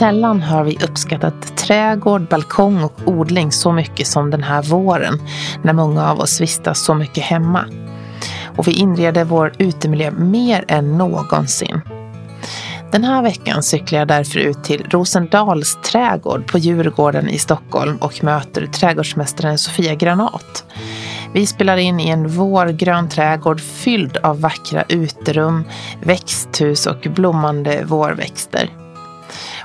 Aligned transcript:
Sällan 0.00 0.42
har 0.42 0.64
vi 0.64 0.78
uppskattat 0.84 1.56
trädgård, 1.56 2.28
balkong 2.28 2.84
och 2.84 2.92
odling 3.04 3.52
så 3.52 3.72
mycket 3.72 4.06
som 4.06 4.30
den 4.30 4.42
här 4.42 4.62
våren 4.62 5.18
när 5.62 5.72
många 5.72 6.10
av 6.10 6.20
oss 6.20 6.40
vistas 6.40 6.84
så 6.84 6.94
mycket 6.94 7.24
hemma. 7.24 7.64
Och 8.56 8.68
vi 8.68 8.72
inreder 8.72 9.24
vår 9.24 9.52
utemiljö 9.58 10.10
mer 10.10 10.64
än 10.68 10.98
någonsin. 10.98 11.80
Den 12.92 13.04
här 13.04 13.22
veckan 13.22 13.62
cyklar 13.62 13.98
jag 13.98 14.08
därför 14.08 14.38
ut 14.38 14.64
till 14.64 14.86
Rosendals 14.90 15.78
trädgård 15.82 16.46
på 16.46 16.58
Djurgården 16.58 17.28
i 17.28 17.38
Stockholm 17.38 17.96
och 17.96 18.24
möter 18.24 18.66
trädgårdsmästaren 18.66 19.58
Sofia 19.58 19.94
Granat. 19.94 20.64
Vi 21.32 21.46
spelar 21.46 21.76
in 21.76 22.00
i 22.00 22.08
en 22.08 22.28
vårgrön 22.28 23.08
trädgård 23.08 23.60
fylld 23.60 24.16
av 24.16 24.40
vackra 24.40 24.84
uterum, 24.88 25.64
växthus 26.02 26.86
och 26.86 27.06
blommande 27.14 27.84
vårväxter. 27.84 28.79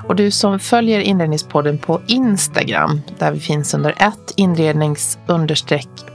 Och 0.08 0.16
du 0.16 0.30
som 0.30 0.58
följer 0.58 1.00
Inredningspodden 1.00 1.78
på 1.78 2.00
Instagram, 2.06 3.00
där 3.18 3.32
vi 3.32 3.40
finns 3.40 3.74
under 3.74 3.90
ett 3.90 4.32
inrednings 4.36 5.18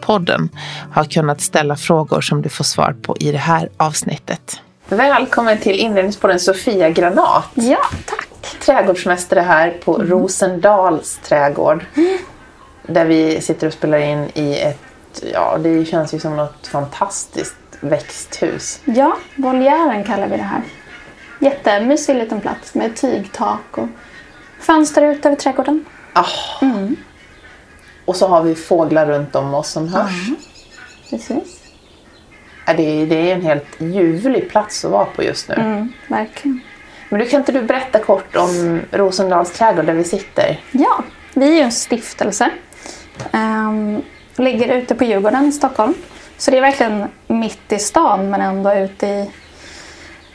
podden, 0.02 0.50
har 0.92 1.04
kunnat 1.04 1.42
ställa 1.42 1.76
frågor 1.76 2.22
som 2.22 2.42
du 2.42 2.50
får 2.50 2.64
svar 2.64 2.96
på 3.02 3.18
i 3.20 3.32
det 3.32 3.38
här 3.38 3.70
avsnittet. 3.78 4.62
Välkommen 4.90 5.58
till 5.58 5.76
Inredningspodden 5.76 6.40
Sofia 6.40 6.90
Granat. 6.90 7.46
Ja, 7.54 7.80
tack. 8.06 8.58
Trädgårdsmästare 8.66 9.40
här 9.40 9.78
på 9.86 9.96
mm. 9.96 10.08
Rosendals 10.08 11.20
trädgård. 11.24 11.86
Mm. 11.96 12.18
Där 12.88 13.06
vi 13.06 13.42
sitter 13.42 13.68
och 13.68 13.74
spelar 13.74 13.98
in 13.98 14.30
i 14.34 14.60
ett, 14.60 15.24
ja 15.34 15.58
det 15.58 15.86
känns 15.86 16.14
ju 16.14 16.20
som 16.20 16.38
något 16.38 16.68
fantastiskt 16.68 17.56
växthus. 17.80 18.80
Ja, 18.86 19.18
voljären 19.36 20.04
kallar 20.04 20.28
vi 20.28 20.38
det 20.38 20.44
här. 20.44 20.62
Jättemysig 21.42 22.16
liten 22.16 22.42
plats 22.42 22.76
med 22.76 22.96
tygtak 22.96 23.78
och 23.78 23.88
fönster 24.60 25.02
ut 25.02 25.26
över 25.26 25.36
trädgården. 25.36 25.86
Oh. 26.16 26.64
Mm. 26.64 26.96
Och 28.06 28.16
så 28.16 28.28
har 28.28 28.44
vi 28.44 28.56
fåglar 28.56 29.06
runt 29.06 29.36
om 29.36 29.54
oss 29.54 29.70
som 29.70 29.88
hörs. 29.88 30.28
Mm. 30.28 30.36
Precis. 31.10 31.62
Det 32.66 33.02
är, 33.02 33.06
det 33.06 33.16
är 33.16 33.36
en 33.36 33.42
helt 33.42 33.82
ljuvlig 33.82 34.50
plats 34.50 34.86
att 34.86 34.92
vara 34.92 35.06
på 35.06 35.24
just 35.24 35.50
nu. 35.50 35.56
Mm, 35.56 35.94
verkligen. 36.08 36.62
Men 37.10 37.20
du, 37.20 37.26
kan 37.26 37.40
inte 37.40 37.52
du 37.52 37.62
berätta 37.62 38.00
kort 38.00 38.36
om 38.36 38.82
Rosendals 38.92 39.52
trädgård 39.52 39.86
där 39.86 39.94
vi 39.94 40.04
sitter? 40.04 40.60
Ja, 40.72 41.04
vi 41.34 41.52
är 41.52 41.56
ju 41.56 41.62
en 41.62 41.72
stiftelse. 41.72 42.50
Um, 43.32 44.02
ligger 44.36 44.78
ute 44.78 44.96
på 44.96 45.04
Djurgården 45.04 45.46
i 45.46 45.52
Stockholm. 45.52 45.94
Så 46.38 46.52
det 46.52 46.58
är 46.58 46.62
verkligen 46.62 47.08
mitt 47.28 47.72
i 47.72 47.80
stan 47.80 48.30
men 48.30 48.42
ändå 48.42 48.74
ute 48.74 49.08
i 49.08 49.32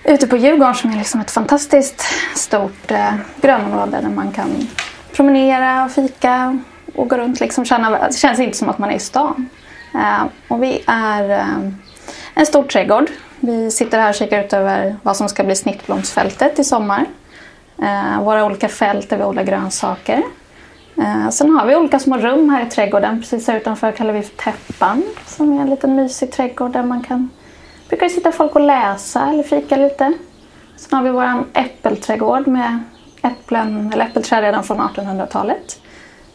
ute 0.07 0.27
på 0.27 0.37
Djurgården 0.37 0.75
som 0.75 0.91
är 0.91 0.97
liksom 0.97 1.21
ett 1.21 1.31
fantastiskt 1.31 2.03
stort 2.35 2.91
eh, 2.91 3.15
grönområde 3.41 4.01
där 4.01 4.09
man 4.09 4.33
kan 4.33 4.69
promenera 5.13 5.85
och 5.85 5.91
fika 5.91 6.59
och 6.95 7.09
gå 7.09 7.17
runt. 7.17 7.41
Liksom 7.41 7.65
känna, 7.65 7.91
det 7.91 8.15
känns 8.15 8.41
inte 8.41 8.59
som 8.59 8.69
att 8.69 8.79
man 8.79 8.91
är 8.91 8.95
i 8.95 8.99
stan. 8.99 9.49
Eh, 9.95 10.25
och 10.49 10.63
vi 10.63 10.83
är 10.87 11.31
eh, 11.31 11.71
en 12.35 12.47
stor 12.47 12.63
trädgård. 12.63 13.11
Vi 13.41 13.71
sitter 13.71 13.99
här 13.99 14.09
och 14.09 14.15
kikar 14.15 14.45
ut 14.45 14.53
över 14.53 14.97
vad 15.03 15.17
som 15.17 15.29
ska 15.29 15.45
bli 15.45 15.57
snittblomsfältet 15.57 16.59
i 16.59 16.65
sommar. 16.65 17.07
Eh, 17.83 18.23
våra 18.23 18.45
olika 18.45 18.69
fält 18.69 19.11
där 19.11 19.17
vi 19.17 19.25
odlar 19.25 19.43
grönsaker. 19.43 20.23
Eh, 20.99 21.29
sen 21.31 21.51
har 21.51 21.67
vi 21.67 21.77
olika 21.77 21.99
små 21.99 22.19
rum 22.19 22.51
här 22.51 22.67
i 22.67 22.71
trädgården. 22.71 23.21
Precis 23.21 23.49
här 23.49 23.57
utanför 23.57 23.93
kallar 23.93 24.13
vi 24.13 24.23
för 24.23 24.37
täppan 24.37 25.03
som 25.27 25.59
är 25.59 25.63
en 25.63 25.71
liten 25.71 25.97
mysig 25.97 26.33
trädgård 26.33 26.73
där 26.73 26.83
man 26.83 27.03
kan 27.03 27.31
brukar 27.89 28.09
sitta 28.09 28.33
folk 28.33 28.55
och 28.55 28.61
läsa 28.61 29.27
eller 29.27 29.43
fika 29.43 29.77
lite. 29.77 30.13
Sen 30.77 30.97
har 30.97 31.03
vi 31.03 31.11
vår 31.11 31.45
äppelträdgård 31.53 32.47
med 32.47 32.79
äpplen, 33.23 33.93
eller 33.93 34.05
äppelträd 34.05 34.43
redan 34.43 34.65
från 34.65 34.81
1800-talet. 34.81 35.81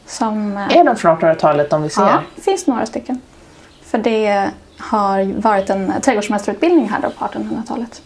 Som, 0.05 0.57
eh, 0.57 0.77
är 0.77 0.83
de 0.83 0.95
från 0.95 1.17
1800-talet 1.17 1.69
de 1.69 1.83
vi 1.83 1.89
ser? 1.89 2.01
Ja, 2.01 2.21
det 2.35 2.41
finns 2.41 2.67
några 2.67 2.85
stycken. 2.85 3.21
För 3.83 3.97
det 3.97 4.49
har 4.77 5.41
varit 5.41 5.69
en 5.69 5.93
trädgårdsmästarutbildning 6.01 6.89
här 6.89 7.01
då 7.01 7.09
på 7.09 7.25
1800-talet. 7.25 8.01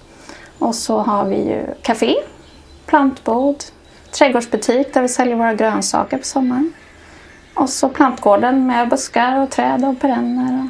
Och 0.59 0.75
så 0.75 0.97
har 0.97 1.25
vi 1.25 1.35
ju 1.35 1.65
café, 1.81 2.15
plantbod, 2.85 3.63
trädgårdsbutik 4.11 4.93
där 4.93 5.01
vi 5.01 5.09
säljer 5.09 5.35
våra 5.35 5.53
grönsaker 5.53 6.17
på 6.17 6.23
sommaren. 6.23 6.73
Och 7.53 7.69
så 7.69 7.89
plantgården 7.89 8.67
med 8.67 8.89
buskar 8.89 9.39
och 9.39 9.49
träd 9.49 9.85
och 9.85 9.99
perenner 9.99 10.69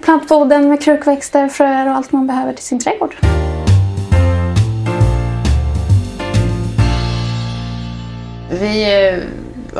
plantboden 0.00 0.68
med 0.68 0.82
krukväxter, 0.82 1.48
fröer 1.48 1.88
och 1.88 1.94
allt 1.94 2.12
man 2.12 2.26
behöver 2.26 2.52
till 2.52 2.64
sin 2.64 2.80
trädgård. 2.80 3.16
Vi 8.50 9.08
eh, 9.08 9.18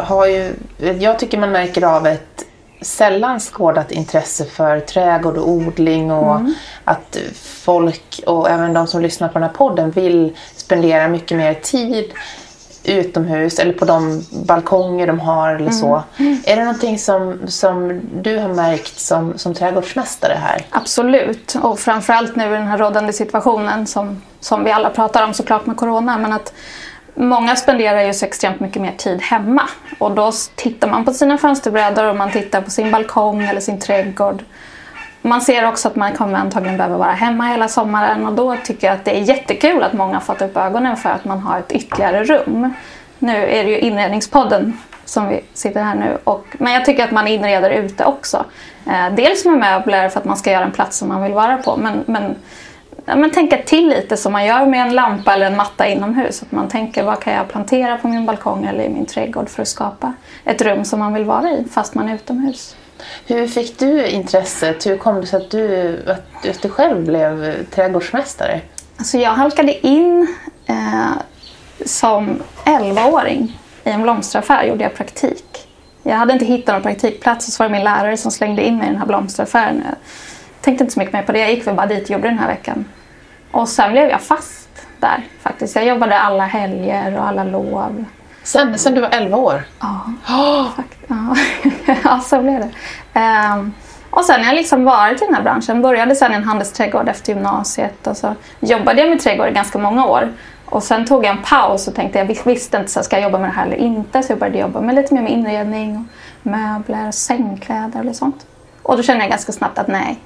har 0.02 0.26
ju, 0.26 0.54
jag 1.00 1.18
tycker 1.18 1.38
man 1.38 1.52
märker 1.52 1.84
av 1.84 2.06
ett 2.06 2.46
sällan 2.80 3.40
skådat 3.40 3.92
intresse 3.92 4.44
för 4.44 4.80
trädgård 4.80 5.36
och 5.36 5.48
odling 5.48 6.12
och 6.12 6.36
mm. 6.36 6.54
att 6.84 7.16
folk 7.34 8.20
och 8.26 8.50
även 8.50 8.72
de 8.72 8.86
som 8.86 9.02
lyssnar 9.02 9.28
på 9.28 9.34
den 9.34 9.42
här 9.42 9.54
podden 9.54 9.90
vill 9.90 10.36
spendera 10.56 11.08
mycket 11.08 11.38
mer 11.38 11.54
tid 11.54 12.12
utomhus 12.86 13.58
eller 13.58 13.72
på 13.72 13.84
de 13.84 14.24
balkonger 14.46 15.06
de 15.06 15.20
har 15.20 15.54
eller 15.54 15.70
så. 15.70 16.02
Mm. 16.16 16.38
Är 16.46 16.56
det 16.56 16.64
någonting 16.64 16.98
som, 16.98 17.38
som 17.46 18.00
du 18.22 18.38
har 18.38 18.48
märkt 18.48 18.98
som, 18.98 19.38
som 19.38 19.54
trädgårdsmästare 19.54 20.32
här? 20.32 20.66
Absolut, 20.70 21.56
och 21.62 21.78
framförallt 21.78 22.36
nu 22.36 22.44
i 22.46 22.48
den 22.48 22.66
här 22.66 22.78
rådande 22.78 23.12
situationen 23.12 23.86
som, 23.86 24.22
som 24.40 24.64
vi 24.64 24.70
alla 24.70 24.90
pratar 24.90 25.24
om 25.24 25.34
såklart 25.34 25.66
med 25.66 25.76
corona. 25.76 26.18
Men 26.18 26.32
att 26.32 26.52
många 27.14 27.56
spenderar 27.56 28.02
ju 28.02 28.14
så 28.14 28.26
extremt 28.26 28.60
mycket 28.60 28.82
mer 28.82 28.92
tid 28.96 29.22
hemma 29.22 29.62
och 29.98 30.14
då 30.14 30.32
tittar 30.54 30.88
man 30.88 31.04
på 31.04 31.12
sina 31.12 31.38
fönsterbrädor 31.38 32.04
och 32.04 32.16
man 32.16 32.32
tittar 32.32 32.60
på 32.60 32.70
sin 32.70 32.90
balkong 32.90 33.42
eller 33.42 33.60
sin 33.60 33.80
trädgård 33.80 34.42
man 35.26 35.40
ser 35.40 35.68
också 35.68 35.88
att 35.88 35.96
man 35.96 36.12
kommer 36.12 36.38
antagligen 36.38 36.76
behöva 36.76 36.98
vara 36.98 37.12
hemma 37.12 37.44
hela 37.44 37.68
sommaren 37.68 38.26
och 38.26 38.32
då 38.32 38.56
tycker 38.64 38.86
jag 38.86 38.94
att 38.94 39.04
det 39.04 39.16
är 39.16 39.20
jättekul 39.20 39.82
att 39.82 39.92
många 39.92 40.20
fått 40.20 40.42
upp 40.42 40.56
ögonen 40.56 40.96
för 40.96 41.10
att 41.10 41.24
man 41.24 41.38
har 41.38 41.58
ett 41.58 41.72
ytterligare 41.72 42.24
rum. 42.24 42.74
Nu 43.18 43.36
är 43.36 43.64
det 43.64 43.70
ju 43.70 43.78
inredningspodden 43.78 44.78
som 45.04 45.28
vi 45.28 45.40
sitter 45.54 45.82
här 45.82 45.94
nu. 45.94 46.18
Och, 46.24 46.46
men 46.52 46.72
jag 46.72 46.84
tycker 46.84 47.04
att 47.04 47.10
man 47.10 47.28
inreder 47.28 47.70
ute 47.70 48.04
också. 48.04 48.44
Eh, 48.86 49.14
dels 49.14 49.44
med 49.44 49.58
möbler 49.58 50.08
för 50.08 50.20
att 50.20 50.24
man 50.24 50.36
ska 50.36 50.52
göra 50.52 50.64
en 50.64 50.72
plats 50.72 50.98
som 50.98 51.08
man 51.08 51.22
vill 51.22 51.32
vara 51.32 51.56
på. 51.56 51.76
Men, 51.76 52.04
men, 52.06 52.36
ja, 53.04 53.16
men 53.16 53.30
tänka 53.30 53.56
till 53.56 53.88
lite 53.88 54.16
som 54.16 54.32
man 54.32 54.46
gör 54.46 54.66
med 54.66 54.82
en 54.86 54.94
lampa 54.94 55.34
eller 55.34 55.46
en 55.46 55.56
matta 55.56 55.86
inomhus. 55.86 56.42
Att 56.42 56.52
man 56.52 56.68
tänker 56.68 57.04
vad 57.04 57.20
kan 57.20 57.32
jag 57.32 57.48
plantera 57.48 57.96
på 57.96 58.08
min 58.08 58.26
balkong 58.26 58.64
eller 58.64 58.84
i 58.84 58.88
min 58.88 59.06
trädgård 59.06 59.48
för 59.48 59.62
att 59.62 59.68
skapa 59.68 60.12
ett 60.44 60.62
rum 60.62 60.84
som 60.84 60.98
man 60.98 61.14
vill 61.14 61.24
vara 61.24 61.50
i 61.50 61.64
fast 61.72 61.94
man 61.94 62.08
är 62.08 62.14
utomhus. 62.14 62.76
Hur 63.26 63.46
fick 63.46 63.78
du 63.78 64.06
intresset? 64.06 64.86
Hur 64.86 64.96
kom 64.96 65.20
det 65.20 65.26
sig 65.26 65.36
att 65.36 65.50
du, 65.50 66.02
att 66.50 66.62
du 66.62 66.68
själv 66.68 67.06
blev 67.06 67.64
trädgårdsmästare? 67.64 68.60
Alltså 68.96 69.18
jag 69.18 69.30
halkade 69.30 69.86
in 69.86 70.34
eh, 70.66 71.12
som 71.84 72.42
11-åring 72.64 73.58
i 73.84 73.90
en 73.90 74.02
blomsteraffär 74.02 74.64
gjorde 74.64 74.84
jag 74.84 74.94
praktik. 74.94 75.68
Jag 76.02 76.16
hade 76.16 76.32
inte 76.32 76.44
hittat 76.44 76.74
någon 76.74 76.82
praktikplats 76.82 77.48
och 77.48 77.52
så 77.52 77.62
var 77.62 77.68
det 77.68 77.72
min 77.72 77.84
lärare 77.84 78.16
som 78.16 78.30
slängde 78.30 78.62
in 78.62 78.76
mig 78.76 78.86
i 78.86 78.90
den 78.90 78.98
här 78.98 79.06
blomsteraffären. 79.06 79.82
Jag 79.86 79.96
tänkte 80.60 80.84
inte 80.84 80.94
så 80.94 81.00
mycket 81.00 81.12
mer 81.12 81.22
på 81.22 81.32
det. 81.32 81.38
Jag 81.38 81.50
gick 81.50 81.66
väl 81.66 81.74
bara 81.74 81.86
dit 81.86 82.04
och 82.04 82.10
gjorde 82.10 82.28
den 82.28 82.38
här 82.38 82.48
veckan. 82.48 82.84
Och 83.50 83.68
sen 83.68 83.92
blev 83.92 84.08
jag 84.08 84.20
fast 84.20 84.68
där 85.00 85.26
faktiskt. 85.40 85.76
Jag 85.76 85.86
jobbade 85.86 86.18
alla 86.18 86.46
helger 86.46 87.18
och 87.18 87.28
alla 87.28 87.44
lov. 87.44 88.04
Sen, 88.46 88.78
sen 88.78 88.94
du 88.94 89.00
var 89.00 89.08
11 89.12 89.36
år? 89.36 89.62
Ja, 89.80 90.00
oh. 90.28 90.68
ja. 91.06 91.36
ja 92.04 92.20
så 92.20 92.42
blev 92.42 92.60
det. 92.60 92.70
Um, 93.20 93.74
och 94.10 94.24
sen 94.24 94.40
har 94.40 94.46
jag 94.46 94.54
liksom 94.54 94.84
varit 94.84 95.22
i 95.22 95.24
den 95.24 95.34
här 95.34 95.42
branschen. 95.42 95.82
Började 95.82 96.14
sen 96.14 96.32
i 96.32 96.34
en 96.34 96.44
handelsträdgård 96.44 97.08
efter 97.08 97.32
gymnasiet 97.32 98.06
och 98.06 98.16
så 98.16 98.34
jobbade 98.60 99.00
jag 99.00 99.10
med 99.10 99.20
trädgård 99.20 99.48
i 99.48 99.52
ganska 99.52 99.78
många 99.78 100.06
år. 100.06 100.32
Och 100.64 100.82
sen 100.82 101.06
tog 101.06 101.24
jag 101.24 101.36
en 101.36 101.42
paus 101.42 101.88
och 101.88 101.94
tänkte 101.94 102.18
jag 102.18 102.44
visste 102.44 102.76
inte 102.76 102.90
så 102.90 103.02
ska 103.02 103.16
jag 103.16 103.22
jobba 103.22 103.38
med 103.38 103.48
det 103.48 103.54
här 103.54 103.66
eller 103.66 103.76
inte. 103.76 104.22
Så 104.22 104.32
jag 104.32 104.38
började 104.38 104.58
jobba 104.58 104.80
med 104.80 104.94
lite 104.94 105.14
mer 105.14 105.22
med 105.22 105.32
inredning, 105.32 106.08
möbler, 106.42 107.10
sängkläder 107.10 108.08
och 108.08 108.16
sånt. 108.16 108.46
Och 108.82 108.96
då 108.96 109.02
kände 109.02 109.24
jag 109.24 109.30
ganska 109.30 109.52
snabbt 109.52 109.78
att 109.78 109.88
nej, 109.88 110.18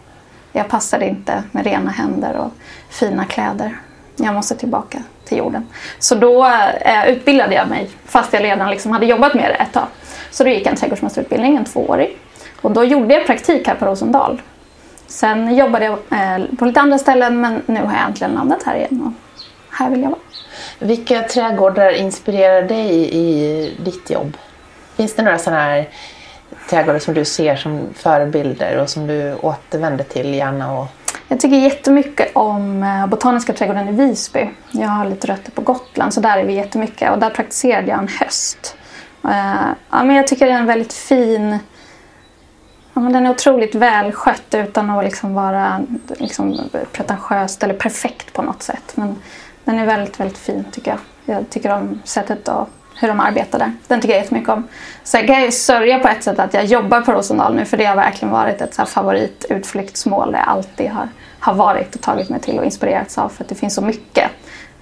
jag 0.53 0.69
passade 0.69 1.09
inte 1.09 1.43
med 1.53 1.65
rena 1.65 1.91
händer 1.91 2.37
och 2.37 2.53
fina 2.89 3.25
kläder. 3.25 3.77
Jag 4.25 4.35
måste 4.35 4.57
tillbaka 4.57 5.03
till 5.25 5.39
jorden. 5.39 5.69
Så 5.99 6.15
då 6.15 6.47
eh, 6.81 7.09
utbildade 7.09 7.55
jag 7.55 7.69
mig 7.69 7.91
fast 8.05 8.33
jag 8.33 8.45
redan 8.45 8.71
liksom 8.71 8.93
hade 8.93 9.07
jobbat 9.07 9.35
med 9.35 9.51
det 9.51 9.55
ett 9.55 9.73
tag. 9.73 9.87
Så 10.31 10.45
då 10.45 10.51
gick 10.51 10.67
jag 10.67 10.71
en 10.71 10.77
trädgårdsmästarutbildning, 10.77 11.57
en 11.57 11.65
tvåårig. 11.65 12.19
Och 12.61 12.71
då 12.71 12.85
gjorde 12.85 13.15
jag 13.15 13.27
praktik 13.27 13.69
här 13.69 13.75
på 13.75 13.87
Rosendal. 13.87 14.43
Sen 15.07 15.57
jobbade 15.57 15.85
jag 15.85 15.93
eh, 15.93 16.45
på 16.59 16.65
lite 16.65 16.81
andra 16.81 16.99
ställen 16.99 17.41
men 17.41 17.63
nu 17.67 17.81
har 17.81 17.93
jag 17.93 18.05
äntligen 18.07 18.35
landat 18.35 18.63
här 18.63 18.77
igen 18.77 19.03
och 19.03 19.13
här 19.79 19.91
vill 19.91 20.03
jag 20.03 20.11
vara. 20.11 20.21
Vilka 20.79 21.23
trädgårdar 21.23 21.91
inspirerar 21.91 22.63
dig 22.63 23.15
i 23.17 23.75
ditt 23.85 24.11
jobb? 24.11 24.37
Finns 24.97 25.15
det 25.15 25.23
några 25.23 25.39
sådana 25.39 25.63
här 25.63 25.89
trädgårdar 26.71 26.99
som 26.99 27.15
du 27.15 27.25
ser 27.25 27.57
som 27.57 27.81
förebilder 27.95 28.79
och 28.79 28.91
som 28.91 29.07
du 29.07 29.35
återvänder 29.35 30.05
till 30.05 30.35
gärna? 30.35 30.79
Och... 30.79 30.87
Jag 31.31 31.41
tycker 31.41 31.57
jättemycket 31.57 32.37
om 32.37 32.83
eh, 32.83 33.07
Botaniska 33.07 33.53
trädgården 33.53 33.89
i 33.89 33.93
Visby. 33.93 34.51
Jag 34.71 34.89
har 34.89 35.05
lite 35.05 35.27
rötter 35.27 35.51
på 35.51 35.63
Gotland 35.63 36.15
så 36.15 36.21
där 36.21 36.39
är 36.39 36.45
vi 36.45 36.53
jättemycket 36.53 37.11
och 37.11 37.19
där 37.19 37.31
praktiserade 37.31 37.89
jag 37.89 37.99
en 37.99 38.09
höst. 38.09 38.77
Eh, 39.25 39.67
ja, 39.91 40.05
men 40.05 40.17
jag 40.17 40.27
tycker 40.27 40.47
det 40.47 40.53
är 40.53 40.59
en 40.59 40.67
väldigt 40.67 40.93
fin 40.93 41.59
Ja, 42.95 43.01
men 43.01 43.13
den 43.13 43.27
är 43.27 43.31
otroligt 43.31 43.75
välskött 43.75 44.55
utan 44.55 44.91
att 44.91 45.05
liksom 45.05 45.35
vara 45.35 45.81
liksom 46.19 46.61
pretentiöst 46.93 47.63
eller 47.63 47.75
perfekt 47.75 48.33
på 48.33 48.43
något 48.43 48.63
sätt. 48.63 48.93
Men 48.95 49.17
den 49.65 49.79
är 49.79 49.87
väldigt, 49.87 50.21
väldigt 50.21 50.39
fin 50.39 50.65
tycker 50.73 50.91
jag. 50.91 51.37
Jag 51.37 51.51
tycker 51.51 51.73
om 51.73 52.01
sättet 52.05 52.49
att 52.49 52.69
hur 53.01 53.09
de 53.09 53.21
arbetar 53.21 53.59
där. 53.59 53.73
Den 53.89 54.01
tycker 54.01 54.15
jag 54.15 54.23
jättemycket 54.23 54.49
om. 54.49 54.69
Sen 55.03 55.27
kan 55.27 55.35
jag 55.35 55.45
ju 55.45 55.51
sörja 55.53 55.99
på 55.99 56.09
ett 56.09 56.25
sätt 56.25 56.39
att 56.39 56.55
jag 56.55 56.65
jobbar 56.65 57.01
på 57.01 57.13
Rosendal 57.13 57.55
nu 57.55 57.65
för 57.65 57.77
det 57.77 57.85
har 57.85 57.97
verkligen 57.97 58.33
varit 58.33 58.61
ett 58.61 58.75
så 58.75 58.85
favoritutflyktsmål 58.85 60.33
där 60.33 60.39
jag 60.39 60.49
alltid 60.49 60.91
har, 60.91 61.09
har 61.39 61.55
varit 61.55 61.95
och 61.95 62.01
tagit 62.01 62.29
mig 62.29 62.41
till 62.41 62.59
och 62.59 62.65
inspirerats 62.65 63.19
av 63.19 63.29
för 63.29 63.45
att 63.45 63.49
det 63.49 63.55
finns 63.55 63.75
så 63.75 63.83
mycket. 63.83 64.31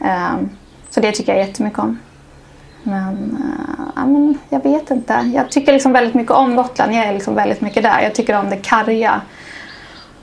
Ehm, 0.01 0.51
så 0.91 1.01
det 1.01 1.13
tycker 1.13 1.35
jag 1.35 1.47
jättemycket 1.47 1.79
om. 1.79 1.99
Men, 2.83 3.39
eh, 3.43 3.85
ja, 3.97 4.07
men 4.07 4.39
jag 4.49 4.63
vet 4.63 4.91
inte. 4.91 5.31
Jag 5.35 5.51
tycker 5.51 5.73
liksom 5.73 5.93
väldigt 5.93 6.15
mycket 6.15 6.33
om 6.33 6.57
Gotland. 6.57 6.95
Jag 6.95 7.05
är 7.05 7.13
liksom 7.13 7.35
väldigt 7.35 7.61
mycket 7.61 7.83
där. 7.83 8.01
Jag 8.01 8.15
tycker 8.15 8.39
om 8.39 8.51
det 8.51 8.57
karga 8.57 9.21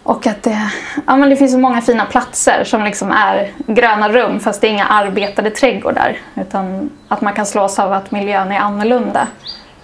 och 0.06 0.28
att 0.28 0.44
det, 0.44 0.72
ja, 1.07 1.16
men 1.16 1.30
det 1.30 1.36
finns 1.36 1.52
så 1.52 1.57
många 1.57 1.81
fina 1.81 2.06
platser 2.06 2.63
som 2.63 2.84
liksom 2.84 3.12
är 3.12 3.52
gröna 3.68 4.10
rum 4.10 4.40
fast 4.40 4.62
det 4.62 4.68
är 4.68 4.72
inga 4.72 4.86
arbetade 4.86 5.50
trädgårdar. 5.50 6.18
Utan 6.36 6.90
att 7.07 7.22
man 7.22 7.34
kan 7.34 7.46
slås 7.46 7.80
av 7.80 7.94
att 7.94 8.12
miljön 8.12 8.52
är 8.52 8.60
annorlunda. 8.60 9.28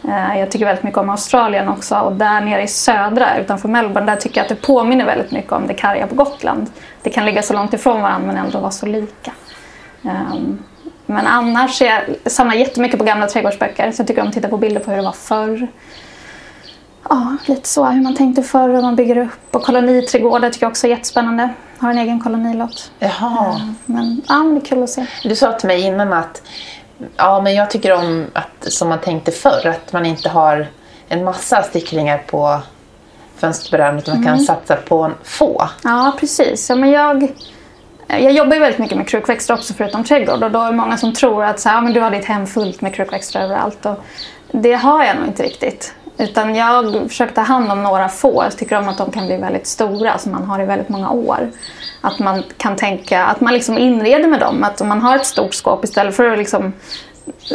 Eh, 0.03 0.39
jag 0.39 0.51
tycker 0.51 0.65
väldigt 0.65 0.83
mycket 0.83 0.97
om 0.97 1.09
Australien 1.09 1.69
också 1.69 1.95
och 1.95 2.13
där 2.13 2.41
nere 2.41 2.61
i 2.61 2.67
södra 2.67 3.37
utanför 3.37 3.67
Melbourne 3.67 4.11
där 4.11 4.15
tycker 4.21 4.37
jag 4.37 4.43
att 4.43 4.49
det 4.49 4.67
påminner 4.67 5.05
väldigt 5.05 5.31
mycket 5.31 5.51
om 5.51 5.67
det 5.67 5.73
karga 5.73 6.07
på 6.07 6.15
Gotland. 6.15 6.69
Det 7.01 7.09
kan 7.09 7.25
ligga 7.25 7.41
så 7.41 7.53
långt 7.53 7.73
ifrån 7.73 8.01
varandra 8.01 8.27
men 8.27 8.45
ändå 8.45 8.59
vara 8.59 8.71
så 8.71 8.85
lika. 8.85 9.31
Ehm, 10.03 10.59
men 11.05 11.27
annars, 11.27 11.81
jag 11.81 12.01
samlar 12.25 12.55
jättemycket 12.55 12.99
på 12.99 13.05
gamla 13.05 13.27
trädgårdsböcker 13.27 13.91
så 13.91 14.01
jag 14.01 14.07
tycker 14.07 14.21
om 14.21 14.27
att 14.27 14.33
titta 14.33 14.47
på 14.47 14.57
bilder 14.57 14.81
på 14.81 14.91
hur 14.91 14.97
det 14.97 15.03
var 15.03 15.11
förr. 15.11 15.67
Ja, 17.09 17.37
lite 17.45 17.67
så. 17.69 17.85
Hur 17.85 18.01
man 18.01 18.15
tänkte 18.15 18.43
förr, 18.43 18.69
hur 18.69 18.81
man 18.81 18.95
bygger 18.95 19.17
upp. 19.17 19.55
Och 19.55 19.63
koloniträdgårdar 19.63 20.49
tycker 20.49 20.65
jag 20.65 20.71
också 20.71 20.87
är 20.87 20.91
jättespännande. 20.91 21.49
Har 21.79 21.89
en 21.91 21.97
egen 21.97 22.19
kolonilott. 22.19 22.91
Jaha. 22.99 23.61
Men, 23.85 24.21
ja, 24.27 24.43
men 24.43 24.55
det 24.55 24.61
är 24.61 24.65
kul 24.65 24.83
att 24.83 24.89
se. 24.89 25.05
Du 25.23 25.35
sa 25.35 25.51
till 25.51 25.67
mig 25.67 25.81
innan 25.81 26.13
att 26.13 26.41
ja, 27.15 27.41
men 27.41 27.53
jag 27.55 27.69
tycker 27.71 27.93
om 27.93 28.25
att, 28.33 28.71
som 28.73 28.89
man 28.89 28.99
tänkte 28.99 29.31
förr, 29.31 29.67
att 29.67 29.93
man 29.93 30.05
inte 30.05 30.29
har 30.29 30.67
en 31.07 31.23
massa 31.23 31.63
sticklingar 31.63 32.17
på 32.17 32.59
fönsterbrädan 33.37 33.97
utan 33.97 34.15
man 34.15 34.23
kan 34.23 34.33
Mm. 34.33 34.45
satsa 34.45 34.75
på 34.75 35.03
en 35.03 35.13
få. 35.23 35.69
Ja, 35.83 36.13
precis. 36.19 36.69
Ja, 36.69 36.75
men 36.75 36.89
jag, 36.91 37.31
jag 38.07 38.31
jobbar 38.31 38.53
ju 38.53 38.59
väldigt 38.59 38.79
mycket 38.79 38.97
med 38.97 39.07
krukväxter 39.07 39.53
också 39.53 39.73
förutom 39.73 40.03
trädgård. 40.03 40.43
Och 40.43 40.51
då 40.51 40.61
är 40.61 40.71
det 40.71 40.77
många 40.77 40.97
som 40.97 41.13
tror 41.13 41.43
att 41.43 41.59
så 41.59 41.69
här, 41.69 41.75
ja, 41.75 41.81
men 41.81 41.93
du 41.93 41.99
har 42.01 42.11
ditt 42.11 42.25
hem 42.25 42.47
fullt 42.47 42.81
med 42.81 42.95
krukväxter 42.95 43.39
överallt. 43.39 43.85
Och 43.85 44.03
det 44.51 44.73
har 44.73 45.03
jag 45.05 45.15
nog 45.15 45.25
inte 45.27 45.43
riktigt. 45.43 45.93
Utan 46.17 46.55
jag 46.55 47.09
försöker 47.09 47.35
ta 47.35 47.41
hand 47.41 47.71
om 47.71 47.83
några 47.83 48.09
få. 48.09 48.43
Jag 48.43 48.57
tycker 48.57 48.77
om 48.77 48.89
att 48.89 48.97
de 48.97 49.11
kan 49.11 49.25
bli 49.25 49.37
väldigt 49.37 49.67
stora 49.67 50.17
som 50.17 50.31
man 50.31 50.43
har 50.43 50.61
i 50.61 50.65
väldigt 50.65 50.89
många 50.89 51.11
år. 51.11 51.51
Att 52.01 52.19
man 52.19 52.43
kan 52.57 52.75
tänka, 52.75 53.25
att 53.25 53.41
man 53.41 53.53
liksom 53.53 53.77
inreder 53.77 54.27
med 54.27 54.39
dem. 54.39 54.63
Att 54.63 54.81
om 54.81 54.87
man 54.87 55.01
har 55.01 55.15
ett 55.15 55.25
stort 55.25 55.53
skåp 55.53 55.83
istället 55.83 56.15
för 56.15 56.31
att 56.31 56.37
liksom 56.37 56.73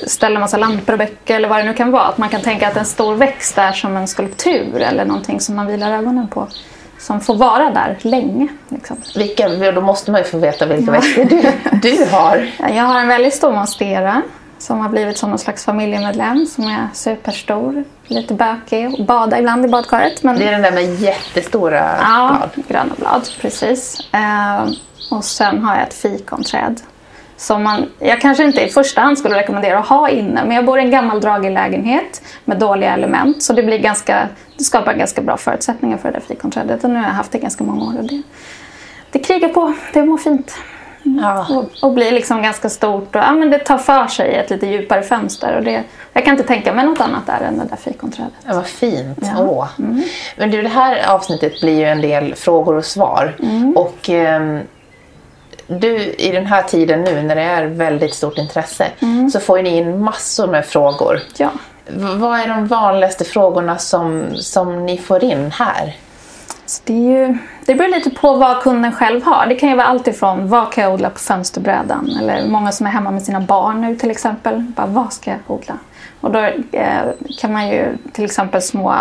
ställa 0.06 0.40
massa 0.40 0.56
lampor 0.56 0.92
och 0.92 0.98
böcker 0.98 1.36
eller 1.36 1.48
vad 1.48 1.58
det 1.58 1.64
nu 1.64 1.74
kan 1.74 1.90
vara. 1.90 2.02
Att 2.02 2.18
man 2.18 2.28
kan 2.28 2.40
tänka 2.40 2.68
att 2.68 2.76
en 2.76 2.84
stor 2.84 3.14
växt 3.14 3.58
är 3.58 3.72
som 3.72 3.96
en 3.96 4.08
skulptur 4.08 4.80
eller 4.80 5.04
någonting 5.04 5.40
som 5.40 5.56
man 5.56 5.66
vilar 5.66 5.92
ögonen 5.92 6.28
på. 6.28 6.48
Som 6.98 7.20
får 7.20 7.34
vara 7.34 7.70
där 7.70 7.98
länge. 8.00 8.48
Liksom. 8.68 8.96
Vilka, 9.16 9.48
då 9.72 9.80
måste 9.80 10.10
man 10.10 10.20
ju 10.20 10.24
få 10.24 10.38
veta 10.38 10.66
vilka 10.66 10.92
växter 10.92 11.24
du, 11.24 11.52
du 11.82 12.04
har. 12.04 12.50
Jag 12.74 12.84
har 12.84 13.00
en 13.00 13.08
väldigt 13.08 13.34
stor 13.34 13.52
monstera 13.52 14.22
som 14.58 14.80
har 14.80 14.88
blivit 14.88 15.18
som 15.18 15.30
någon 15.30 15.38
slags 15.38 15.64
familjemedlem 15.64 16.46
som 16.46 16.64
är 16.64 16.88
superstor. 16.94 17.84
Lite 18.08 18.34
bökig 18.34 18.94
och 18.98 19.04
badar 19.04 19.38
ibland 19.38 19.64
i 19.64 19.68
badkaret. 19.68 20.22
Men... 20.22 20.38
Det 20.38 20.44
är 20.44 20.52
den 20.52 20.62
där 20.62 20.72
med 20.72 20.94
jättestora 20.94 21.96
Ja, 22.00 22.36
blad. 22.54 22.66
gröna 22.68 22.94
blad, 22.98 23.28
precis. 23.40 24.00
Eh, 24.12 24.68
och 25.10 25.24
sen 25.24 25.62
har 25.64 25.74
jag 25.76 25.86
ett 25.86 25.94
fikonträd. 25.94 26.80
Som 27.36 27.62
man, 27.62 27.88
jag 27.98 28.20
kanske 28.20 28.44
inte 28.44 28.60
i 28.60 28.68
första 28.68 29.00
hand 29.00 29.18
skulle 29.18 29.36
rekommendera 29.36 29.78
att 29.78 29.86
ha 29.88 30.08
inne, 30.08 30.44
men 30.44 30.56
jag 30.56 30.64
bor 30.64 30.78
i 30.78 30.82
en 30.82 30.90
gammal 30.90 31.20
dragig 31.20 31.50
lägenhet 31.50 32.22
med 32.44 32.58
dåliga 32.58 32.94
element. 32.94 33.42
Så 33.42 33.52
det, 33.52 33.62
blir 33.62 33.78
ganska, 33.78 34.28
det 34.58 34.64
skapar 34.64 34.94
ganska 34.94 35.22
bra 35.22 35.36
förutsättningar 35.36 35.96
för 35.98 36.08
det 36.12 36.18
där 36.18 36.26
fikonträdet. 36.28 36.84
Och 36.84 36.90
nu 36.90 36.96
har 36.96 37.02
jag 37.06 37.10
haft 37.12 37.32
det 37.32 37.38
ganska 37.38 37.64
många 37.64 37.84
år. 37.84 37.98
Och 37.98 38.04
det, 38.04 38.22
det 39.10 39.18
krigar 39.18 39.48
på, 39.48 39.74
det 39.92 40.04
mår 40.04 40.18
fint. 40.18 40.54
Ja. 41.22 41.46
Och, 41.50 41.64
och 41.82 41.92
blir 41.92 42.12
liksom 42.12 42.42
ganska 42.42 42.68
stort 42.68 43.16
och 43.16 43.22
ja, 43.22 43.32
men 43.32 43.50
det 43.50 43.58
tar 43.58 43.78
för 43.78 44.06
sig 44.06 44.34
ett 44.34 44.50
lite 44.50 44.66
djupare 44.66 45.02
fönster. 45.02 45.56
Och 45.56 45.62
det, 45.64 45.82
jag 46.12 46.24
kan 46.24 46.34
inte 46.34 46.46
tänka 46.46 46.72
mig 46.72 46.84
något 46.86 47.00
annat 47.00 47.26
där 47.26 47.40
än 47.48 47.58
det 47.58 47.64
där 47.64 47.76
fikonträdet. 47.76 48.32
Ja, 48.46 48.54
vad 48.54 48.66
fint. 48.66 49.18
Ja. 49.22 49.28
Mm. 49.28 49.48
Åh. 49.48 49.68
Men 50.36 50.50
du, 50.50 50.62
det 50.62 50.68
här 50.68 51.08
avsnittet 51.14 51.60
blir 51.60 51.78
ju 51.78 51.84
en 51.84 52.00
del 52.00 52.34
frågor 52.34 52.74
och 52.76 52.84
svar. 52.84 53.36
Mm. 53.42 53.76
Och 53.76 54.10
ehm, 54.10 54.60
du, 55.66 55.96
i 55.98 56.32
den 56.32 56.46
här 56.46 56.62
tiden 56.62 57.02
nu 57.02 57.22
när 57.22 57.34
det 57.36 57.42
är 57.42 57.66
väldigt 57.66 58.14
stort 58.14 58.38
intresse 58.38 58.86
Mm. 59.02 59.30
så 59.30 59.40
får 59.40 59.56
ju 59.58 59.62
ni 59.62 59.76
in 59.76 59.98
massor 60.04 60.46
med 60.46 60.66
frågor. 60.66 61.20
Ja. 61.36 61.50
V- 61.88 62.14
vad 62.16 62.40
är 62.40 62.48
de 62.48 62.66
vanligaste 62.66 63.24
frågorna 63.24 63.78
som, 63.78 64.24
som 64.34 64.86
ni 64.86 64.98
får 64.98 65.24
in 65.24 65.50
här? 65.50 65.96
Det, 66.84 66.92
är 66.92 67.26
ju, 67.26 67.38
det 67.66 67.74
beror 67.74 67.88
lite 67.88 68.10
på 68.10 68.36
vad 68.36 68.62
kunden 68.62 68.92
själv 68.92 69.22
har. 69.24 69.46
Det 69.46 69.54
kan 69.54 69.68
ju 69.68 69.76
vara 69.76 69.86
allt 69.86 70.08
ifrån 70.08 70.48
vad 70.48 70.72
kan 70.72 70.84
jag 70.84 70.94
odla 70.94 71.10
på 71.10 71.18
fönsterbrädan? 71.18 72.10
Eller 72.20 72.48
många 72.48 72.72
som 72.72 72.86
är 72.86 72.90
hemma 72.90 73.10
med 73.10 73.22
sina 73.22 73.40
barn 73.40 73.80
nu 73.80 73.96
till 73.96 74.10
exempel. 74.10 74.60
Bara, 74.76 74.86
vad 74.86 75.12
ska 75.12 75.30
jag 75.30 75.40
odla? 75.46 75.74
Och 76.20 76.32
då 76.32 76.38
eh, 76.72 77.02
kan 77.40 77.52
man 77.52 77.68
ju 77.68 77.96
till 78.12 78.24
exempel 78.24 78.62
små, 78.62 78.94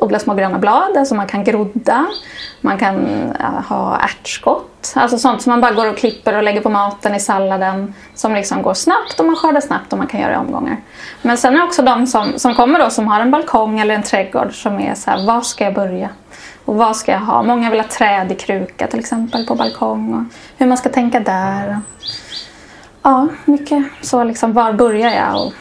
odla 0.00 0.18
små 0.18 0.34
gröna 0.34 0.58
blad, 0.58 0.96
alltså 0.96 1.14
man 1.14 1.26
kan 1.26 1.44
grodda. 1.44 2.06
Man 2.60 2.78
kan 2.78 3.06
eh, 3.40 3.62
ha 3.68 3.98
ärtskott, 3.98 4.92
alltså 4.96 5.18
sånt 5.18 5.42
som 5.42 5.50
man 5.50 5.60
bara 5.60 5.72
går 5.72 5.88
och 5.88 5.96
klipper 5.96 6.36
och 6.36 6.42
lägger 6.42 6.60
på 6.60 6.70
maten 6.70 7.14
i 7.14 7.20
salladen. 7.20 7.94
Som 8.14 8.34
liksom 8.34 8.62
går 8.62 8.74
snabbt 8.74 9.20
och 9.20 9.26
man 9.26 9.36
skördar 9.36 9.60
snabbt 9.60 9.92
och 9.92 9.98
man 9.98 10.06
kan 10.06 10.20
göra 10.20 10.32
i 10.32 10.36
omgångar. 10.36 10.76
Men 11.22 11.38
sen 11.38 11.54
är 11.54 11.58
det 11.58 11.64
också 11.64 11.82
de 11.82 12.06
som, 12.06 12.38
som 12.38 12.54
kommer 12.54 12.78
då 12.78 12.90
som 12.90 13.08
har 13.08 13.20
en 13.20 13.30
balkong 13.30 13.80
eller 13.80 13.94
en 13.94 14.02
trädgård 14.02 14.62
som 14.62 14.80
är 14.80 14.94
så 14.94 15.10
här, 15.10 15.26
var 15.26 15.40
ska 15.40 15.64
jag 15.64 15.74
börja? 15.74 16.08
Och 16.70 16.76
vad 16.76 16.96
ska 16.96 17.12
jag 17.12 17.18
ha? 17.20 17.42
Många 17.42 17.70
vill 17.70 17.80
ha 17.80 17.88
träd 17.88 18.32
i 18.32 18.34
kruka 18.34 18.86
till 18.86 18.98
exempel 18.98 19.46
på 19.46 19.54
balkong. 19.54 20.14
Och 20.14 20.34
hur 20.58 20.66
man 20.66 20.76
ska 20.78 20.88
tänka 20.88 21.20
där. 21.20 21.80
Ja, 23.02 23.28
mycket 23.44 23.84
så 24.02 24.24
liksom, 24.24 24.52
var 24.52 24.72
börjar 24.72 25.10
jag 25.10 25.46
och 25.46 25.52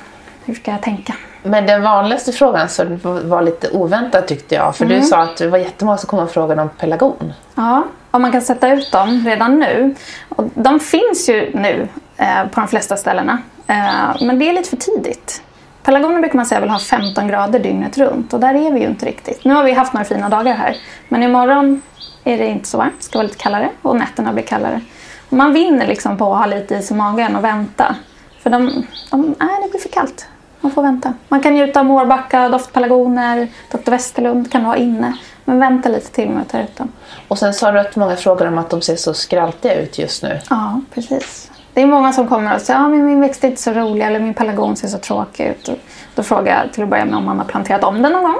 hur 0.45 0.53
ska 0.53 0.71
jag 0.71 0.81
tänka? 0.81 1.13
Men 1.43 1.65
den 1.65 1.81
vanligaste 1.83 2.31
frågan 2.31 2.69
så 2.69 2.85
var 3.03 3.41
lite 3.41 3.69
oväntad 3.69 4.27
tyckte 4.27 4.55
jag. 4.55 4.75
För 4.75 4.85
Mm. 4.85 4.99
du 4.99 5.05
sa 5.05 5.17
att 5.21 5.37
det 5.37 5.47
var 5.47 5.57
jättemånga 5.57 5.97
som 5.97 6.07
kom 6.09 6.19
och 6.19 6.31
frågade 6.31 6.61
om 6.61 6.69
pelargon. 6.69 7.33
Ja, 7.55 7.83
och 8.11 8.21
man 8.21 8.31
kan 8.31 8.41
sätta 8.41 8.73
ut 8.73 8.91
dem 8.91 9.23
redan 9.25 9.59
nu. 9.59 9.95
Och 10.29 10.43
de 10.53 10.79
finns 10.79 11.29
ju 11.29 11.51
nu 11.55 11.87
eh, 12.17 12.43
på 12.51 12.59
de 12.59 12.67
flesta 12.67 12.97
ställena. 12.97 13.37
Eh, 13.67 14.15
men 14.21 14.39
det 14.39 14.49
är 14.49 14.53
lite 14.53 14.69
för 14.69 14.77
tidigt. 14.77 15.41
Pelargoner 15.89 16.19
brukar 16.19 16.35
man 16.35 16.45
säga 16.45 16.61
vill 16.61 16.69
ha 16.69 16.79
15 16.79 17.27
grader 17.27 17.59
dygnet 17.59 17.97
runt 17.97 18.33
och 18.33 18.39
där 18.39 18.53
är 18.53 18.71
vi 18.71 18.79
ju 18.79 18.85
inte 18.85 19.05
riktigt. 19.05 19.45
Nu 19.45 19.53
har 19.53 19.63
vi 19.63 19.71
haft 19.71 19.93
några 19.93 20.05
fina 20.05 20.29
dagar 20.29 20.53
här. 20.53 20.77
Men 21.07 21.23
imorgon 21.23 21.81
är 22.23 22.37
det 22.37 22.47
inte 22.47 22.69
så 22.69 22.77
varmt, 22.77 22.93
det 22.97 23.03
ska 23.03 23.17
vara 23.17 23.27
lite 23.27 23.37
kallare 23.37 23.69
och 23.81 23.95
nätterna 23.95 24.33
blir 24.33 24.43
kallare. 24.43 24.81
Och 25.29 25.37
man 25.37 25.53
vinner 25.53 25.87
liksom 25.87 26.17
på 26.17 26.33
att 26.33 26.39
ha 26.39 26.45
lite 26.45 26.75
is 26.75 26.91
i 26.91 26.93
magen 26.93 27.35
och 27.35 27.43
vänta. 27.43 27.95
För 28.43 28.49
de, 28.49 28.85
de, 29.11 29.35
nej, 29.39 29.49
det 29.63 29.69
blir 29.69 29.79
för 29.79 29.89
kallt. 29.89 30.27
Man 30.61 30.71
får 30.71 30.83
vänta. 30.83 31.13
Man 31.27 31.41
kan 31.41 31.53
njuta 31.53 31.79
av 31.79 31.85
Mårbacka, 31.85 32.49
doftpelargoner, 32.49 33.47
Dr. 33.71 33.91
Westerlund 33.91 34.51
kan 34.51 34.61
du 34.61 34.67
ha 34.67 34.75
inne. 34.75 35.17
Men 35.45 35.59
vänta 35.59 35.89
lite 35.89 36.11
till 36.11 36.29
med 36.29 36.41
att 36.41 36.49
ta 36.49 36.59
ut 36.59 36.75
dem. 36.75 36.91
Och 37.27 37.37
sen 37.37 37.53
sa 37.53 37.71
du 37.71 37.79
att 37.79 37.95
många 37.95 38.15
frågar 38.15 38.45
om 38.45 38.57
att 38.57 38.69
de 38.69 38.81
ser 38.81 38.95
så 38.95 39.13
skraltiga 39.13 39.81
ut 39.81 39.99
just 39.99 40.23
nu. 40.23 40.39
Ja, 40.49 40.81
precis. 40.93 41.51
Det 41.79 41.83
är 41.83 41.87
många 41.87 42.13
som 42.13 42.27
kommer 42.27 42.55
och 42.55 42.61
säger 42.61 42.79
att 42.79 42.85
ah, 42.85 42.89
min 42.89 43.21
växt 43.21 43.43
är 43.43 43.47
inte 43.47 43.61
så 43.61 43.71
rolig 43.71 44.05
eller 44.05 44.19
min 44.19 44.33
pelargon 44.33 44.75
ser 44.75 44.87
så 44.87 44.97
tråkig 44.97 45.47
ut. 45.47 45.67
Och 45.67 45.77
då 46.15 46.23
frågar 46.23 46.63
jag 46.63 46.73
till 46.73 46.83
att 46.83 46.89
börja 46.89 47.05
med 47.05 47.15
om 47.15 47.25
man 47.25 47.37
har 47.37 47.45
planterat 47.45 47.83
om 47.83 48.01
den 48.01 48.11
någon 48.11 48.23
gång. 48.23 48.37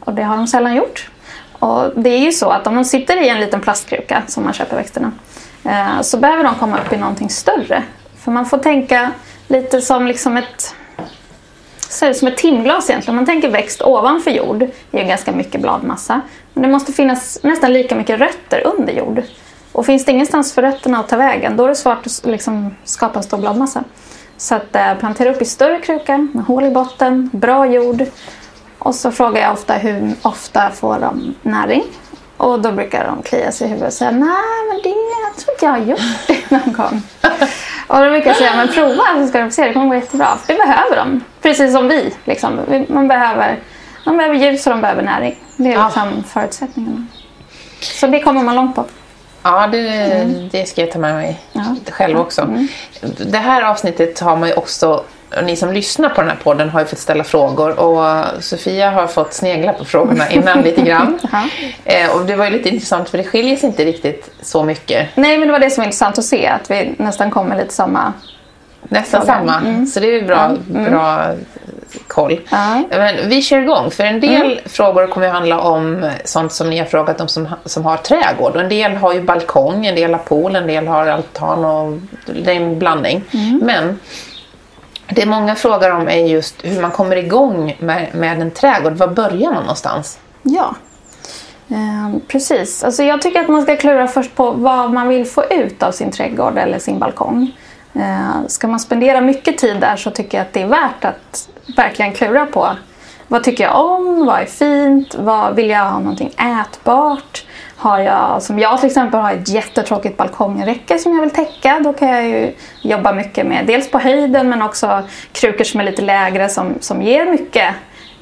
Och 0.00 0.14
det 0.14 0.22
har 0.22 0.36
de 0.36 0.46
sällan 0.46 0.74
gjort. 0.74 1.10
Och 1.52 1.90
det 1.96 2.10
är 2.10 2.18
ju 2.18 2.32
så 2.32 2.50
att 2.50 2.66
om 2.66 2.74
de 2.74 2.84
sitter 2.84 3.22
i 3.22 3.28
en 3.28 3.40
liten 3.40 3.60
plastkruka 3.60 4.22
som 4.26 4.44
man 4.44 4.52
köper 4.52 4.76
växterna 4.76 5.12
eh, 5.64 6.00
så 6.02 6.18
behöver 6.18 6.44
de 6.44 6.54
komma 6.54 6.78
upp 6.78 6.92
i 6.92 6.96
någonting 6.96 7.30
större. 7.30 7.82
För 8.18 8.32
man 8.32 8.46
får 8.46 8.58
tänka 8.58 9.10
lite 9.48 9.80
som 9.80 10.06
liksom 10.06 10.36
ett 10.36 10.74
ser 11.88 12.10
ut 12.10 12.16
som 12.16 12.28
ett 12.28 12.36
timglas 12.36 12.90
egentligen. 12.90 13.12
Om 13.12 13.16
man 13.16 13.26
tänker 13.26 13.48
växt 13.48 13.82
ovanför 13.82 14.30
jord 14.30 14.58
det 14.90 14.98
är 14.98 15.02
ju 15.02 15.08
ganska 15.08 15.32
mycket 15.32 15.60
bladmassa. 15.60 16.20
Men 16.52 16.62
det 16.62 16.68
måste 16.68 16.92
finnas 16.92 17.38
nästan 17.42 17.72
lika 17.72 17.94
mycket 17.94 18.18
rötter 18.20 18.62
under 18.66 18.92
jord. 18.92 19.22
Och 19.76 19.86
finns 19.86 20.04
det 20.04 20.12
ingenstans 20.12 20.52
för 20.52 20.62
rötterna 20.62 20.98
att 20.98 21.08
ta 21.08 21.16
vägen 21.16 21.56
då 21.56 21.64
är 21.64 21.68
det 21.68 21.74
svårt 21.74 22.06
att 22.06 22.20
liksom 22.24 22.74
skapa 22.84 23.18
en 23.18 23.22
stor 23.22 23.38
bladmassa. 23.38 23.84
Så 24.36 24.54
att 24.54 24.76
eh, 24.76 24.94
plantera 24.94 25.30
upp 25.30 25.42
i 25.42 25.44
större 25.44 25.80
kruka 25.80 26.18
med 26.18 26.44
hål 26.44 26.64
i 26.64 26.70
botten, 26.70 27.30
bra 27.32 27.66
jord. 27.66 28.04
Och 28.78 28.94
så 28.94 29.10
frågar 29.10 29.42
jag 29.42 29.52
ofta 29.52 29.74
hur 29.74 30.14
ofta 30.22 30.70
får 30.70 30.98
de 30.98 31.34
näring. 31.42 31.84
Och 32.36 32.60
då 32.60 32.72
brukar 32.72 33.06
de 33.06 33.22
klia 33.22 33.52
sig 33.52 33.66
i 33.66 33.70
huvudet 33.70 33.88
och 33.88 33.94
säga 33.94 34.10
nej 34.10 34.66
men 34.68 34.80
det, 34.82 34.88
jag 34.88 35.36
tror 35.36 35.54
inte 35.54 35.64
jag 35.64 35.72
har 35.72 35.78
gjort 35.78 36.26
det 36.26 36.50
någon 36.56 36.72
gång. 36.72 37.02
och 37.86 37.96
då 37.96 38.10
brukar 38.10 38.26
jag 38.26 38.36
säga 38.36 38.56
men 38.56 38.68
prova 38.68 39.04
så 39.16 39.26
ska 39.26 39.38
du 39.38 39.44
få 39.44 39.54
se, 39.54 39.66
det 39.66 39.72
kommer 39.72 39.86
gå 39.86 39.94
jättebra. 39.94 40.36
För 40.36 40.52
det 40.52 40.58
behöver 40.58 40.96
de, 40.96 41.20
precis 41.42 41.72
som 41.72 41.88
vi. 41.88 42.14
Liksom. 42.24 42.60
Man 42.88 43.08
behöver, 43.08 43.60
de 44.04 44.16
behöver 44.16 44.36
ljus 44.36 44.66
och 44.66 44.72
de 44.72 44.80
behöver 44.80 45.02
näring. 45.02 45.38
Det 45.56 45.72
är 45.72 45.84
liksom 45.84 46.12
ja. 46.16 46.22
förutsättningarna. 46.28 47.06
Så 47.80 48.06
det 48.06 48.20
kommer 48.20 48.42
man 48.42 48.56
långt 48.56 48.74
på. 48.74 48.84
Ja, 49.46 49.66
det, 49.72 49.88
mm. 49.88 50.48
det 50.52 50.68
ska 50.68 50.80
jag 50.80 50.90
ta 50.90 50.98
med 50.98 51.14
mig 51.14 51.40
ja. 51.52 51.76
själv 51.90 52.18
också. 52.18 52.42
Mm. 52.42 52.68
Det 53.30 53.38
här 53.38 53.62
avsnittet 53.62 54.20
har 54.20 54.36
man 54.36 54.48
ju 54.48 54.54
också 54.54 55.04
ni 55.42 55.56
som 55.56 55.72
lyssnar 55.72 56.08
på 56.08 56.20
den 56.20 56.30
här 56.30 56.36
podden 56.36 56.68
har 56.68 56.80
ju 56.80 56.86
fått 56.86 56.98
ställa 56.98 57.24
frågor 57.24 57.80
och 57.80 58.24
Sofia 58.40 58.90
har 58.90 59.06
fått 59.06 59.32
snegla 59.32 59.72
på 59.72 59.84
frågorna 59.84 60.30
innan 60.30 60.62
lite 60.62 60.82
grann. 60.82 61.18
eh, 61.84 62.16
och 62.16 62.26
det 62.26 62.36
var 62.36 62.44
ju 62.44 62.50
lite 62.50 62.68
intressant 62.68 63.08
för 63.08 63.18
det 63.18 63.24
skiljer 63.24 63.56
sig 63.56 63.68
inte 63.68 63.84
riktigt 63.84 64.30
så 64.42 64.64
mycket. 64.64 65.08
Nej, 65.14 65.38
men 65.38 65.48
det 65.48 65.52
var 65.52 65.58
det 65.58 65.70
som 65.70 65.82
var 65.82 65.86
intressant 65.86 66.18
att 66.18 66.24
se, 66.24 66.46
att 66.46 66.70
vi 66.70 66.94
nästan 66.98 67.30
kommer 67.30 67.56
lite 67.56 67.74
samma 67.74 68.12
Nästan 68.88 69.26
samma, 69.26 69.60
mm. 69.60 69.86
så 69.86 70.00
det 70.00 70.18
är 70.18 70.22
bra, 70.22 70.44
mm. 70.70 70.90
bra 70.90 71.34
koll. 72.06 72.40
Men 72.90 73.28
vi 73.28 73.42
kör 73.42 73.62
igång, 73.62 73.90
för 73.90 74.04
en 74.04 74.20
del 74.20 74.52
mm. 74.52 74.58
frågor 74.66 75.06
kommer 75.06 75.26
att 75.26 75.32
handla 75.32 75.60
om 75.60 76.10
sånt 76.24 76.52
som 76.52 76.70
ni 76.70 76.78
har 76.78 76.86
frågat 76.86 77.20
om 77.20 77.28
som, 77.28 77.48
som 77.64 77.84
har 77.84 77.96
trädgård. 77.96 78.54
Och 78.54 78.60
en 78.60 78.68
del 78.68 78.96
har 78.96 79.12
ju 79.12 79.22
balkong, 79.22 79.86
en 79.86 79.94
del 79.94 80.12
har 80.12 80.18
pool, 80.18 80.56
en 80.56 80.66
del 80.66 80.86
har 80.86 81.06
altan 81.06 81.64
och 81.64 81.98
det 82.26 82.50
är 82.50 82.56
en 82.56 82.78
blandning. 82.78 83.24
Mm. 83.30 83.60
Men 83.62 83.98
det 85.08 85.26
många 85.26 85.54
frågar 85.54 85.90
om 85.90 86.08
är 86.08 86.26
just 86.26 86.64
hur 86.64 86.80
man 86.80 86.90
kommer 86.90 87.16
igång 87.16 87.76
med, 87.78 88.14
med 88.14 88.40
en 88.40 88.50
trädgård. 88.50 88.92
Var 88.92 89.08
börjar 89.08 89.52
man 89.52 89.62
någonstans? 89.62 90.18
Ja, 90.42 90.74
eh, 91.68 92.18
precis. 92.28 92.84
Alltså 92.84 93.02
jag 93.02 93.22
tycker 93.22 93.40
att 93.40 93.48
man 93.48 93.62
ska 93.62 93.76
klura 93.76 94.06
först 94.06 94.34
på 94.34 94.50
vad 94.50 94.92
man 94.92 95.08
vill 95.08 95.26
få 95.26 95.44
ut 95.44 95.82
av 95.82 95.92
sin 95.92 96.10
trädgård 96.10 96.58
eller 96.58 96.78
sin 96.78 96.98
balkong. 96.98 97.52
Eh, 97.98 98.46
ska 98.46 98.68
man 98.68 98.80
spendera 98.80 99.20
mycket 99.20 99.58
tid 99.58 99.80
där 99.80 99.96
så 99.96 100.10
tycker 100.10 100.38
jag 100.38 100.46
att 100.46 100.52
det 100.52 100.62
är 100.62 100.66
värt 100.66 101.04
att 101.04 101.48
verkligen 101.76 102.12
klura 102.12 102.46
på 102.46 102.68
vad 103.28 103.44
tycker 103.44 103.64
jag 103.64 103.84
om, 103.84 104.26
vad 104.26 104.40
är 104.40 104.46
fint, 104.46 105.14
vad 105.14 105.56
vill 105.56 105.70
jag 105.70 105.84
ha 105.84 105.98
någonting 105.98 106.34
ätbart? 106.60 107.44
Har 107.76 107.98
jag, 107.98 108.42
som 108.42 108.58
jag 108.58 108.80
till 108.80 108.86
exempel, 108.86 109.20
har 109.20 109.32
ett 109.32 109.48
jättetråkigt 109.48 110.16
balkongräcke 110.16 110.98
som 110.98 111.14
jag 111.14 111.20
vill 111.20 111.30
täcka. 111.30 111.80
Då 111.84 111.92
kan 111.92 112.08
jag 112.08 112.24
ju 112.24 112.52
jobba 112.82 113.12
mycket 113.12 113.46
med 113.46 113.66
dels 113.66 113.90
på 113.90 113.98
höjden 113.98 114.48
men 114.48 114.62
också 114.62 115.02
krukor 115.32 115.64
som 115.64 115.80
är 115.80 115.84
lite 115.84 116.02
lägre 116.02 116.48
som, 116.48 116.74
som 116.80 117.02
ger 117.02 117.26
mycket 117.26 117.74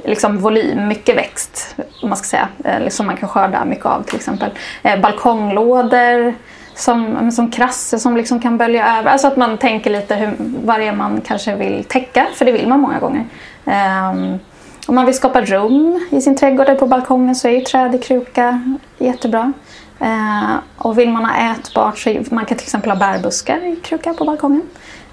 liksom 0.04 0.38
volym, 0.38 0.88
mycket 0.88 1.16
växt. 1.16 1.76
Om 2.02 2.08
man 2.08 2.18
ska 2.18 2.26
säga. 2.26 2.48
Eh, 2.64 2.88
som 2.88 3.06
man 3.06 3.16
kan 3.16 3.28
skörda 3.28 3.64
mycket 3.64 3.86
av 3.86 4.02
till 4.02 4.16
exempel. 4.16 4.50
Eh, 4.82 5.00
balkonglådor 5.00 6.34
som, 6.74 7.30
som 7.30 7.50
krasser 7.50 7.98
som 7.98 8.16
liksom 8.16 8.40
kan 8.40 8.58
bölja 8.58 8.98
över. 8.98 9.10
Alltså 9.10 9.26
att 9.26 9.36
man 9.36 9.58
tänker 9.58 9.90
lite 9.90 10.14
hur, 10.14 10.34
vad 10.38 10.80
det 10.80 10.86
är 10.86 10.92
man 10.92 11.20
kanske 11.20 11.54
vill 11.54 11.84
täcka, 11.84 12.26
för 12.34 12.44
det 12.44 12.52
vill 12.52 12.68
man 12.68 12.80
många 12.80 12.98
gånger. 12.98 13.24
Um, 13.64 14.38
om 14.86 14.94
man 14.94 15.06
vill 15.06 15.14
skapa 15.14 15.40
rum 15.40 16.06
i 16.10 16.20
sin 16.20 16.36
trädgård 16.36 16.66
eller 16.66 16.78
på 16.78 16.86
balkongen 16.86 17.34
så 17.34 17.48
är 17.48 17.52
ju 17.52 17.60
träd 17.60 17.94
i 17.94 17.98
kruka 17.98 18.76
jättebra. 18.98 19.52
Uh, 20.00 20.54
och 20.76 20.98
vill 20.98 21.08
man 21.08 21.24
ha 21.24 21.52
ätbart 21.52 21.98
så 21.98 22.22
man 22.30 22.44
kan 22.44 22.58
till 22.58 22.64
exempel 22.64 22.90
ha 22.90 22.96
bärbuskar 22.96 23.66
i 23.66 23.76
kruka 23.76 24.14
på 24.14 24.24
balkongen. 24.24 24.62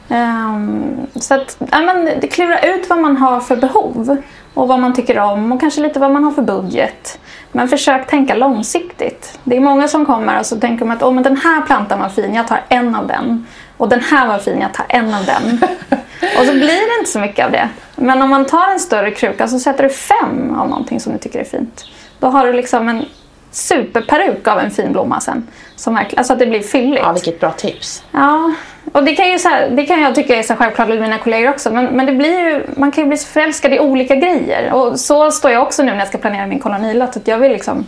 Um, 0.09 1.07
så 1.15 1.33
att 1.33 1.57
ja, 1.71 1.81
men, 1.81 2.21
klura 2.21 2.59
ut 2.59 2.89
vad 2.89 2.99
man 2.99 3.17
har 3.17 3.39
för 3.39 3.55
behov 3.55 4.21
och 4.61 4.67
vad 4.67 4.79
man 4.79 4.93
tycker 4.93 5.19
om 5.19 5.51
och 5.51 5.59
kanske 5.59 5.81
lite 5.81 5.99
vad 5.99 6.11
man 6.11 6.23
har 6.23 6.31
för 6.31 6.41
budget. 6.41 7.19
Men 7.51 7.67
försök 7.67 8.07
tänka 8.07 8.35
långsiktigt. 8.35 9.39
Det 9.43 9.57
är 9.57 9.59
många 9.59 9.87
som 9.87 10.05
kommer 10.05 10.39
och 10.39 10.45
så 10.45 10.59
tänker 10.59 10.85
man 10.85 10.97
att 10.97 11.03
oh, 11.03 11.13
men 11.13 11.23
den 11.23 11.37
här 11.37 11.61
plantan 11.61 11.99
var 11.99 12.09
fin, 12.09 12.33
jag 12.33 12.47
tar 12.47 12.61
en 12.69 12.95
av 12.95 13.07
den. 13.07 13.47
Och 13.77 13.89
den 13.89 13.99
här 13.99 14.27
var 14.27 14.37
fin, 14.37 14.61
jag 14.61 14.73
tar 14.73 14.85
en 14.89 15.13
av 15.13 15.25
den. 15.25 15.59
och 16.39 16.45
så 16.45 16.51
blir 16.51 16.95
det 16.95 16.99
inte 16.99 17.11
så 17.11 17.19
mycket 17.19 17.45
av 17.45 17.51
det. 17.51 17.69
Men 17.95 18.21
om 18.21 18.29
man 18.29 18.45
tar 18.45 18.71
en 18.71 18.79
större 18.79 19.11
kruka 19.11 19.47
så 19.47 19.59
sätter 19.59 19.83
du 19.83 19.89
fem 19.89 20.55
av 20.55 20.69
någonting 20.69 20.99
som 20.99 21.13
du 21.13 21.19
tycker 21.19 21.39
är 21.39 21.43
fint. 21.43 21.85
Då 22.19 22.27
har 22.27 22.47
du 22.47 22.53
liksom 22.53 22.89
en 22.89 23.05
superperuk 23.51 24.47
av 24.47 24.59
en 24.59 24.71
fin 24.71 24.91
blomma 24.91 25.19
sen. 25.19 25.47
Som 25.75 25.95
verkligen, 25.95 26.19
alltså 26.19 26.33
att 26.33 26.39
det 26.39 26.45
blir 26.45 26.61
fylligt. 26.61 27.01
Ja, 27.03 27.11
vilket 27.11 27.39
bra 27.39 27.51
tips. 27.51 28.03
Ja, 28.11 28.53
och 28.91 29.03
det 29.03 29.15
kan, 29.15 29.31
ju 29.31 29.39
så 29.39 29.49
här, 29.49 29.69
det 29.69 29.85
kan 29.85 30.01
jag 30.01 30.15
tycka 30.15 30.35
är 30.35 30.43
så 30.43 30.55
självklart 30.55 30.87
med 30.87 31.01
mina 31.01 31.17
kollegor 31.17 31.49
också. 31.49 31.71
Men, 31.71 31.85
men 31.85 32.05
det 32.05 32.11
blir 32.11 32.39
ju, 32.39 32.63
man 32.75 32.91
kan 32.91 33.03
ju 33.03 33.07
bli 33.07 33.17
så 33.17 33.27
förälskad 33.27 33.73
i 33.73 33.79
olika 33.79 34.15
grejer. 34.15 34.73
Och 34.73 34.99
så 34.99 35.31
står 35.31 35.51
jag 35.51 35.63
också 35.63 35.83
nu 35.83 35.91
när 35.91 35.99
jag 35.99 36.07
ska 36.07 36.17
planera 36.17 36.47
min 36.47 36.59
kolonilott. 36.59 37.17
Att 37.17 37.27
jag 37.27 37.37
vill 37.37 37.51
liksom, 37.51 37.87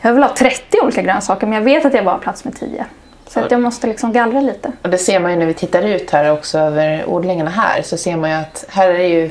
jag 0.00 0.12
vill 0.12 0.22
ha 0.22 0.34
30 0.34 0.80
olika 0.82 1.02
grönsaker 1.02 1.46
men 1.46 1.56
jag 1.56 1.62
vet 1.62 1.84
att 1.84 1.94
jag 1.94 2.04
bara 2.04 2.14
har 2.14 2.20
plats 2.20 2.44
med 2.44 2.58
10. 2.58 2.84
Så 3.28 3.40
att 3.40 3.50
jag 3.50 3.60
måste 3.60 3.86
liksom 3.86 4.12
gallra 4.12 4.40
lite. 4.40 4.72
Och 4.82 4.90
det 4.90 4.98
ser 4.98 5.20
man 5.20 5.30
ju 5.30 5.36
när 5.36 5.46
vi 5.46 5.54
tittar 5.54 5.82
ut 5.82 6.10
här 6.10 6.32
också 6.32 6.58
över 6.58 7.08
odlingarna 7.08 7.50
här. 7.50 7.82
Så 7.82 7.96
ser 7.96 8.16
man 8.16 8.30
ju 8.30 8.36
att 8.36 8.64
här 8.68 8.88
är 8.88 8.98
det 8.98 9.08
ju 9.08 9.30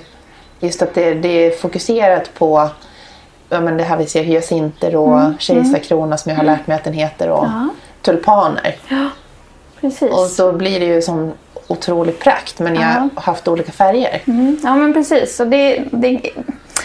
just 0.59 0.81
att 0.81 0.93
det, 0.93 1.13
det 1.13 1.45
är 1.45 1.51
fokuserat 1.51 2.33
på 2.33 2.69
ja, 3.49 3.61
men 3.61 3.77
det 3.77 3.83
här 3.83 3.97
vi 3.97 4.05
ser 4.05 4.23
hyacinter 4.23 4.95
och 4.95 5.19
mm. 5.19 5.37
kejsarkrona 5.39 6.17
som 6.17 6.29
jag 6.29 6.37
har 6.37 6.43
mm. 6.43 6.55
lärt 6.55 6.67
mig 6.67 6.75
att 6.75 6.83
den 6.83 6.93
heter 6.93 7.29
och 7.29 7.45
ja. 7.45 7.69
tulpaner. 8.01 8.75
Ja, 8.87 9.09
precis. 9.81 10.11
Och 10.11 10.25
så 10.25 10.53
blir 10.53 10.79
det 10.79 10.85
ju 10.85 11.01
som 11.01 11.33
otrolig 11.67 12.19
prakt 12.19 12.59
men 12.59 12.75
jag 12.75 12.81
har 12.81 13.09
haft 13.15 13.47
olika 13.47 13.71
färger. 13.71 14.21
Mm. 14.27 14.59
Ja 14.63 14.75
men 14.75 14.93
precis. 14.93 15.39
Och 15.39 15.47
det, 15.47 15.83
det, 15.91 16.21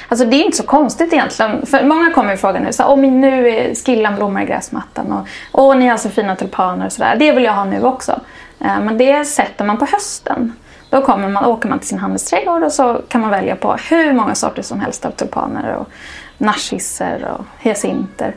alltså 0.08 0.26
det 0.26 0.36
är 0.36 0.44
inte 0.44 0.56
så 0.56 0.62
konstigt 0.62 1.12
egentligen. 1.12 1.66
För 1.66 1.84
många 1.84 2.10
kommer 2.10 2.32
och 2.32 2.38
frågar 2.38 2.60
nu 2.60 2.72
så 2.72 2.84
oh, 2.84 2.98
nu 2.98 3.48
är 3.48 3.74
skillan 3.74 4.16
blommar 4.16 4.42
i 4.42 4.46
gräsmattan 4.46 5.12
och 5.12 5.26
åh 5.52 5.76
ni 5.76 5.86
har 5.86 5.96
så 5.96 6.10
fina 6.10 6.36
tulpaner 6.36 6.86
och 6.86 6.92
sådär. 6.92 7.16
Det 7.18 7.32
vill 7.32 7.44
jag 7.44 7.52
ha 7.52 7.64
nu 7.64 7.82
också. 7.82 8.20
Eh, 8.60 8.80
men 8.80 8.98
det 8.98 9.24
sätter 9.24 9.64
man 9.64 9.78
på 9.78 9.84
hösten. 9.84 10.52
Då 10.90 11.02
kommer 11.02 11.28
man, 11.28 11.44
åker 11.44 11.68
man 11.68 11.78
till 11.78 11.88
sin 11.88 11.98
handelsträdgård 11.98 12.62
och 12.62 12.72
så 12.72 13.00
kan 13.08 13.20
man 13.20 13.30
välja 13.30 13.56
på 13.56 13.76
hur 13.90 14.12
många 14.12 14.34
sorter 14.34 14.62
som 14.62 14.80
helst 14.80 15.04
av 15.04 15.10
tulpaner 15.10 15.76
och 15.76 15.88
narcisser 16.42 17.28
och 17.38 17.44
hyacinter. 17.58 18.34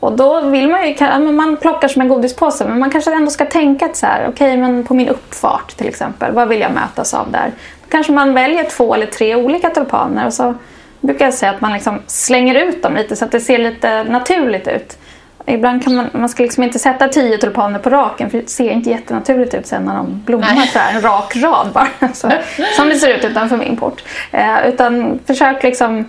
Och 0.00 0.12
då 0.12 0.40
vill 0.40 0.68
man 0.68 0.88
ju, 0.88 1.32
man 1.32 1.56
plockar 1.56 1.88
som 1.88 2.02
en 2.02 2.08
godispåse 2.08 2.64
men 2.64 2.78
man 2.78 2.90
kanske 2.90 3.14
ändå 3.14 3.30
ska 3.30 3.44
tänka 3.44 3.86
att 3.86 3.96
så 3.96 4.06
här, 4.06 4.20
okej 4.28 4.48
okay, 4.48 4.56
men 4.56 4.84
på 4.84 4.94
min 4.94 5.08
uppfart 5.08 5.76
till 5.76 5.88
exempel, 5.88 6.32
vad 6.32 6.48
vill 6.48 6.60
jag 6.60 6.72
mötas 6.72 7.14
av 7.14 7.30
där? 7.30 7.52
Då 7.84 7.90
kanske 7.90 8.12
man 8.12 8.34
väljer 8.34 8.64
två 8.64 8.94
eller 8.94 9.06
tre 9.06 9.36
olika 9.36 9.70
tulpaner 9.70 10.26
och 10.26 10.32
så 10.32 10.54
brukar 11.00 11.24
jag 11.24 11.34
säga 11.34 11.52
att 11.52 11.60
man 11.60 11.72
liksom 11.72 12.02
slänger 12.06 12.54
ut 12.54 12.82
dem 12.82 12.94
lite 12.94 13.16
så 13.16 13.24
att 13.24 13.32
det 13.32 13.40
ser 13.40 13.58
lite 13.58 14.04
naturligt 14.04 14.68
ut. 14.68 14.98
Ibland 15.46 15.84
kan 15.84 15.94
man, 15.94 16.10
man 16.12 16.28
ska 16.28 16.42
liksom 16.42 16.62
inte 16.62 16.78
sätta 16.78 17.08
tio 17.08 17.38
tulpaner 17.38 17.78
på 17.78 17.90
raken 17.90 18.30
för 18.30 18.38
det 18.38 18.50
ser 18.50 18.70
inte 18.70 18.90
jättenaturligt 18.90 19.54
ut 19.54 19.66
sen 19.66 19.84
när 19.84 19.96
de 19.96 20.22
blommar 20.26 20.66
så 20.72 20.78
här, 20.78 20.94
en 20.94 21.02
rak 21.02 21.36
rad 21.36 21.68
bara. 21.72 21.88
Så, 22.14 22.30
som 22.76 22.88
det 22.88 22.94
ser 22.94 23.18
ut 23.18 23.24
utanför 23.24 23.56
min 23.56 23.76
port. 23.76 24.04
Eh, 24.30 24.68
utan 24.68 25.18
försök 25.26 25.62
liksom 25.62 26.04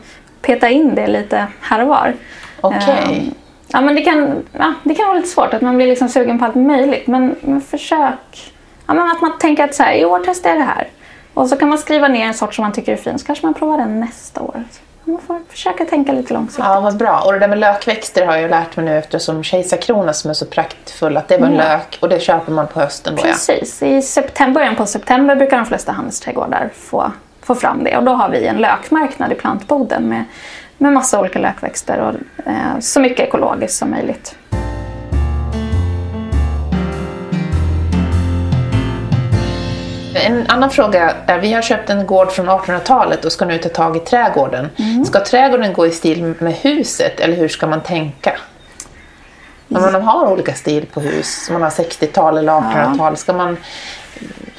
peta 0.45 0.69
in 0.69 0.95
det 0.95 1.07
lite 1.07 1.47
här 1.61 1.81
och 1.81 1.87
var. 1.87 2.13
Okej. 2.61 2.77
Okay. 2.77 3.17
Eh, 3.17 3.23
ja, 3.67 3.81
men 3.81 3.95
det 3.95 4.01
kan, 4.01 4.43
ja, 4.51 4.73
det 4.83 4.95
kan 4.95 5.07
vara 5.07 5.17
lite 5.17 5.29
svårt 5.29 5.53
att 5.53 5.61
man 5.61 5.75
blir 5.75 5.87
liksom 5.87 6.09
sugen 6.09 6.39
på 6.39 6.45
allt 6.45 6.55
möjligt 6.55 7.07
men, 7.07 7.35
men 7.41 7.61
försök 7.61 8.53
ja, 8.87 8.93
men 8.93 9.11
att 9.11 9.21
man 9.21 9.37
tänker 9.39 9.63
att 9.63 9.75
så 9.75 9.83
här, 9.83 9.93
i 9.93 10.05
år 10.05 10.21
testar 10.25 10.49
jag 10.49 10.59
det 10.59 10.63
här. 10.63 10.87
Och 11.33 11.49
så 11.49 11.55
kan 11.55 11.69
man 11.69 11.77
skriva 11.77 12.07
ner 12.07 12.25
en 12.25 12.33
sort 12.33 12.53
som 12.53 12.63
man 12.63 12.73
tycker 12.73 12.93
är 12.93 12.97
fin 12.97 13.19
så 13.19 13.25
kanske 13.25 13.45
man 13.45 13.53
provar 13.53 13.77
den 13.77 13.99
nästa 13.99 14.41
år. 14.41 14.63
Man 15.03 15.21
får 15.27 15.39
försöka 15.49 15.85
tänka 15.85 16.11
lite 16.11 16.33
långsiktigt. 16.33 16.65
Ja, 16.65 16.79
vad 16.79 16.97
bra. 16.97 17.21
Och 17.25 17.33
det 17.33 17.39
där 17.39 17.47
med 17.47 17.57
lökväxter 17.57 18.25
har 18.25 18.37
jag 18.37 18.49
lärt 18.49 18.75
mig 18.75 18.85
nu 18.85 18.97
eftersom 18.97 19.43
kejsarkrona 19.43 20.13
som 20.13 20.29
är 20.29 20.33
så 20.33 20.45
praktfull 20.45 21.17
att 21.17 21.27
det 21.27 21.37
var 21.37 21.47
en 21.47 21.53
mm. 21.53 21.67
lök 21.67 21.97
och 22.01 22.09
det 22.09 22.19
köper 22.19 22.51
man 22.51 22.67
på 22.67 22.79
hösten 22.79 23.15
då 23.15 23.21
Precis. 23.21 23.81
Ja. 23.81 23.87
I 23.87 24.01
september, 24.01 24.59
början 24.59 24.75
på 24.75 24.85
september 24.85 25.35
brukar 25.35 25.57
de 25.57 25.65
flesta 25.65 25.91
handelsträdgårdar 25.91 26.69
få, 26.75 27.11
få 27.45 27.55
fram 27.55 27.83
det 27.83 27.97
och 27.97 28.03
då 28.03 28.11
har 28.11 28.29
vi 28.29 28.47
en 28.47 28.57
lökmarknad 28.57 29.31
i 29.31 29.35
plantboden 29.35 30.09
med, 30.09 30.23
med 30.77 30.93
massa 30.93 31.19
olika 31.19 31.39
lökväxter 31.39 31.99
och 31.99 32.13
eh, 32.47 32.79
så 32.79 32.99
mycket 32.99 33.19
ekologiskt 33.27 33.77
som 33.77 33.89
möjligt. 33.89 34.35
En 40.15 40.47
annan 40.47 40.69
fråga 40.69 41.13
är, 41.25 41.39
vi 41.39 41.53
har 41.53 41.61
köpt 41.61 41.89
en 41.89 42.05
gård 42.05 42.31
från 42.31 42.49
1800-talet 42.49 43.25
och 43.25 43.31
ska 43.31 43.45
nu 43.45 43.57
ta 43.57 43.69
tag 43.69 43.97
i 43.97 43.99
trädgården. 43.99 44.69
Mm. 44.75 45.05
Ska 45.05 45.19
trädgården 45.19 45.73
gå 45.73 45.87
i 45.87 45.91
stil 45.91 46.33
med 46.39 46.53
huset 46.53 47.19
eller 47.19 47.35
hur 47.35 47.47
ska 47.47 47.67
man 47.67 47.81
tänka? 47.81 48.37
Om 49.69 49.81
man 49.81 50.01
har 50.01 50.31
olika 50.31 50.53
stil 50.53 50.85
på 50.85 50.99
hus, 50.99 51.49
man 51.51 51.61
har 51.61 51.69
60-tal 51.69 52.37
eller 52.37 52.51
1800-tal, 52.51 53.17
ska 53.17 53.33
man... 53.33 53.57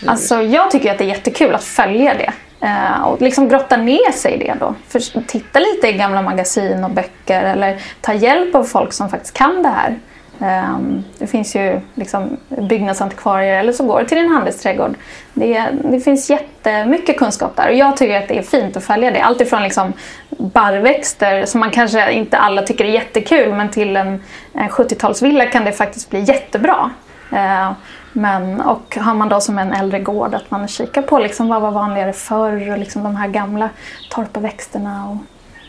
Alltså 0.07 0.43
jag 0.43 0.71
tycker 0.71 0.93
att 0.93 0.99
det 0.99 1.05
är 1.05 1.09
jättekul 1.09 1.55
att 1.55 1.65
följa 1.65 2.15
det. 2.15 2.33
Eh, 2.67 3.03
och 3.03 3.23
liksom 3.23 3.49
grotta 3.49 3.77
ner 3.77 4.13
sig 4.13 4.33
i 4.33 4.39
det 4.39 4.55
då. 4.61 4.75
För, 4.89 5.21
titta 5.27 5.59
lite 5.59 5.89
i 5.89 5.93
gamla 5.93 6.23
magasin 6.23 6.85
och 6.85 6.91
böcker 6.91 7.43
eller 7.43 7.83
ta 8.01 8.15
hjälp 8.15 8.55
av 8.55 8.65
folk 8.65 8.93
som 8.93 9.09
faktiskt 9.09 9.35
kan 9.35 9.63
det 9.63 9.69
här. 9.69 9.99
Ehm, 10.41 11.05
det 11.19 11.27
finns 11.27 11.57
ju 11.57 11.81
liksom 11.95 12.37
byggnadsantikvarier 12.49 13.59
eller 13.59 13.73
så 13.73 13.85
går 13.85 14.01
du 14.01 14.07
till 14.07 14.19
din 14.19 14.29
handelsträdgård. 14.29 14.95
Det, 15.35 15.67
det 15.85 16.01
finns 16.01 16.31
jättemycket 16.31 17.19
kunskap 17.19 17.57
där 17.57 17.69
och 17.69 17.75
jag 17.75 17.97
tycker 17.97 18.23
att 18.23 18.29
det 18.29 18.39
är 18.39 18.43
fint 18.43 18.77
att 18.77 18.85
följa 18.85 19.11
det. 19.11 19.21
Alltifrån 19.21 19.63
liksom 19.63 19.93
barrväxter 20.29 21.45
som 21.45 21.61
man 21.61 21.71
kanske 21.71 22.13
inte 22.13 22.39
alla 22.39 22.63
tycker 22.63 22.85
är 22.85 22.89
jättekul 22.89 23.55
men 23.55 23.71
till 23.71 23.97
en, 23.97 24.23
en 24.53 24.69
70-talsvilla 24.69 25.51
kan 25.51 25.65
det 25.65 25.73
faktiskt 25.73 26.11
bli 26.11 26.21
jättebra. 26.21 26.91
Ehm, 27.33 27.75
men, 28.17 28.61
och 28.61 28.97
har 28.97 29.15
man 29.15 29.29
då 29.29 29.41
som 29.41 29.59
en 29.59 29.73
äldre 29.73 29.99
gård 29.99 30.35
att 30.35 30.51
man 30.51 30.69
kikar 30.69 31.03
på 31.03 31.19
liksom 31.19 31.49
vad 31.49 31.63
var 31.63 31.71
vanligare 31.71 32.13
förr 32.13 32.71
och 32.73 32.79
liksom 32.79 33.03
de 33.03 33.17
här 33.17 33.29
gamla 33.29 33.71
torparväxterna. 34.11 35.11
Och 35.11 35.17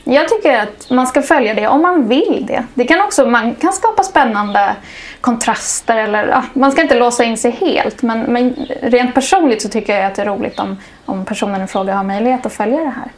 jag 0.03 0.29
tycker 0.29 0.59
att 0.59 0.89
man 0.89 1.07
ska 1.07 1.21
följa 1.21 1.53
det 1.53 1.67
om 1.67 1.81
man 1.81 2.07
vill 2.07 2.45
det. 2.47 2.63
det 2.73 2.85
kan 2.85 3.01
också, 3.01 3.25
man 3.25 3.55
kan 3.55 3.73
skapa 3.73 4.03
spännande 4.03 4.75
kontraster. 5.21 5.97
Eller, 5.97 6.27
ja, 6.27 6.43
man 6.53 6.71
ska 6.71 6.81
inte 6.81 6.99
låsa 6.99 7.23
in 7.23 7.37
sig 7.37 7.51
helt 7.51 8.01
men, 8.01 8.19
men 8.19 8.55
rent 8.81 9.15
personligt 9.15 9.61
så 9.61 9.69
tycker 9.69 9.95
jag 9.95 10.05
att 10.05 10.15
det 10.15 10.21
är 10.21 10.25
roligt 10.25 10.59
om, 10.59 10.77
om 11.05 11.25
personen 11.25 11.63
i 11.63 11.67
fråga 11.67 11.95
har 11.95 12.03
möjlighet 12.03 12.45
att 12.45 12.53
följa 12.53 12.79
det 12.79 12.93
här. 12.95 13.11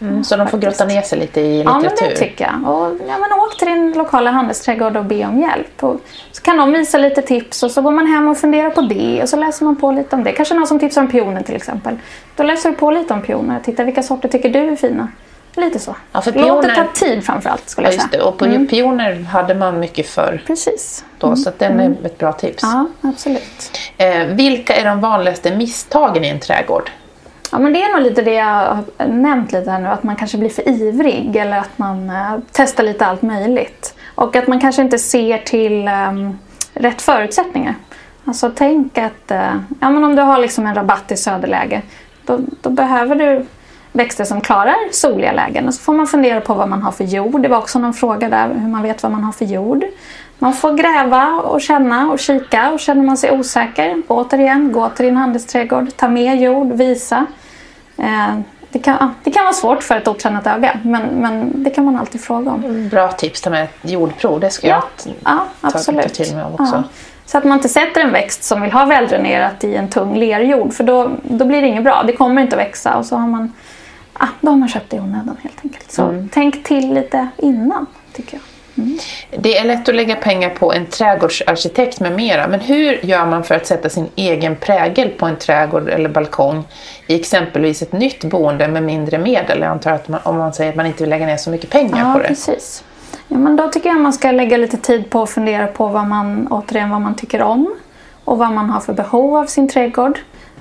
Mm, 0.00 0.24
så 0.24 0.36
de 0.36 0.46
får 0.48 0.58
grotta 0.58 0.84
ner 0.84 1.02
sig 1.02 1.18
lite 1.18 1.40
i 1.40 1.62
Ja, 1.62 1.78
litteratur? 1.78 2.02
men 2.06 2.10
det 2.14 2.16
tycker 2.20 2.44
jag. 2.44 2.74
Och, 2.74 2.96
ja, 3.08 3.18
men 3.18 3.32
åk 3.32 3.58
till 3.58 3.68
din 3.68 3.92
lokala 3.92 4.30
handelsträdgård 4.30 4.96
och 4.96 5.04
be 5.04 5.24
om 5.26 5.40
hjälp. 5.40 5.84
Och 5.84 6.00
så 6.32 6.42
kan 6.42 6.56
de 6.56 6.72
visa 6.72 6.98
lite 6.98 7.22
tips 7.22 7.62
och 7.62 7.70
så 7.70 7.82
går 7.82 7.90
man 7.90 8.06
hem 8.06 8.28
och 8.28 8.38
funderar 8.38 8.70
på 8.70 8.80
det 8.80 9.22
och 9.22 9.28
så 9.28 9.36
läser 9.36 9.64
man 9.64 9.76
på 9.76 9.90
lite 9.92 10.16
om 10.16 10.24
det. 10.24 10.32
Kanske 10.32 10.54
någon 10.54 10.66
som 10.66 10.78
tipsar 10.78 11.00
om 11.02 11.08
pioner 11.08 11.42
till 11.42 11.56
exempel. 11.56 11.96
Då 12.36 12.42
läser 12.42 12.70
du 12.70 12.76
på 12.76 12.90
lite 12.90 13.14
om 13.14 13.22
pioner. 13.22 13.60
Titta 13.64 13.84
vilka 13.84 14.02
sorter 14.02 14.28
tycker 14.28 14.48
du 14.48 14.58
är 14.68 14.76
fina. 14.76 15.08
Lite 15.56 15.78
så. 15.78 15.96
Ja, 16.12 16.20
för 16.20 16.32
Låt 16.32 16.62
det 16.62 16.68
pioner- 16.68 16.74
ta 16.74 16.84
tid 16.92 17.24
framförallt 17.24 17.68
skulle 17.68 17.86
Ja, 17.86 17.90
jag 17.92 17.94
just 17.94 18.10
säga. 18.10 18.22
det. 18.22 18.28
Och 18.28 18.38
på 18.38 18.44
Mm, 18.44 18.66
pioner 18.66 19.22
hade 19.22 19.54
man 19.54 19.80
mycket 19.80 20.08
förr. 20.08 20.42
Precis. 20.46 21.04
Då, 21.18 21.36
Så 21.36 21.48
att 21.48 21.58
den 21.58 21.80
är 21.80 21.94
ett 22.06 22.18
bra 22.18 22.32
tips. 22.32 22.62
Ja, 22.62 22.86
absolut. 23.00 23.78
Eh, 23.96 24.24
vilka 24.26 24.74
är 24.76 24.84
de 24.84 25.00
vanligaste 25.00 25.56
misstagen 25.56 26.24
i 26.24 26.28
en 26.28 26.40
trädgård? 26.40 26.90
Ja, 27.54 27.60
men 27.60 27.72
det 27.72 27.82
är 27.82 27.92
nog 27.92 28.02
lite 28.02 28.22
det 28.22 28.34
jag 28.34 28.44
har 28.44 29.06
nämnt 29.06 29.52
lite 29.52 29.70
här 29.70 29.78
nu, 29.78 29.88
att 29.88 30.02
man 30.02 30.16
kanske 30.16 30.38
blir 30.38 30.50
för 30.50 30.68
ivrig 30.68 31.36
eller 31.36 31.58
att 31.58 31.78
man 31.78 32.10
eh, 32.10 32.38
testar 32.52 32.84
lite 32.84 33.06
allt 33.06 33.22
möjligt. 33.22 33.94
Och 34.14 34.36
att 34.36 34.46
man 34.46 34.60
kanske 34.60 34.82
inte 34.82 34.98
ser 34.98 35.38
till 35.38 35.88
eh, 35.88 36.30
rätt 36.74 37.02
förutsättningar. 37.02 37.74
Alltså 38.24 38.50
tänk 38.54 38.98
att 38.98 39.30
eh, 39.30 39.54
ja, 39.80 39.90
men 39.90 40.04
om 40.04 40.16
du 40.16 40.22
har 40.22 40.38
liksom 40.38 40.66
en 40.66 40.74
rabatt 40.74 41.12
i 41.12 41.16
söderläge, 41.16 41.82
då, 42.26 42.38
då 42.60 42.70
behöver 42.70 43.14
du 43.16 43.46
växter 43.92 44.24
som 44.24 44.40
klarar 44.40 44.76
soliga 44.92 45.32
lägen. 45.32 45.68
Och 45.68 45.74
så 45.74 45.82
får 45.82 45.92
man 45.92 46.06
fundera 46.06 46.40
på 46.40 46.54
vad 46.54 46.68
man 46.68 46.82
har 46.82 46.92
för 46.92 47.04
jord. 47.04 47.40
Det 47.40 47.48
var 47.48 47.58
också 47.58 47.78
någon 47.78 47.94
fråga 47.94 48.28
där, 48.28 48.48
hur 48.54 48.68
man 48.68 48.82
vet 48.82 49.02
vad 49.02 49.12
man 49.12 49.24
har 49.24 49.32
för 49.32 49.44
jord. 49.44 49.84
Man 50.38 50.52
får 50.52 50.72
gräva 50.72 51.28
och 51.28 51.60
känna 51.60 52.12
och 52.12 52.18
kika 52.18 52.70
och 52.70 52.80
känner 52.80 53.02
man 53.02 53.16
sig 53.16 53.38
osäker, 53.38 54.02
återigen, 54.08 54.72
gå 54.72 54.88
till 54.88 55.04
din 55.04 55.16
handelsträdgård, 55.16 55.96
ta 55.96 56.08
med 56.08 56.40
jord, 56.40 56.72
visa. 56.72 57.26
Eh, 57.96 58.38
det, 58.70 58.78
kan, 58.78 59.14
det 59.24 59.30
kan 59.30 59.44
vara 59.44 59.54
svårt 59.54 59.82
för 59.82 59.96
ett 59.96 60.08
otränat 60.08 60.46
öga, 60.46 60.78
men, 60.84 61.02
men 61.02 61.62
det 61.64 61.70
kan 61.70 61.84
man 61.84 61.96
alltid 61.96 62.20
fråga 62.20 62.50
om. 62.50 62.88
Bra 62.88 63.08
tips, 63.12 63.40
ta 63.40 63.50
med 63.50 63.68
jordprov. 63.82 64.40
Det 64.40 64.50
ska 64.50 64.66
Ja, 64.66 64.82
jag 65.04 65.14
ja 65.24 65.44
ta, 65.60 65.70
ta 65.70 65.78
absolut. 65.78 66.14
till 66.14 66.34
mig 66.34 66.44
av 66.44 66.52
också. 66.54 66.74
Ja. 66.76 66.82
Så 67.26 67.38
att 67.38 67.44
man 67.44 67.58
inte 67.58 67.68
sätter 67.68 68.00
en 68.00 68.12
växt 68.12 68.44
som 68.44 68.60
vill 68.62 68.72
ha 68.72 68.84
väldränerat 68.84 69.64
i 69.64 69.74
en 69.76 69.88
tung 69.88 70.14
lerjord, 70.16 70.72
för 70.74 70.84
då, 70.84 71.10
då 71.22 71.44
blir 71.44 71.60
det 71.62 71.66
inget 71.68 71.84
bra. 71.84 72.02
Det 72.06 72.12
kommer 72.12 72.42
inte 72.42 72.56
att 72.56 72.62
växa 72.62 72.96
och 72.96 73.06
så 73.06 73.16
har 73.16 73.26
man, 73.26 73.52
ah, 74.12 74.26
då 74.40 74.50
har 74.50 74.56
man 74.56 74.68
köpt 74.68 74.90
det 74.90 74.96
i 74.96 75.00
onödan 75.00 75.36
helt 75.42 75.58
enkelt. 75.64 75.92
Så 75.92 76.02
Mm. 76.02 76.28
tänk 76.32 76.64
till 76.64 76.94
lite 76.94 77.28
innan, 77.36 77.86
tycker 78.12 78.34
jag. 78.36 78.42
Det 79.38 79.58
är 79.58 79.64
lätt 79.64 79.88
att 79.88 79.94
lägga 79.94 80.16
pengar 80.16 80.50
på 80.50 80.72
en 80.72 80.86
trädgårdsarkitekt 80.86 82.00
med 82.00 82.12
mera, 82.12 82.48
men 82.48 82.60
hur 82.60 83.04
gör 83.06 83.26
man 83.26 83.44
för 83.44 83.54
att 83.54 83.66
sätta 83.66 83.88
sin 83.88 84.08
egen 84.16 84.56
prägel 84.56 85.08
på 85.08 85.26
en 85.26 85.36
trädgård 85.36 85.88
eller 85.88 86.08
balkong 86.08 86.64
i 87.06 87.20
exempelvis 87.20 87.82
ett 87.82 87.92
nytt 87.92 88.24
boende 88.24 88.68
med 88.68 88.82
mindre 88.82 89.18
medel? 89.18 89.60
Jag 89.60 89.68
antar 89.70 89.90
att 89.90 90.08
man, 90.08 90.20
om 90.24 90.38
man 90.38 90.52
säger 90.52 90.70
att 90.70 90.76
man 90.76 90.86
inte 90.86 91.02
vill 91.02 91.10
lägga 91.10 91.26
ner 91.26 91.36
så 91.36 91.50
mycket 91.50 91.70
pengar 91.70 92.06
Ja, 92.08 92.12
på 92.12 92.18
det. 92.18 92.28
precis. 92.28 92.84
Ja, 93.28 93.36
men 93.38 93.56
då 93.56 93.68
tycker 93.68 93.88
jag 93.88 94.00
man 94.00 94.12
ska 94.12 94.30
lägga 94.30 94.56
lite 94.56 94.76
tid 94.76 95.10
på 95.10 95.22
att 95.22 95.30
fundera 95.30 95.66
på 95.66 95.86
vad 95.88 96.06
man, 96.06 96.46
återigen, 96.50 96.90
vad 96.90 97.00
man 97.00 97.16
tycker 97.16 97.42
om 97.42 97.74
och 98.24 98.38
vad 98.38 98.52
man 98.52 98.70
har 98.70 98.80
för 98.80 98.92
behov 98.92 99.36
av 99.36 99.46
sin 99.46 99.68
trädgård. 99.68 100.18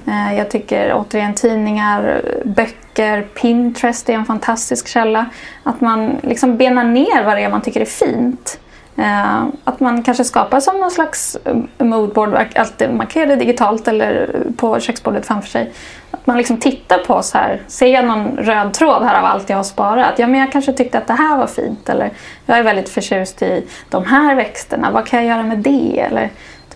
Eh, 0.08 0.38
jag 0.38 0.50
tycker 0.50 0.94
återigen 0.94 1.34
tidningar, 1.34 2.22
böcker, 2.46 3.22
Pinterest 3.22 4.10
är 4.10 4.14
en 4.14 4.26
fantastisk 4.26 4.88
källa. 4.88 5.26
Att 5.64 5.82
man 5.82 6.20
liksom 6.24 6.58
benar 6.58 6.84
ner 6.84 7.24
vad 7.26 7.38
det 7.38 7.44
är 7.44 7.50
man 7.50 7.62
tycker 7.62 7.82
är 7.82 7.86
fint. 7.86 8.60
Eh, 8.98 9.44
att 9.64 9.80
man 9.80 10.04
kanske 10.04 10.24
skapar 10.24 10.60
som 10.60 10.80
någon 10.80 10.92
slags 10.92 11.38
eh, 11.46 11.86
moodboard, 11.86 12.30
man 12.94 13.08
kan 13.08 13.22
göra 13.22 13.30
det 13.30 13.36
digitalt 13.36 13.88
eller 13.88 14.38
på 14.58 14.80
köksbordet 14.80 15.26
framför 15.26 15.50
sig. 15.50 15.72
Att 16.12 16.28
man 16.28 16.38
liksom 16.38 16.58
tittar 16.58 16.98
på 16.98 17.22
så 17.22 17.38
här, 17.38 17.62
ser 17.68 17.88
jag 17.88 18.06
någon 18.06 18.38
röd 18.38 18.74
tråd 18.74 19.04
här 19.04 19.20
av 19.20 19.26
allt 19.26 19.50
jag 19.50 19.58
har 19.58 19.64
sparat? 19.64 20.14
Ja 20.20 20.28
men 20.28 20.40
jag 20.40 20.52
kanske 20.52 20.74
tyckte 20.74 20.98
att 20.98 21.08
det 21.08 21.14
här 21.14 21.38
var 21.38 21.48
fint 21.48 21.90
eller 21.90 22.12
jag 22.46 22.58
är 22.58 22.64
väldigt 22.64 22.90
förtjust 22.90 23.42
i 23.42 23.68
de 23.90 24.06
här 24.06 24.36
växterna, 24.36 24.92
vad 24.92 25.06
kan 25.06 25.20
jag 25.20 25.38
göra 25.38 25.44
med 25.44 25.58
det? 25.58 26.00
Eller 26.00 26.30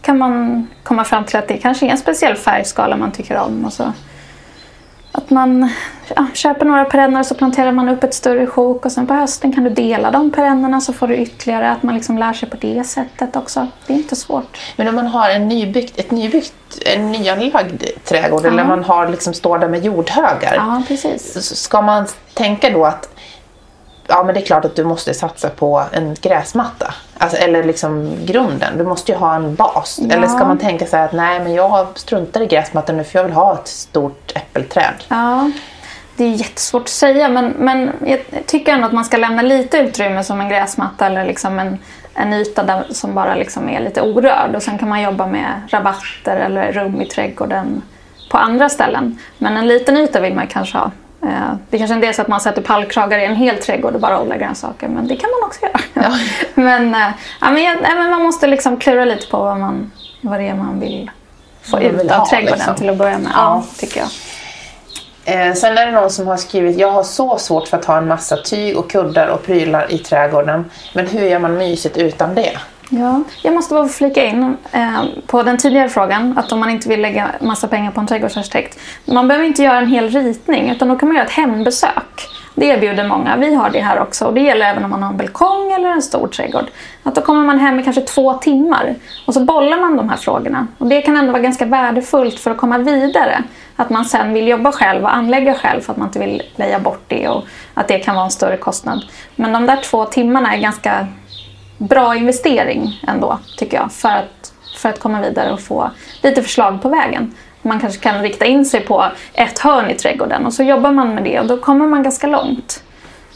kan 0.07 0.17
man 0.17 0.67
komma 0.83 1.03
fram 1.03 1.25
till 1.25 1.39
att 1.39 1.47
det 1.47 1.57
kanske 1.57 1.85
är 1.85 1.89
en 1.89 1.97
speciell 1.97 2.35
färgskala 2.35 2.97
man 2.97 3.11
tycker 3.11 3.37
om. 3.37 3.65
Och 3.65 3.73
så 3.73 3.93
att 5.11 5.29
man 5.29 5.69
ja, 6.15 6.25
köper 6.33 6.65
några 6.65 6.85
perenner 6.85 7.19
och 7.19 7.25
så 7.25 7.35
planterar 7.35 7.71
man 7.71 7.89
upp 7.89 8.03
ett 8.03 8.13
större 8.13 8.47
sjok 8.47 8.85
och 8.85 8.91
sen 8.91 9.07
på 9.07 9.13
hösten 9.13 9.53
kan 9.53 9.63
du 9.63 9.69
dela 9.69 10.11
de 10.11 10.31
perennerna 10.31 10.81
så 10.81 10.93
får 10.93 11.07
du 11.07 11.15
ytterligare 11.15 11.71
att 11.71 11.83
man 11.83 11.95
liksom 11.95 12.17
lär 12.17 12.33
sig 12.33 12.49
på 12.49 12.57
det 12.57 12.83
sättet 12.83 13.35
också. 13.35 13.67
Det 13.87 13.93
är 13.93 13.97
inte 13.97 14.15
svårt. 14.15 14.57
Men 14.75 14.87
om 14.87 14.95
man 14.95 15.07
har 15.07 15.29
en 15.29 15.47
nybyggt, 15.47 15.99
ett 15.99 16.11
nybyggt, 16.11 16.53
en 16.85 17.11
nyanlagd 17.11 17.83
trädgård 18.03 18.45
eller 18.45 18.65
man 18.65 18.83
har 18.83 19.07
liksom 19.07 19.33
står 19.33 19.59
där 19.59 19.69
med 19.69 19.85
jordhögar. 19.85 20.53
Ja, 20.55 20.83
precis. 20.87 21.55
Ska 21.63 21.81
man 21.81 22.05
tänka 22.33 22.69
då 22.69 22.85
att 22.85 23.16
ja, 24.07 24.23
men 24.23 24.33
det 24.33 24.41
är 24.41 24.45
klart 24.45 24.65
att 24.65 24.75
du 24.75 24.83
måste 24.83 25.13
satsa 25.13 25.49
på 25.49 25.83
en 25.91 26.15
gräsmatta? 26.21 26.93
Alltså, 27.17 27.37
eller 27.37 27.63
liksom 27.63 28.11
grunden. 28.25 28.77
Du 28.77 28.83
måste 28.83 29.11
ju 29.11 29.17
ha 29.17 29.35
en 29.35 29.55
bas. 29.55 29.99
Ja. 30.01 30.15
Eller 30.15 30.27
ska 30.27 30.45
man 30.45 30.57
tänka 30.57 30.85
här 30.91 31.05
att 31.05 31.13
nej, 31.13 31.39
men 31.39 31.53
jag 31.53 31.87
struntar 31.95 32.41
i 32.41 32.45
gräsmattan 32.45 32.97
nu 32.97 33.03
för 33.03 33.19
jag 33.19 33.23
vill 33.23 33.33
ha 33.33 33.53
ett 33.53 33.67
stort 33.67 34.31
äppelträd. 34.35 35.03
Ja, 35.07 35.51
det 36.17 36.23
är 36.23 36.29
jättesvårt 36.29 36.81
att 36.81 36.89
säga 36.89 37.29
men, 37.29 37.45
men 37.57 37.91
jag 38.05 38.19
tycker 38.45 38.73
ändå 38.73 38.85
att 38.85 38.93
man 38.93 39.05
ska 39.05 39.17
lämna 39.17 39.41
lite 39.41 39.77
utrymme 39.77 40.23
som 40.23 40.41
en 40.41 40.49
gräsmatta 40.49 41.05
eller 41.05 41.25
liksom 41.25 41.59
en, 41.59 41.77
en 42.13 42.33
yta 42.33 42.63
där, 42.63 42.85
som 42.89 43.15
bara 43.15 43.35
liksom 43.35 43.69
är 43.69 43.79
lite 43.79 44.01
orörd 44.01 44.55
och 44.55 44.63
sen 44.63 44.77
kan 44.77 44.89
man 44.89 45.01
jobba 45.01 45.27
med 45.27 45.61
rabatter 45.69 46.37
eller 46.37 46.71
rum 46.71 47.01
i 47.01 47.05
trädgården 47.05 47.81
på 48.31 48.37
andra 48.37 48.69
ställen. 48.69 49.19
Men 49.37 49.57
en 49.57 49.67
liten 49.67 49.97
yta 49.97 50.19
vill 50.19 50.35
man 50.35 50.47
kanske 50.47 50.77
ha. 50.77 50.91
Eh, 51.23 51.29
Det 51.69 51.77
kanske 51.77 51.95
inte 51.95 52.07
är 52.07 52.13
så 52.13 52.21
att 52.21 52.27
man 52.27 52.41
sätter 52.41 52.61
pallkragar 52.61 53.19
i 53.19 53.25
en 53.25 53.35
hel 53.35 53.57
trädgård 53.57 53.93
och 53.95 54.01
bara 54.01 54.21
odlar 54.21 54.37
grönsaker 54.37 54.87
men 54.87 55.07
det 55.07 55.15
kan 55.15 55.29
man 55.39 55.47
också 55.49 55.59
göra. 55.65 55.79
Ja. 55.93 56.17
men, 56.55 56.95
eh, 56.95 57.07
ja, 57.41 57.51
men, 57.51 57.63
jag- 57.63 57.77
men 57.81 58.09
man 58.09 58.21
måste 58.23 58.47
liksom 58.47 58.77
klura 58.77 59.05
lite 59.05 59.27
på 59.27 59.37
vad, 59.37 59.57
man, 59.59 59.91
vad 60.21 60.39
det 60.39 60.47
är 60.47 60.55
man 60.55 60.79
vill 60.79 61.11
få 61.61 61.75
man 61.75 61.85
ut 61.85 61.99
vill 61.99 62.11
av 62.11 62.17
ha, 62.19 62.29
trädgården 62.29 62.57
liksom. 62.57 62.75
till 62.75 62.89
att 62.89 62.97
börja 62.97 63.17
med. 63.17 63.31
Ja. 63.35 63.63
Ja, 63.63 63.63
tycker 63.77 63.99
jag. 63.99 64.09
Eh, 65.25 65.53
sen 65.53 65.77
är 65.77 65.85
det 65.85 65.91
någon 65.91 66.09
som 66.09 66.27
har 66.27 66.37
skrivit 66.37 66.77
jag 66.77 66.91
har 66.91 67.03
så 67.03 67.37
svårt 67.37 67.67
för 67.67 67.77
att 67.77 67.85
ha 67.85 67.97
en 67.97 68.07
massa 68.07 68.37
tyg 68.37 68.77
och 68.77 68.89
kuddar 68.91 69.27
och 69.27 69.45
prylar 69.45 69.91
i 69.91 69.97
trädgården. 69.97 70.65
Men 70.95 71.07
hur 71.07 71.21
gör 71.27 71.39
man 71.39 71.57
mysigt 71.57 71.97
utan 71.97 72.35
det? 72.35 72.57
Ja, 72.89 73.23
jag 73.43 73.53
måste 73.53 73.73
bara 73.73 73.87
flika 73.87 74.25
in 74.25 74.57
eh, 74.71 75.03
på 75.27 75.43
den 75.43 75.57
tidigare 75.57 75.89
frågan 75.89 76.37
att 76.37 76.51
om 76.51 76.59
man 76.59 76.69
inte 76.69 76.89
vill 76.89 77.01
lägga 77.01 77.31
massa 77.41 77.67
pengar 77.67 77.91
på 77.91 77.99
en 77.99 78.07
trädgårdsarkitekt. 78.07 78.79
Man 79.05 79.27
behöver 79.27 79.47
inte 79.47 79.63
göra 79.63 79.77
en 79.77 79.87
hel 79.87 80.09
ritning 80.09 80.69
utan 80.69 80.87
då 80.87 80.95
kan 80.95 81.07
man 81.07 81.15
göra 81.15 81.25
ett 81.25 81.31
hembesök. 81.31 82.27
Det 82.55 82.65
erbjuder 82.65 83.07
många. 83.07 83.37
Vi 83.37 83.55
har 83.55 83.69
det 83.69 83.79
här 83.81 83.99
också 83.99 84.25
och 84.25 84.33
det 84.33 84.41
gäller 84.41 84.65
även 84.65 84.83
om 84.83 84.89
man 84.89 85.03
har 85.03 85.09
en 85.09 85.17
balkong 85.17 85.71
eller 85.71 85.89
en 85.89 86.01
stor 86.01 86.27
trädgård. 86.27 86.65
Att 87.03 87.15
då 87.15 87.21
kommer 87.21 87.43
man 87.43 87.59
hem 87.59 87.79
i 87.79 87.83
kanske 87.83 88.01
två 88.01 88.33
timmar 88.33 88.95
och 89.27 89.33
så 89.33 89.39
bollar 89.39 89.77
man 89.77 89.97
de 89.97 90.09
här 90.09 90.17
frågorna. 90.17 90.67
Och 90.77 90.87
det 90.87 91.01
kan 91.01 91.17
ändå 91.17 91.31
vara 91.31 91.41
ganska 91.41 91.65
värdefullt 91.65 92.39
för 92.39 92.51
att 92.51 92.57
komma 92.57 92.77
vidare. 92.77 93.43
Att 93.75 93.89
man 93.89 94.05
sen 94.05 94.33
vill 94.33 94.47
jobba 94.47 94.71
själv 94.71 95.03
och 95.03 95.15
anlägga 95.15 95.53
själv 95.53 95.81
för 95.81 95.91
att 95.91 95.97
man 95.97 96.07
inte 96.07 96.19
vill 96.19 96.41
leja 96.55 96.79
bort 96.79 97.03
det 97.07 97.27
och 97.27 97.45
att 97.73 97.87
det 97.87 97.99
kan 97.99 98.15
vara 98.15 98.25
en 98.25 98.31
större 98.31 98.57
kostnad. 98.57 99.03
Men 99.35 99.53
de 99.53 99.65
där 99.65 99.77
två 99.77 100.05
timmarna 100.05 100.55
är 100.55 100.61
ganska 100.61 101.07
bra 101.77 102.15
investering 102.15 103.03
ändå, 103.07 103.39
tycker 103.57 103.77
jag, 103.77 103.91
för 103.91 104.09
att, 104.09 104.53
för 104.77 104.89
att 104.89 104.99
komma 104.99 105.21
vidare 105.21 105.53
och 105.53 105.61
få 105.61 105.91
lite 106.21 106.43
förslag 106.43 106.81
på 106.81 106.89
vägen. 106.89 107.35
Man 107.61 107.79
kanske 107.79 108.01
kan 108.01 108.21
rikta 108.21 108.45
in 108.45 108.65
sig 108.65 108.79
på 108.79 109.05
ett 109.33 109.59
hörn 109.59 109.89
i 109.89 109.95
trädgården 109.95 110.45
och 110.45 110.53
så 110.53 110.63
jobbar 110.63 110.91
man 110.91 111.15
med 111.15 111.23
det 111.23 111.39
och 111.39 111.47
då 111.47 111.57
kommer 111.57 111.87
man 111.87 112.03
ganska 112.03 112.27
långt. 112.27 112.83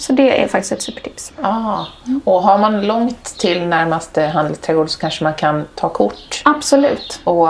Så 0.01 0.13
det 0.13 0.43
är 0.43 0.47
faktiskt 0.47 0.71
ett 0.71 0.82
supertips. 0.82 1.34
Ah. 1.41 1.86
Och 2.23 2.41
har 2.41 2.58
man 2.58 2.88
långt 2.88 3.23
till 3.23 3.67
närmaste 3.67 4.21
handelsträdgård 4.21 4.89
så 4.89 4.99
kanske 4.99 5.23
man 5.23 5.34
kan 5.34 5.65
ta 5.75 5.89
kort 5.89 6.41
Absolut. 6.45 7.21
och 7.23 7.47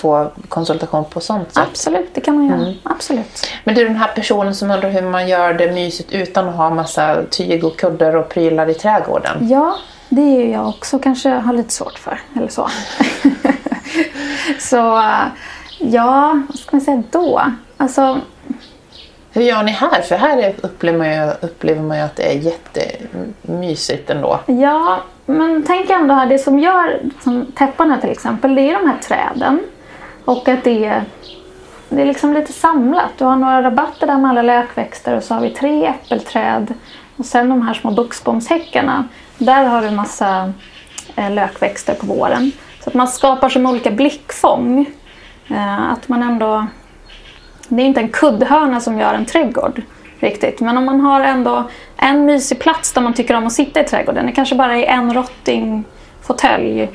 få 0.00 0.30
konsultation 0.48 1.04
på 1.04 1.20
sånt 1.20 1.54
sätt. 1.54 1.64
Absolut, 1.70 2.14
det 2.14 2.20
kan 2.20 2.34
man 2.34 2.46
göra. 2.46 2.74
Absolut. 2.82 3.46
Men 3.64 3.74
du, 3.74 3.84
den 3.84 3.96
här 3.96 4.12
personen 4.14 4.54
som 4.54 4.70
undrar 4.70 4.90
hur 4.90 5.02
man 5.02 5.28
gör 5.28 5.54
det 5.54 5.72
mysigt 5.72 6.12
utan 6.12 6.48
att 6.48 6.56
ha 6.56 6.70
massa 6.70 7.22
tyg 7.30 7.64
och 7.64 7.76
kuddar 7.76 8.16
och 8.16 8.28
prylar 8.28 8.70
i 8.70 8.74
trädgården. 8.74 9.48
Ja, 9.48 9.76
det 10.08 10.20
är 10.20 10.44
ju 10.44 10.50
jag 10.50 10.68
också 10.68 10.98
kanske 10.98 11.28
har 11.28 11.52
lite 11.52 11.72
svårt 11.72 11.98
för. 11.98 12.20
Eller 12.36 12.48
så. 12.48 12.68
så 14.58 15.02
ja, 15.78 16.42
vad 16.48 16.58
ska 16.58 16.76
man 16.76 16.80
säga 16.80 17.02
då? 17.10 17.42
Alltså, 17.76 18.20
hur 19.32 19.42
gör 19.42 19.62
ni 19.62 19.72
här? 19.72 20.02
För 20.02 20.16
här 20.16 20.54
upplever 20.62 20.98
man 20.98 21.12
ju, 21.12 21.30
upplever 21.40 21.82
man 21.82 21.96
ju 21.96 22.02
att 22.02 22.16
det 22.16 22.32
är 22.32 22.38
jättemysigt 22.38 24.10
ändå. 24.10 24.40
Ja, 24.46 25.02
men 25.26 25.64
tänk 25.66 25.90
ändå 25.90 26.14
här, 26.14 26.26
det 26.26 26.38
som 26.38 26.58
gör 26.58 27.00
som 27.22 27.46
täpparna 27.54 28.00
till 28.00 28.10
exempel, 28.10 28.54
det 28.54 28.62
är 28.62 28.72
de 28.72 28.86
här 28.90 28.98
träden. 28.98 29.60
Och 30.24 30.48
att 30.48 30.64
det 30.64 30.84
är, 30.84 31.04
det 31.88 32.02
är 32.02 32.06
liksom 32.06 32.34
lite 32.34 32.52
samlat. 32.52 33.10
Du 33.18 33.24
har 33.24 33.36
några 33.36 33.62
rabatter 33.62 34.06
där 34.06 34.18
med 34.18 34.30
alla 34.30 34.42
lökväxter 34.42 35.16
och 35.16 35.22
så 35.22 35.34
har 35.34 35.40
vi 35.40 35.50
tre 35.50 35.86
äppelträd. 35.86 36.74
Och 37.16 37.26
sen 37.26 37.48
de 37.48 37.62
här 37.62 37.74
små 37.74 37.90
buxbomshäckarna. 37.90 39.08
Där 39.38 39.64
har 39.64 39.82
du 39.82 39.90
massa 39.90 40.52
eh, 41.16 41.30
lökväxter 41.30 41.94
på 41.94 42.06
våren. 42.06 42.52
Så 42.80 42.90
att 42.90 42.94
man 42.94 43.08
skapar 43.08 43.48
som 43.48 43.66
olika 43.66 43.90
blickfång. 43.90 44.86
Eh, 45.48 45.90
att 45.90 46.08
man 46.08 46.22
ändå 46.22 46.66
det 47.68 47.82
är 47.82 47.86
inte 47.86 48.00
en 48.00 48.08
kuddhörna 48.08 48.80
som 48.80 48.98
gör 48.98 49.14
en 49.14 49.26
trädgård 49.26 49.82
riktigt. 50.18 50.60
Men 50.60 50.76
om 50.76 50.84
man 50.84 51.00
har 51.00 51.20
ändå 51.20 51.64
en 51.96 52.24
mysig 52.24 52.58
plats 52.58 52.92
där 52.92 53.02
man 53.02 53.14
tycker 53.14 53.36
om 53.36 53.46
att 53.46 53.52
sitta 53.52 53.80
i 53.80 53.84
trädgården. 53.84 54.26
Det 54.26 54.32
kanske 54.32 54.54
bara 54.54 54.76
är 54.76 54.84
en 54.84 55.14
rottingfåtölj. 55.14 56.88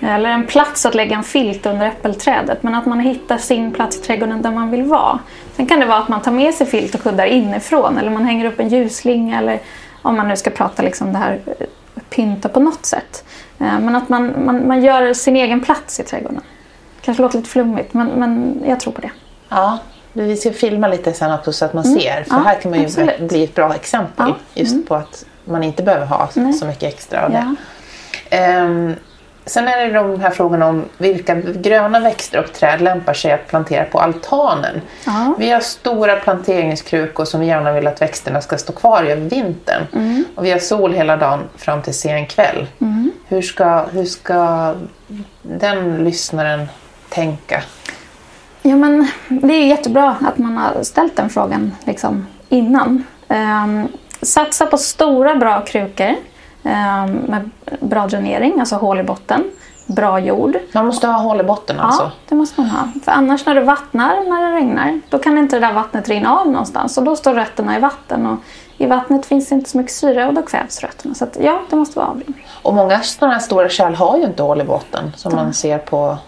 Eller 0.00 0.30
en 0.30 0.46
plats 0.46 0.86
att 0.86 0.94
lägga 0.94 1.16
en 1.16 1.24
filt 1.24 1.66
under 1.66 1.86
äppelträdet. 1.86 2.62
Men 2.62 2.74
att 2.74 2.86
man 2.86 3.00
hittar 3.00 3.38
sin 3.38 3.72
plats 3.72 3.96
i 3.96 4.00
trädgården 4.00 4.42
där 4.42 4.50
man 4.50 4.70
vill 4.70 4.82
vara. 4.82 5.18
Sen 5.56 5.66
kan 5.66 5.80
det 5.80 5.86
vara 5.86 5.98
att 5.98 6.08
man 6.08 6.22
tar 6.22 6.32
med 6.32 6.54
sig 6.54 6.66
filt 6.66 6.94
och 6.94 7.02
kuddar 7.02 7.26
inifrån. 7.26 7.98
Eller 7.98 8.10
man 8.10 8.24
hänger 8.24 8.44
upp 8.44 8.60
en 8.60 8.68
ljusslinga. 8.68 9.38
Eller 9.38 9.60
om 10.02 10.16
man 10.16 10.28
nu 10.28 10.36
ska 10.36 10.50
prata 10.50 10.82
liksom 10.82 11.12
det 11.12 11.18
här 11.18 11.40
eh, 11.46 11.66
pynta 12.10 12.48
på 12.48 12.60
något 12.60 12.86
sätt. 12.86 13.24
Eh, 13.58 13.78
men 13.78 13.96
att 13.96 14.08
man, 14.08 14.44
man, 14.44 14.68
man 14.68 14.82
gör 14.82 15.14
sin 15.14 15.36
egen 15.36 15.60
plats 15.60 16.00
i 16.00 16.02
trädgården. 16.02 16.40
Kanske 17.00 17.22
låter 17.22 17.38
lite 17.38 17.50
flummigt 17.50 17.94
men, 17.94 18.08
men 18.08 18.62
jag 18.66 18.80
tror 18.80 18.92
på 18.92 19.00
det. 19.00 19.10
Ja, 19.48 19.78
vi 20.12 20.36
ska 20.36 20.52
filma 20.52 20.88
lite 20.88 21.12
sen 21.12 21.32
också 21.32 21.52
så 21.52 21.64
att 21.64 21.74
man 21.74 21.84
mm. 21.84 22.00
ser. 22.00 22.24
För 22.24 22.36
ja, 22.36 22.42
här 22.42 22.60
kan 22.60 22.70
man 22.70 22.80
ju 22.80 22.86
absolut. 22.86 23.28
bli 23.28 23.44
ett 23.44 23.54
bra 23.54 23.74
exempel 23.74 24.28
ja. 24.28 24.36
just 24.54 24.72
mm. 24.72 24.86
på 24.86 24.94
att 24.94 25.24
man 25.44 25.62
inte 25.62 25.82
behöver 25.82 26.06
ha 26.06 26.28
Nej. 26.34 26.52
så 26.52 26.66
mycket 26.66 26.82
extra 26.82 27.24
av 27.24 27.30
det. 27.30 27.56
Um, 28.60 28.94
sen 29.46 29.68
är 29.68 29.86
det 29.86 29.92
de 29.92 30.20
här 30.20 30.30
frågorna 30.30 30.66
om 30.66 30.84
vilka 30.98 31.34
gröna 31.34 32.00
växter 32.00 32.38
och 32.38 32.52
träd 32.52 32.80
lämpar 32.80 33.14
sig 33.14 33.32
att 33.32 33.48
plantera 33.48 33.84
på 33.84 34.00
altanen. 34.00 34.80
Ja. 35.04 35.34
Vi 35.38 35.50
har 35.50 35.60
stora 35.60 36.16
planteringskrukor 36.16 37.24
som 37.24 37.40
vi 37.40 37.46
gärna 37.46 37.72
vill 37.72 37.86
att 37.86 38.02
växterna 38.02 38.40
ska 38.40 38.58
stå 38.58 38.72
kvar 38.72 39.04
i 39.04 39.10
över 39.10 39.22
vintern. 39.22 39.86
Mm. 39.92 40.24
Och 40.34 40.44
vi 40.44 40.50
har 40.50 40.58
sol 40.58 40.92
hela 40.92 41.16
dagen 41.16 41.40
fram 41.56 41.82
till 41.82 41.94
sen 41.94 42.26
kväll. 42.26 42.66
Mm. 42.80 43.12
Hur, 43.28 43.42
ska, 43.42 43.84
hur 43.92 44.04
ska 44.04 44.74
den 45.42 46.04
lyssnaren 46.04 46.68
tänka? 47.08 47.62
Ja, 48.62 48.76
men 48.76 49.08
det 49.28 49.54
är 49.54 49.66
jättebra 49.66 50.16
att 50.20 50.38
man 50.38 50.56
har 50.56 50.82
ställt 50.82 51.16
den 51.16 51.30
frågan 51.30 51.72
liksom, 51.84 52.26
innan. 52.48 53.04
Um, 53.28 53.88
satsa 54.22 54.66
på 54.66 54.78
stora 54.78 55.36
bra 55.36 55.64
krukor 55.64 56.14
med 56.66 57.50
bra 57.80 58.06
dränering, 58.06 58.60
alltså 58.60 58.76
hål 58.76 59.00
i 59.00 59.02
botten. 59.02 59.44
Bra 59.86 60.18
jord. 60.18 60.56
Man 60.72 60.86
måste 60.86 61.06
ha 61.06 61.18
hål 61.18 61.40
i 61.40 61.44
botten 61.44 61.80
alltså? 61.80 62.02
Ja, 62.02 62.10
det 62.28 62.34
måste 62.34 62.60
man 62.60 62.70
ha. 62.70 62.88
För 63.04 63.12
annars 63.12 63.46
när 63.46 63.54
du 63.54 63.60
vattnar, 63.60 64.30
när 64.30 64.48
det 64.48 64.56
regnar, 64.56 65.00
då 65.08 65.18
kan 65.18 65.38
inte 65.38 65.56
det 65.56 65.66
där 65.66 65.72
vattnet 65.72 66.08
rinna 66.08 66.38
av 66.38 66.46
någonstans 66.46 66.98
och 66.98 67.04
då 67.04 67.16
står 67.16 67.34
rötterna 67.34 67.76
i 67.76 67.80
vatten. 67.80 68.26
Och 68.26 68.38
i 68.78 68.86
vattnet 68.86 69.26
finns 69.26 69.52
inte 69.52 69.70
så 69.70 69.78
mycket 69.78 69.92
syre 69.92 70.26
och 70.26 70.34
då 70.34 70.42
kvävs 70.42 70.82
rötterna. 70.82 71.14
Så 71.14 71.24
att, 71.24 71.36
ja, 71.40 71.60
det 71.70 71.76
måste 71.76 71.98
vara 71.98 72.08
avrinning. 72.08 72.46
Och 72.62 72.74
många 72.74 73.00
sådana 73.00 73.34
här 73.34 73.40
stora 73.40 73.68
kärl 73.68 73.94
har 73.94 74.16
ju 74.16 74.24
inte 74.24 74.42
hål 74.42 74.60
i 74.60 74.64
botten 74.64 75.12
som 75.16 75.30
ja. 75.30 75.36
man 75.36 75.54
ser 75.54 75.78
på 75.78 76.18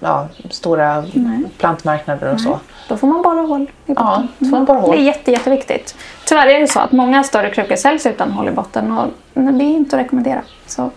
ja, 0.00 0.28
stora 0.50 1.00
Nej. 1.00 1.44
plantmarknader 1.58 2.26
och 2.26 2.34
Nej. 2.34 2.44
så. 2.44 2.58
Då 2.88 2.96
får 2.96 3.06
man 3.06 3.22
bara 3.22 3.40
hål 3.40 3.62
i 3.62 3.94
botten. 3.94 3.94
Ja, 3.96 4.22
får 4.38 4.46
man 4.46 4.64
bara 4.64 4.78
hål. 4.78 4.96
Det 4.96 5.02
är 5.02 5.04
jätte, 5.04 5.30
jätteviktigt. 5.30 5.96
Tyvärr 6.24 6.46
är 6.46 6.60
det 6.60 6.68
så 6.68 6.80
att 6.80 6.92
många 6.92 7.22
större 7.24 7.50
krukor 7.50 7.76
säljs 7.76 8.06
utan 8.06 8.32
hål 8.32 8.48
i 8.48 8.50
botten 8.50 8.98
och 8.98 9.06
det 9.34 9.64
är 9.64 9.76
inte 9.76 9.96
att 9.96 10.02
rekommendera. 10.02 10.42
Så 10.66 10.90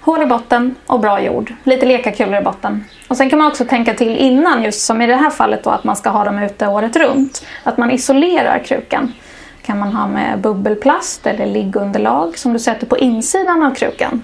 hål 0.00 0.22
i 0.22 0.26
botten 0.26 0.74
och 0.86 1.00
bra 1.00 1.20
jord. 1.20 1.54
Lite 1.64 1.86
lekakulor 1.86 2.40
i 2.40 2.44
botten. 2.44 2.84
Och 3.08 3.16
sen 3.16 3.30
kan 3.30 3.38
man 3.38 3.48
också 3.48 3.64
tänka 3.64 3.94
till 3.94 4.16
innan, 4.16 4.62
just 4.62 4.80
som 4.86 5.02
i 5.02 5.06
det 5.06 5.16
här 5.16 5.30
fallet 5.30 5.64
då, 5.64 5.70
att 5.70 5.84
man 5.84 5.96
ska 5.96 6.10
ha 6.10 6.24
dem 6.24 6.38
ute 6.38 6.66
året 6.66 6.96
runt. 6.96 7.46
Att 7.62 7.78
man 7.78 7.90
isolerar 7.90 8.58
krukan. 8.58 9.12
kan 9.62 9.78
man 9.78 9.92
ha 9.92 10.06
med 10.06 10.38
bubbelplast 10.40 11.26
eller 11.26 11.46
liggunderlag 11.46 12.38
som 12.38 12.52
du 12.52 12.58
sätter 12.58 12.86
på 12.86 12.98
insidan 12.98 13.62
av 13.62 13.74
krukan. 13.74 14.22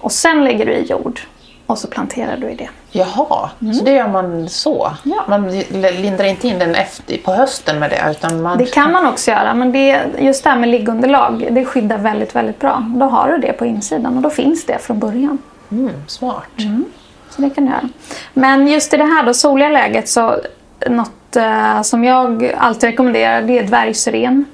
Och 0.00 0.12
sen 0.12 0.44
lägger 0.44 0.66
du 0.66 0.72
i 0.72 0.86
jord 0.86 1.20
och 1.66 1.78
så 1.78 1.88
planterar 1.88 2.36
du 2.36 2.50
i 2.50 2.54
det. 2.54 2.68
Jaha, 2.92 3.50
mm. 3.62 3.74
så 3.74 3.84
det 3.84 3.90
gör 3.90 4.08
man 4.08 4.48
så? 4.48 4.92
Ja. 5.02 5.24
Man 5.28 5.50
lindrar 5.80 6.24
inte 6.24 6.48
in 6.48 6.58
den 6.58 6.74
efter, 6.74 7.18
på 7.18 7.32
hösten 7.32 7.78
med 7.78 7.90
det? 7.90 8.10
Utan 8.10 8.42
man... 8.42 8.58
Det 8.58 8.66
kan 8.66 8.92
man 8.92 9.06
också 9.06 9.30
göra, 9.30 9.54
men 9.54 9.72
det, 9.72 10.02
just 10.18 10.44
det 10.44 10.50
här 10.50 10.58
med 10.58 10.68
liggunderlag 10.68 11.48
det 11.50 11.64
skyddar 11.64 11.98
väldigt, 11.98 12.36
väldigt 12.36 12.58
bra. 12.58 12.84
Då 12.96 13.06
har 13.06 13.28
du 13.28 13.38
det 13.38 13.52
på 13.52 13.66
insidan 13.66 14.16
och 14.16 14.22
då 14.22 14.30
finns 14.30 14.66
det 14.66 14.78
från 14.78 14.98
början. 14.98 15.38
Mm, 15.70 15.92
smart. 16.06 16.58
Mm. 16.58 16.84
Så 17.30 17.42
det 17.42 17.50
kan 17.50 17.64
du 17.64 17.70
göra. 17.70 17.88
Men 18.34 18.68
just 18.68 18.94
i 18.94 18.96
det 18.96 19.04
här 19.04 19.22
då, 19.22 19.34
soliga 19.34 19.68
läget 19.68 20.08
så 20.08 20.36
något 20.86 21.36
eh, 21.36 21.82
som 21.82 22.04
jag 22.04 22.54
alltid 22.58 22.90
rekommenderar 22.90 23.42
det 23.42 23.58
är 23.58 23.62
dvärgsyren. 23.62 24.44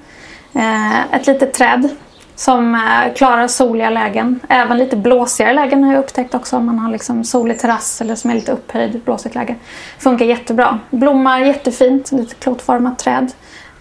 Eh, 0.54 1.14
ett 1.14 1.26
litet 1.26 1.54
träd 1.54 1.88
som 2.36 2.74
eh, 2.74 3.14
klarar 3.14 3.48
soliga 3.48 3.90
lägen. 3.90 4.40
Även 4.48 4.78
lite 4.78 4.96
blåsigare 4.96 5.52
lägen 5.52 5.84
har 5.84 5.92
jag 5.92 6.00
upptäckt 6.00 6.34
också 6.34 6.56
om 6.56 6.66
man 6.66 6.78
har 6.78 6.92
liksom 6.92 7.24
solig 7.24 7.58
terrass 7.58 8.00
eller 8.00 8.14
som 8.14 8.30
är 8.30 8.34
lite 8.34 8.52
upphöjd, 8.52 9.00
blåsigt 9.04 9.34
läge. 9.34 9.54
Funkar 9.98 10.26
jättebra. 10.26 10.78
Blommar 10.90 11.40
jättefint, 11.40 12.12
lite 12.12 12.34
klotformat 12.34 12.98
träd. 12.98 13.32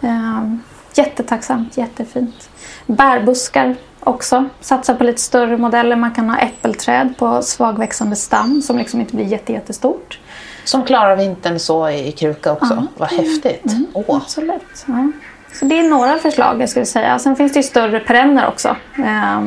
Ehm, 0.02 0.60
jättetacksamt, 0.94 1.78
jättefint. 1.78 2.50
Bärbuskar 2.86 3.76
också. 4.00 4.46
Satsa 4.62 4.96
på 4.96 5.04
lite 5.04 5.22
större 5.22 5.58
modeller. 5.58 5.96
Man 5.96 6.12
kan 6.12 6.30
ha 6.30 6.38
äppelträd 6.38 7.14
på 7.18 7.42
svagväxande 7.42 8.16
stam 8.16 8.62
som 8.62 8.78
liksom 8.78 9.00
inte 9.00 9.16
blir 9.16 9.26
jätte, 9.26 9.54
jättestort. 9.54 10.20
Som 10.64 10.84
klarar 10.84 11.16
vintern 11.16 11.60
så 11.60 11.90
i 11.90 12.12
kruka 12.12 12.52
också. 12.52 12.74
Ja. 12.74 12.88
Vad 12.98 13.10
häftigt. 13.10 13.66
Mm, 13.66 13.88
Åh. 13.94 14.18
Absolut. 14.18 14.86
Ja. 14.86 15.12
Så 15.60 15.66
det 15.66 15.80
är 15.80 15.90
några 15.90 16.18
förslag 16.18 16.62
jag 16.62 16.70
skulle 16.70 16.86
säga. 16.86 17.20
Sen 17.20 17.36
finns 17.36 17.54
det 17.54 17.60
ju 17.60 17.64
större 17.64 18.00
perenner 18.00 18.48
också. 18.48 18.76
Eh, 18.98 19.42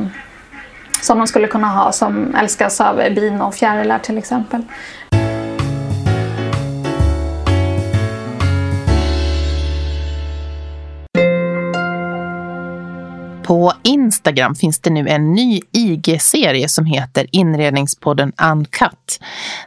som 1.00 1.18
man 1.18 1.28
skulle 1.28 1.46
kunna 1.46 1.66
ha 1.66 1.92
som 1.92 2.34
älskas 2.34 2.80
av 2.80 2.96
bin 2.96 3.40
och 3.40 3.54
fjärilar 3.54 3.98
till 3.98 4.18
exempel. 4.18 4.62
På 13.48 13.72
Instagram 13.82 14.54
finns 14.54 14.80
det 14.80 14.90
nu 14.90 15.08
en 15.08 15.32
ny 15.32 15.60
IG-serie 15.72 16.68
som 16.68 16.86
heter 16.86 17.26
Inredningspodden 17.32 18.32
Uncut. 18.52 19.20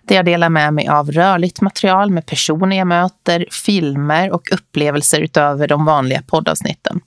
Där 0.04 0.16
jag 0.16 0.26
delar 0.26 0.50
med 0.50 0.74
mig 0.74 0.88
av 0.88 1.12
rörligt 1.12 1.62
material 1.62 2.12
med 2.12 2.26
personer 2.26 2.78
jag 2.78 2.88
möter, 2.88 3.46
filmer 3.66 4.32
och 4.32 4.52
upplevelser 4.52 5.22
utöver 5.22 5.68
de 5.68 5.86
vanliga 5.86 6.22
poddavsnitten. 6.22 7.02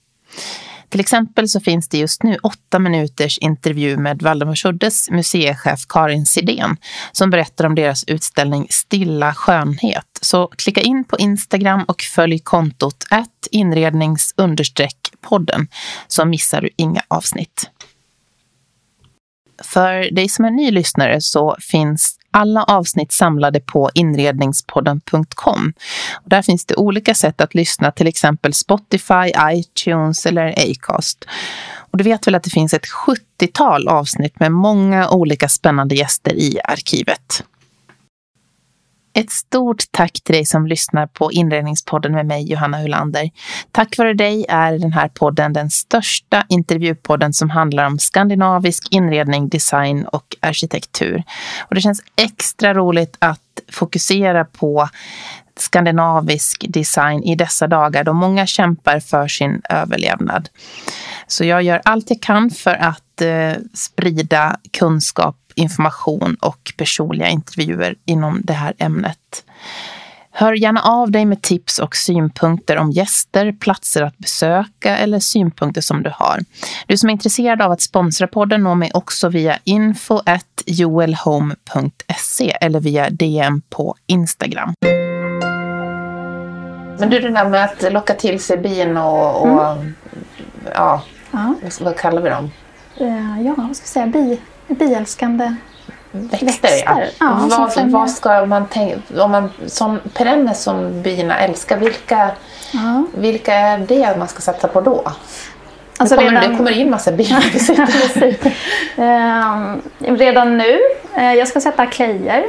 Till 0.89 1.01
exempel 1.01 1.49
så 1.49 1.61
finns 1.61 1.89
det 1.89 1.99
just 1.99 2.23
nu 2.23 2.37
åtta 2.43 2.79
minuters 2.79 3.39
intervju 3.39 3.97
med 3.97 4.23
Valdemarsuddes 4.23 5.11
museichef 5.11 5.87
Karin 5.89 6.27
Sidén 6.27 6.77
som 7.13 7.31
berättar 7.31 7.65
om 7.65 7.75
deras 7.75 8.05
utställning 8.05 8.67
Stilla 8.71 9.35
skönhet. 9.35 10.19
Så 10.21 10.47
klicka 10.47 10.81
in 10.81 11.05
på 11.05 11.19
Instagram 11.19 11.85
och 11.89 12.03
följ 12.03 12.39
kontot 12.39 13.05
inrednings 13.51 14.35
podden 15.25 15.69
så 16.09 16.25
missar 16.25 16.61
du 16.61 16.69
inga 16.77 17.03
avsnitt. 17.09 17.71
För 19.63 20.15
dig 20.15 20.29
som 20.29 20.45
är 20.45 20.51
ny 20.51 20.71
lyssnare 20.71 21.21
så 21.21 21.57
finns 21.61 22.19
alla 22.31 22.65
avsnitt 22.65 23.13
samlade 23.13 23.61
på 23.61 23.91
inredningspodden.com. 23.95 25.73
Där 26.25 26.43
finns 26.43 26.65
det 26.65 26.77
olika 26.77 27.15
sätt 27.15 27.41
att 27.41 27.55
lyssna, 27.55 27.93
till 27.93 28.07
exempel 28.07 28.55
Spotify, 28.55 29.33
iTunes 29.51 30.27
eller 30.27 30.71
Acast. 30.71 31.25
Och 31.91 31.99
du 31.99 32.05
vet 32.05 32.27
väl 32.27 32.35
att 32.35 32.43
det 32.43 32.51
finns 32.51 32.75
ett 32.75 32.87
70-tal 32.87 33.89
avsnitt 33.89 34.41
med 34.41 34.53
många 34.53 35.11
olika 35.11 35.49
spännande 35.49 35.95
gäster 35.95 36.33
i 36.33 36.59
arkivet. 36.65 37.45
Ett 39.17 39.31
stort 39.31 39.83
tack 39.91 40.13
till 40.13 40.35
dig 40.35 40.45
som 40.45 40.67
lyssnar 40.67 41.07
på 41.07 41.33
Inredningspodden 41.33 42.13
med 42.13 42.27
mig, 42.27 42.51
Johanna 42.51 42.79
Hulander. 42.79 43.31
Tack 43.73 43.99
vare 43.99 44.15
dig 44.15 44.47
är 44.49 44.79
den 44.79 44.93
här 44.93 45.09
podden 45.09 45.53
den 45.53 45.71
största 45.71 46.45
intervjupodden 46.49 47.33
som 47.33 47.51
handlar 47.51 47.87
om 47.87 47.99
skandinavisk 47.99 48.87
inredning, 48.91 49.49
design 49.49 50.05
och 50.05 50.37
arkitektur. 50.41 51.23
Och 51.69 51.75
det 51.75 51.81
känns 51.81 52.03
extra 52.17 52.75
roligt 52.75 53.17
att 53.19 53.41
fokusera 53.73 54.45
på 54.45 54.89
skandinavisk 55.57 56.65
design 56.69 57.23
i 57.23 57.35
dessa 57.35 57.67
dagar 57.67 58.05
då 58.05 58.13
många 58.13 58.47
kämpar 58.47 59.01
för 59.01 59.29
sin 59.29 59.63
överlevnad. 59.71 60.49
Så 61.27 61.45
jag 61.45 61.63
gör 61.63 61.81
allt 61.85 62.11
jag 62.11 62.21
kan 62.21 62.51
för 62.51 62.75
att 62.75 63.21
eh, 63.23 63.53
sprida 63.75 64.57
kunskap, 64.79 65.37
information 65.55 66.37
och 66.41 66.73
personliga 66.77 67.29
intervjuer 67.29 67.95
inom 68.05 68.41
det 68.45 68.53
här 68.53 68.75
ämnet. 68.79 69.45
Hör 70.37 70.53
gärna 70.53 70.81
av 70.81 71.11
dig 71.11 71.25
med 71.25 71.43
tips 71.43 71.79
och 71.79 71.97
synpunkter 71.97 72.77
om 72.77 72.91
gäster, 72.91 73.53
platser 73.53 74.03
att 74.03 74.19
besöka 74.19 74.97
eller 74.97 75.19
synpunkter 75.19 75.81
som 75.81 76.03
du 76.03 76.13
har. 76.15 76.41
Du 76.87 76.97
som 76.97 77.09
är 77.09 77.13
intresserad 77.13 77.63
av 77.63 77.73
att 77.73 77.81
sponsra 77.81 78.27
podden 78.27 78.63
når 78.63 78.75
mig 78.75 78.91
också 78.95 79.29
via 79.29 79.59
info 79.65 80.21
joelhome.se 80.67 82.57
eller 82.61 82.81
via 82.81 83.11
DM 83.11 83.63
på 83.71 83.97
Instagram. 84.07 84.75
Men 86.99 87.11
du, 87.11 87.21
det 87.21 87.31
där 87.31 87.49
med 87.49 87.65
att 87.65 87.93
locka 87.93 88.15
till 88.15 88.41
sig 88.41 88.59
bin 88.59 88.97
och, 88.97 89.43
och 89.43 89.73
mm. 89.73 89.95
ja, 90.75 91.03
ja, 91.31 91.55
vad 91.81 91.97
kallar 91.97 92.23
vi 92.23 92.29
dem? 92.29 92.51
Eh, 92.97 93.47
ja, 93.47 93.55
vad 93.57 93.77
ska 93.77 93.85
vi 93.85 93.89
säga? 93.89 94.07
Bi, 94.07 94.41
biälskande 94.69 95.55
växter. 96.15 96.47
växter. 96.47 97.11
Ja. 97.21 97.49
vad, 97.51 97.91
vad 97.91 98.11
ska 98.11 98.47
man 98.47 98.67
tänka, 98.67 99.25
om 99.25 99.31
man, 99.31 99.51
som 99.67 99.99
perenner 100.15 100.55
som 100.55 101.03
bina 101.03 101.39
älskar, 101.39 101.79
vilka, 101.79 102.31
ja. 102.73 103.05
vilka 103.15 103.55
är 103.55 103.79
det 103.79 104.17
man 104.19 104.29
ska 104.29 104.41
satsa 104.41 104.69
på 104.69 104.81
då? 104.81 105.13
Alltså 105.97 106.17
kommer, 106.17 106.31
redan... 106.31 106.51
Det 106.51 106.57
kommer 106.57 106.71
in 106.71 106.91
massa 106.91 107.13
bin. 107.13 107.27
uh, 108.99 109.77
redan 110.17 110.59
nu, 110.59 110.79
uh, 111.17 111.35
jag 111.35 111.49
ska 111.49 111.61
sätta 111.61 111.87
klejer. 111.87 112.45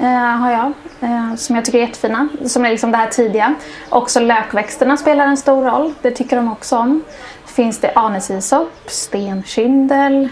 Uh, 0.00 0.06
har 0.08 0.50
jag, 0.50 0.72
uh, 1.02 1.34
som 1.34 1.56
jag 1.56 1.64
tycker 1.64 1.78
är 1.78 1.82
jättefina. 1.82 2.28
Som 2.46 2.64
är 2.64 2.70
liksom 2.70 2.90
det 2.90 2.96
här 2.96 3.06
tidiga. 3.06 3.54
Också 3.88 4.20
lökväxterna 4.20 4.96
spelar 4.96 5.26
en 5.26 5.36
stor 5.36 5.64
roll. 5.64 5.94
Det 6.02 6.10
tycker 6.10 6.36
de 6.36 6.52
också 6.52 6.76
om. 6.76 7.04
Finns 7.46 7.78
det 7.78 7.92
anisisop, 7.94 8.72
stenkyndel, 8.86 10.28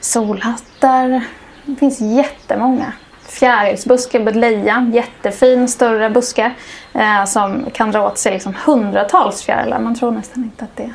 solhattar, 0.00 1.24
det 1.64 1.76
finns 1.76 2.00
jättemånga. 2.00 2.92
Fjärilsbuske, 3.26 4.20
budleja, 4.20 4.90
jättefin 4.94 5.68
större 5.68 6.10
buske 6.10 6.52
eh, 6.92 7.24
som 7.24 7.70
kan 7.72 7.90
dra 7.90 8.06
åt 8.06 8.18
sig 8.18 8.32
liksom 8.32 8.54
hundratals 8.64 9.42
fjärilar. 9.42 9.78
Man 9.78 9.94
tror 9.94 10.10
nästan 10.10 10.44
inte 10.44 10.64
att 10.64 10.76
det 10.76 10.82
är 10.82 10.94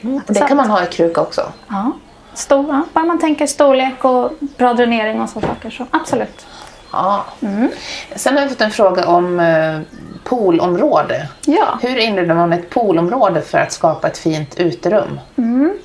mm. 0.00 0.20
Det 0.26 0.40
kan 0.40 0.56
man 0.56 0.70
ha 0.70 0.84
i 0.84 0.86
kruka 0.86 1.20
också? 1.20 1.52
Ja, 1.68 1.92
stora. 2.34 2.82
Bara 2.92 3.04
man 3.04 3.18
tänker 3.18 3.46
storlek 3.46 4.04
och 4.04 4.32
bra 4.40 4.74
dränering 4.74 5.20
och 5.20 5.28
så 5.28 5.40
saker 5.40 5.70
så 5.70 5.86
absolut. 5.90 6.46
Ja. 6.92 7.24
Mm. 7.40 7.68
Sen 8.16 8.34
har 8.34 8.40
jag 8.40 8.50
fått 8.50 8.60
en 8.60 8.70
fråga 8.70 9.08
om 9.08 9.40
eh, 9.40 9.80
poolområde. 10.24 11.28
Ja. 11.46 11.78
Hur 11.82 11.98
inreder 11.98 12.34
man 12.34 12.52
ett 12.52 12.70
poolområde 12.70 13.42
för 13.42 13.58
att 13.58 13.72
skapa 13.72 14.08
ett 14.08 14.18
fint 14.18 14.60
uterum? 14.60 15.20
Mm. 15.36 15.78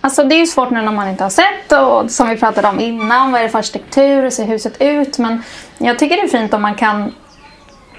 Alltså 0.00 0.24
det 0.24 0.34
är 0.34 0.38
ju 0.38 0.46
svårt 0.46 0.70
nu 0.70 0.82
när 0.82 0.92
man 0.92 1.08
inte 1.08 1.24
har 1.24 1.30
sett 1.30 1.72
och 1.72 2.10
som 2.10 2.28
vi 2.28 2.36
pratade 2.36 2.68
om 2.68 2.80
innan, 2.80 3.32
vad 3.32 3.40
är 3.40 3.44
det 3.44 3.50
för 3.50 3.58
arkitektur, 3.58 4.22
hur 4.22 4.30
ser 4.30 4.44
huset 4.44 4.76
ut? 4.80 5.18
Men 5.18 5.42
jag 5.78 5.98
tycker 5.98 6.16
det 6.16 6.22
är 6.22 6.28
fint 6.28 6.54
om 6.54 6.62
man 6.62 6.74
kan 6.74 7.14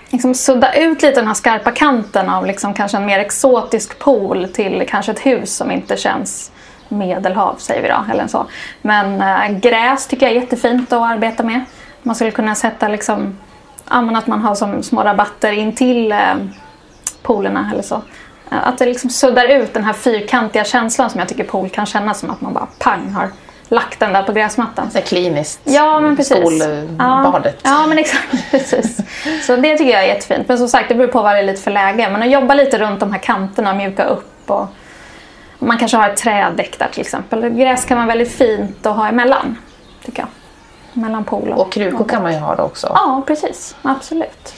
liksom 0.10 0.34
sudda 0.34 0.74
ut 0.74 1.02
lite 1.02 1.20
den 1.20 1.28
här 1.28 1.34
skarpa 1.34 1.72
kanten 1.72 2.30
av 2.30 2.46
liksom 2.46 2.74
kanske 2.74 2.98
en 2.98 3.06
mer 3.06 3.20
exotisk 3.20 4.00
pool 4.00 4.48
till 4.54 4.86
kanske 4.90 5.12
ett 5.12 5.26
hus 5.26 5.56
som 5.56 5.72
inte 5.72 5.98
känns 5.98 6.52
medelhav 6.90 7.56
säger 7.56 7.82
vi 7.82 7.88
då. 7.88 8.06
Eller 8.12 8.28
så. 8.28 8.46
Men 8.82 9.22
äh, 9.22 9.60
gräs 9.60 10.08
tycker 10.08 10.26
jag 10.26 10.36
är 10.36 10.42
jättefint 10.42 10.94
att 10.94 11.12
arbeta 11.12 11.44
med. 11.44 11.62
Man 12.04 12.16
skulle 12.16 12.32
kunna 12.32 12.56
sätta 12.56 12.88
liksom, 12.88 13.38
att 13.86 14.28
man 14.28 14.42
har 14.42 14.56
som 14.56 14.84
små 14.84 15.04
rabatter 15.04 15.52
in 15.52 15.76
till 15.76 16.12
äh, 16.12 16.36
poolerna 17.22 17.70
eller 17.74 17.84
så. 17.84 18.02
Att 18.50 18.78
det 18.78 18.86
liksom 18.86 19.10
suddar 19.10 19.46
ut 19.46 19.74
den 19.74 19.84
här 19.84 19.94
fyrkantiga 19.94 20.64
känslan 20.64 21.10
som 21.10 21.20
jag 21.20 21.30
tycker 21.30 21.44
pool 21.44 21.70
kan 21.70 21.86
kännas 21.86 22.20
som 22.20 22.30
att 22.30 22.42
man 22.42 22.54
bara 22.54 22.68
pang 22.80 23.10
har 23.10 23.30
lagt 23.68 24.00
den 24.00 24.14
där 24.14 24.24
på 24.24 24.32
gräsmattan. 24.32 24.92
Så 24.92 25.02
kliniskt. 25.02 25.60
Ja, 25.64 26.00
men 26.00 26.18
precis. 26.18 26.38
Skolbadet. 26.38 27.60
Ja, 27.64 27.82
ja, 27.82 27.88
men 27.88 27.98
exakt. 27.98 28.28
precis. 28.52 28.98
Så 29.48 29.56
det 29.56 29.78
tycker 29.78 29.92
jag 29.92 30.04
är 30.04 30.08
jättefint. 30.08 30.48
Men 30.48 30.58
som 30.58 30.68
sagt, 30.68 30.90
det 30.90 30.96
beror 30.96 31.08
på 31.08 31.22
vad 31.22 31.36
det 31.36 31.40
är 31.40 31.44
lite 31.44 31.62
för 31.62 31.72
läge. 31.72 32.10
Men 32.12 32.24
att 32.24 32.32
jobba 32.32 32.54
lite 32.54 32.78
runt 32.78 33.00
de 33.00 33.12
här 33.12 33.20
kanterna, 33.20 33.74
mjuka 33.74 34.06
upp 34.06 34.50
och 34.52 34.68
man 35.60 35.78
kanske 35.78 35.98
har 35.98 36.10
ett 36.10 36.18
trädäck 36.18 36.80
där 36.80 36.88
till 36.92 37.02
exempel. 37.02 37.50
Gräs 37.50 37.86
kan 37.86 37.98
vara 37.98 38.08
väldigt 38.08 38.32
fint 38.32 38.86
att 38.86 38.96
ha 38.96 39.08
emellan, 39.08 39.58
tycker 40.06 40.20
jag. 40.22 40.30
Mellan 41.04 41.24
pool 41.24 41.50
och... 41.50 41.62
Och 41.62 41.72
krukor 41.72 42.06
kan 42.06 42.24
man 42.24 42.34
ju 42.34 42.40
ha 42.40 42.56
då 42.56 42.64
också. 42.64 42.88
Ja, 42.94 43.24
precis. 43.28 43.76
Absolut. 43.82 44.54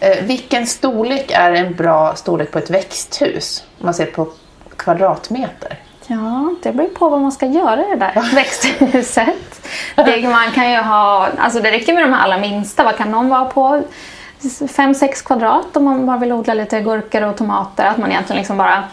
Eh, 0.00 0.24
vilken 0.24 0.66
storlek 0.66 1.30
är 1.34 1.52
en 1.52 1.74
bra 1.74 2.14
storlek 2.14 2.50
på 2.50 2.58
ett 2.58 2.70
växthus? 2.70 3.64
Om 3.78 3.84
man 3.84 3.94
ser 3.94 4.06
på 4.06 4.28
kvadratmeter. 4.76 5.78
Ja, 6.06 6.54
det 6.62 6.72
beror 6.72 6.88
på 6.88 7.08
vad 7.08 7.20
man 7.20 7.32
ska 7.32 7.46
göra 7.46 7.86
i 7.86 7.90
det 7.90 7.96
där 7.96 8.34
växthuset. 8.34 9.68
Det, 9.94 10.28
man 10.28 10.50
kan 10.50 10.70
ju 10.70 10.76
ha, 10.76 11.28
alltså 11.38 11.60
det 11.60 11.70
räcker 11.70 11.94
med 11.94 12.02
de 12.02 12.12
här 12.12 12.24
allra 12.24 12.38
minsta. 12.38 12.84
Vad 12.84 12.96
kan 12.96 13.10
någon 13.10 13.28
vara 13.28 13.44
på? 13.44 13.82
5-6 14.40 15.26
kvadrat 15.26 15.76
om 15.76 15.84
man 15.84 16.06
bara 16.06 16.16
vill 16.18 16.32
odla 16.32 16.54
lite 16.54 16.80
gurkor 16.80 17.22
och 17.22 17.36
tomater. 17.36 17.84
Att 17.84 17.98
man 17.98 18.10
egentligen 18.10 18.38
liksom 18.38 18.56
bara 18.56 18.84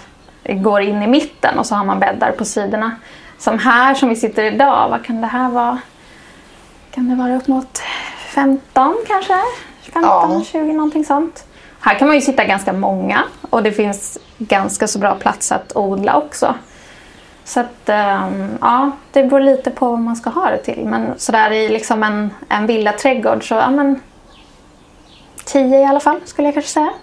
går 0.43 0.82
in 0.82 1.04
i 1.04 1.08
mitten 1.08 1.60
och 1.60 1.65
så 1.65 1.76
har 1.76 1.86
man 1.86 2.00
bäddar 2.00 2.32
på 2.32 2.46
sidorna. 2.46 2.91
Som 3.38 3.60
här 3.60 3.93
som 3.93 4.10
vi 4.10 4.15
sitter 4.15 4.43
idag, 4.43 4.89
vad 4.89 5.06
kan 5.06 5.22
det 5.22 5.28
här 5.28 5.50
vara? 5.50 5.78
Kan 6.91 7.10
det 7.10 7.15
vara 7.15 7.36
upp 7.36 7.48
mot 7.48 7.82
15 8.30 8.98
kanske? 9.08 9.41
15, 9.93 10.04
ja. 10.04 10.41
20 10.52 10.73
någonting 10.73 11.06
sånt. 11.06 11.45
Här 11.80 11.95
kan 11.95 12.08
man 12.08 12.15
ju 12.15 12.21
sitta 12.21 12.45
ganska 12.45 12.73
många 12.73 13.23
och 13.50 13.63
det 13.63 13.71
finns 13.71 14.17
ganska 14.38 14.88
så 14.88 15.00
bra 15.00 15.15
plats 15.15 15.52
att 15.52 15.76
odla 15.76 16.17
också. 16.17 16.56
Så 17.43 17.60
att, 17.60 17.89
um, 18.30 18.58
ja, 18.62 18.91
det 19.12 19.23
beror 19.23 19.39
lite 19.39 19.71
på 19.71 19.89
vad 19.89 20.00
man 20.00 20.15
ska 20.15 20.30
ha 20.30 20.50
det 20.50 20.58
till. 20.58 20.86
Men 20.86 21.13
sådär 21.17 21.52
i 21.52 21.69
liksom 21.69 22.04
en, 22.04 22.34
en 22.50 22.67
villaträdgård 22.67 23.47
så, 23.47 23.56
ja 23.56 23.69
men 23.69 24.02
10 25.45 25.80
i 25.80 25.86
alla 25.86 26.00
fall 26.00 26.19
skulle 26.26 26.47
jag 26.47 26.54
kanske 26.54 26.71
säga. 26.71 26.93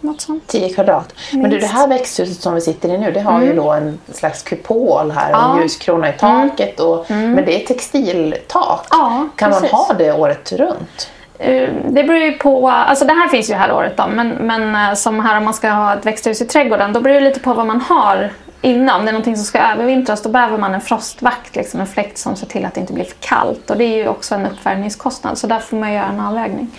Något 0.00 0.20
sånt. 0.20 0.46
10 0.46 0.74
kvadrat. 0.74 1.14
Minst. 1.32 1.42
Men 1.42 1.50
du, 1.50 1.58
det 1.58 1.66
här 1.66 1.88
växthuset 1.88 2.40
som 2.40 2.54
vi 2.54 2.60
sitter 2.60 2.88
i 2.88 2.98
nu, 2.98 3.12
det 3.12 3.20
har 3.20 3.36
mm. 3.36 3.46
ju 3.46 3.54
då 3.54 3.72
en 3.72 4.00
slags 4.12 4.42
kupol 4.42 5.10
här 5.10 5.32
och 5.32 5.56
en 5.56 5.62
ljuskrona 5.62 6.14
i 6.14 6.18
taket. 6.18 6.80
Och, 6.80 7.10
mm. 7.10 7.32
Men 7.32 7.44
det 7.44 7.62
är 7.62 7.66
textiltak. 7.66 8.86
Ja, 8.90 9.28
kan 9.36 9.50
precis. 9.50 9.72
man 9.72 9.80
ha 9.80 9.94
det 9.94 10.12
året 10.12 10.52
runt? 10.52 11.10
Eh, 11.38 11.68
det 11.84 12.04
beror 12.04 12.18
ju 12.18 12.32
på, 12.32 12.70
alltså 12.70 13.04
det 13.04 13.12
här 13.12 13.28
finns 13.28 13.50
ju 13.50 13.54
här 13.54 13.72
året 13.72 13.96
då, 13.96 14.06
men, 14.06 14.28
men 14.28 14.88
eh, 14.88 14.94
som 14.94 15.20
här 15.20 15.38
om 15.38 15.44
man 15.44 15.54
ska 15.54 15.70
ha 15.70 15.94
ett 15.94 16.06
växthus 16.06 16.42
i 16.42 16.44
trädgården, 16.44 16.92
då 16.92 17.00
beror 17.00 17.14
det 17.14 17.20
lite 17.20 17.40
på 17.40 17.54
vad 17.54 17.66
man 17.66 17.80
har 17.80 18.30
innan. 18.60 19.00
Om 19.00 19.06
det 19.06 19.10
är 19.10 19.12
någonting 19.12 19.36
som 19.36 19.44
ska 19.44 19.58
övervintras, 19.58 20.22
då 20.22 20.28
behöver 20.28 20.58
man 20.58 20.74
en 20.74 20.80
frostvakt, 20.80 21.56
liksom 21.56 21.80
en 21.80 21.86
fläkt 21.86 22.18
som 22.18 22.36
ser 22.36 22.46
till 22.46 22.64
att 22.64 22.74
det 22.74 22.80
inte 22.80 22.92
blir 22.92 23.04
för 23.04 23.16
kallt. 23.20 23.70
Och 23.70 23.76
det 23.76 23.84
är 23.84 23.96
ju 23.96 24.08
också 24.08 24.34
en 24.34 24.46
uppvärmningskostnad, 24.46 25.38
så 25.38 25.46
där 25.46 25.58
får 25.58 25.76
man 25.76 25.92
göra 25.92 26.06
en 26.06 26.20
avvägning. 26.20 26.70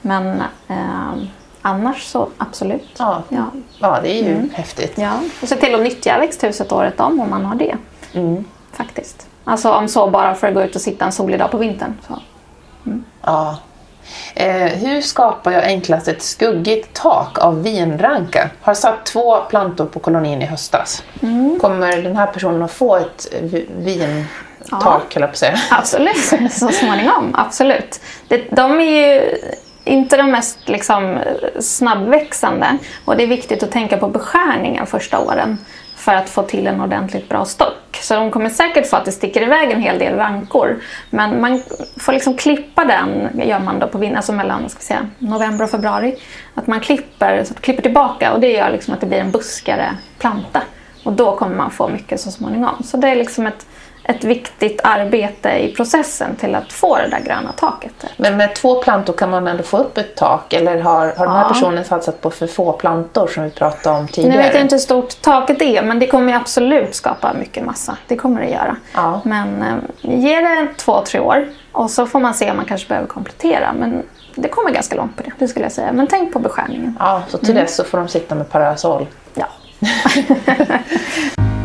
Men 0.00 0.42
eh, 0.68 0.76
annars 1.62 2.02
så 2.02 2.28
absolut. 2.38 2.94
Ja, 2.98 3.22
ja. 3.28 3.44
ja 3.78 3.98
det 4.02 4.10
är 4.10 4.22
ju 4.22 4.34
mm. 4.34 4.50
häftigt. 4.54 4.92
Ja, 4.98 5.20
och 5.42 5.48
se 5.48 5.56
till 5.56 5.74
att 5.74 5.80
nyttja 5.80 6.18
växthuset 6.18 6.72
året 6.72 7.00
om 7.00 7.20
om 7.20 7.30
man 7.30 7.44
har 7.44 7.54
det. 7.54 7.76
Mm. 8.14 8.44
Faktiskt. 8.72 9.26
Alltså 9.44 9.72
om 9.72 9.88
så 9.88 10.10
bara 10.10 10.34
för 10.34 10.48
att 10.48 10.54
gå 10.54 10.62
ut 10.62 10.74
och 10.74 10.80
sitta 10.80 11.04
en 11.04 11.12
solig 11.12 11.38
dag 11.38 11.50
på 11.50 11.58
vintern. 11.58 11.94
Så. 12.08 12.18
Mm. 12.86 13.04
Ja, 13.22 13.58
Eh, 14.34 14.66
hur 14.66 15.00
skapar 15.00 15.52
jag 15.52 15.64
enklast 15.64 16.08
ett 16.08 16.22
skuggigt 16.22 16.92
tak 16.92 17.38
av 17.38 17.62
vinranka? 17.62 18.50
Har 18.60 18.74
satt 18.74 19.06
två 19.06 19.40
plantor 19.40 19.86
på 19.86 19.98
kolonin 19.98 20.42
i 20.42 20.44
höstas. 20.44 21.02
Mm. 21.22 21.58
Kommer 21.60 22.02
den 22.02 22.16
här 22.16 22.26
personen 22.26 22.62
att 22.62 22.72
få 22.72 22.96
ett 22.96 23.26
vintak, 23.76 24.26
ja. 24.70 25.20
på 25.20 25.24
att 25.24 25.36
säga? 25.36 25.58
Absolut, 25.70 26.50
så 26.50 26.68
småningom. 26.68 27.34
Absolut. 27.34 28.00
De 28.50 28.80
är 28.80 29.14
ju 29.14 29.38
inte 29.84 30.16
de 30.16 30.30
mest 30.30 30.68
liksom, 30.68 31.18
snabbväxande 31.60 32.78
och 33.04 33.16
det 33.16 33.22
är 33.22 33.26
viktigt 33.26 33.62
att 33.62 33.70
tänka 33.70 33.96
på 33.96 34.08
beskärningen 34.08 34.86
första 34.86 35.18
åren 35.18 35.58
för 36.06 36.14
att 36.14 36.28
få 36.28 36.42
till 36.42 36.66
en 36.66 36.80
ordentligt 36.80 37.28
bra 37.28 37.44
stock. 37.44 37.96
Så 38.00 38.14
de 38.14 38.30
kommer 38.30 38.50
säkert 38.50 38.86
få 38.86 38.96
att 38.96 39.04
det 39.04 39.12
sticker 39.12 39.42
iväg 39.42 39.70
en 39.70 39.80
hel 39.80 39.98
del 39.98 40.14
rankor. 40.16 40.76
Men 41.10 41.40
man 41.40 41.62
får 41.96 42.12
liksom 42.12 42.36
klippa 42.36 42.84
den, 42.84 43.30
gör 43.48 43.58
man 43.58 43.78
då 43.78 43.88
på 43.88 43.98
vintern, 43.98 44.16
alltså 44.16 44.32
mellan 44.32 44.68
ska 44.68 44.80
säga, 44.80 45.10
november 45.18 45.64
och 45.64 45.70
februari. 45.70 46.16
Att 46.54 46.66
man 46.66 46.80
klipper, 46.80 47.44
så 47.44 47.54
klipper 47.54 47.82
tillbaka 47.82 48.32
och 48.32 48.40
det 48.40 48.52
gör 48.52 48.70
liksom 48.70 48.94
att 48.94 49.00
det 49.00 49.06
blir 49.06 49.18
en 49.18 49.30
buskare 49.30 49.96
planta. 50.18 50.62
Och 51.04 51.12
då 51.12 51.36
kommer 51.36 51.56
man 51.56 51.70
få 51.70 51.88
mycket 51.88 52.20
så 52.20 52.30
småningom. 52.30 52.82
Så 52.84 52.96
det 52.96 53.08
är 53.08 53.16
liksom 53.16 53.46
ett 53.46 53.66
ett 54.08 54.24
viktigt 54.24 54.80
arbete 54.84 55.48
i 55.50 55.74
processen 55.74 56.36
till 56.36 56.54
att 56.54 56.72
få 56.72 56.96
det 56.96 57.08
där 57.08 57.20
gröna 57.20 57.52
taket. 57.52 58.04
Men 58.16 58.36
med 58.36 58.54
två 58.54 58.82
plantor 58.82 59.12
kan 59.12 59.30
man 59.30 59.48
ändå 59.48 59.62
få 59.62 59.78
upp 59.78 59.98
ett 59.98 60.16
tak 60.16 60.52
eller 60.52 60.80
har, 60.80 61.00
har 61.00 61.12
ja. 61.16 61.24
den 61.24 61.36
här 61.36 61.48
personen 61.48 61.84
satsat 61.84 62.20
på 62.20 62.30
för 62.30 62.46
få 62.46 62.72
plantor 62.72 63.26
som 63.26 63.44
vi 63.44 63.50
pratade 63.50 63.98
om 63.98 64.08
tidigare? 64.08 64.36
Nu 64.36 64.42
vet 64.42 64.54
jag 64.54 64.62
inte 64.62 64.74
hur 64.74 64.80
stort 64.80 65.22
taket 65.22 65.62
är 65.62 65.82
men 65.82 65.98
det 65.98 66.06
kommer 66.06 66.34
absolut 66.34 66.94
skapa 66.94 67.34
mycket 67.34 67.64
massa. 67.64 67.96
Det 68.06 68.16
kommer 68.16 68.40
det 68.40 68.48
göra. 68.48 68.76
Ja. 68.94 69.20
Men 69.24 69.62
eh, 69.62 69.76
ge 70.00 70.40
det 70.40 70.68
två, 70.76 71.00
tre 71.00 71.20
år 71.20 71.48
och 71.72 71.90
så 71.90 72.06
får 72.06 72.20
man 72.20 72.34
se 72.34 72.50
om 72.50 72.56
man 72.56 72.66
kanske 72.66 72.88
behöver 72.88 73.08
komplettera. 73.08 73.72
Men 73.72 74.02
det 74.34 74.48
kommer 74.48 74.70
ganska 74.70 74.96
långt 74.96 75.16
på 75.16 75.22
det, 75.22 75.32
det 75.38 75.48
skulle 75.48 75.64
jag 75.64 75.72
säga. 75.72 75.92
Men 75.92 76.06
tänk 76.06 76.32
på 76.32 76.38
beskärningen. 76.38 76.96
Ja, 76.98 77.22
så 77.28 77.38
till 77.38 77.50
mm. 77.50 77.62
dess 77.62 77.76
så 77.76 77.84
får 77.84 77.98
de 77.98 78.08
sitta 78.08 78.34
med 78.34 78.50
parasoll? 78.50 79.06
Ja. 79.34 79.46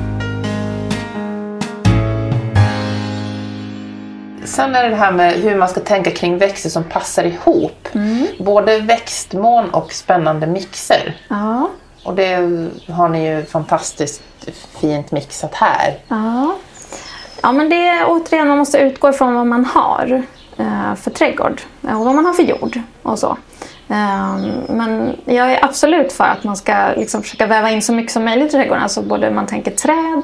Sen 4.44 4.76
är 4.76 4.84
det 4.84 4.90
det 4.90 4.96
här 4.96 5.12
med 5.12 5.34
hur 5.34 5.56
man 5.56 5.70
ska 5.70 5.80
tänka 5.80 6.12
kring 6.12 6.38
växter 6.38 6.70
som 6.70 6.84
passar 6.84 7.24
ihop. 7.24 7.88
Mm. 7.94 8.28
Både 8.40 8.80
växtmån 8.80 9.70
och 9.70 9.94
spännande 9.94 10.48
mixer. 10.48 11.18
Ja. 11.28 11.70
Och 12.04 12.16
det 12.16 12.36
har 12.90 13.10
ni 13.10 13.28
ju 13.28 13.46
fantastiskt 13.46 14.22
fint 14.82 15.12
mixat 15.12 15.56
här. 15.56 15.98
Ja. 16.08 16.56
ja, 17.42 17.52
men 17.52 17.70
det 17.70 17.88
är 17.88 18.06
återigen, 18.08 18.48
man 18.48 18.58
måste 18.58 18.78
utgå 18.78 19.10
ifrån 19.10 19.36
vad 19.36 19.48
man 19.48 19.66
har 19.66 20.24
eh, 20.58 20.96
för 20.96 21.12
trädgård 21.12 21.62
eh, 21.88 22.00
och 22.00 22.06
vad 22.06 22.16
man 22.16 22.26
har 22.26 22.34
för 22.34 22.44
jord 22.44 22.80
och 23.04 23.20
så. 23.20 23.38
Eh, 23.90 24.38
men 24.70 25.18
jag 25.26 25.52
är 25.52 25.66
absolut 25.66 26.14
för 26.14 26.24
att 26.24 26.44
man 26.44 26.58
ska 26.58 26.92
liksom 26.98 27.24
försöka 27.24 27.48
väva 27.48 27.70
in 27.70 27.82
så 27.82 27.94
mycket 27.94 28.12
som 28.12 28.26
möjligt 28.26 28.48
i 28.48 28.52
trädgården. 28.52 28.84
Alltså 28.84 29.02
både 29.02 29.32
man 29.32 29.48
tänker 29.48 29.72
träd 29.72 30.24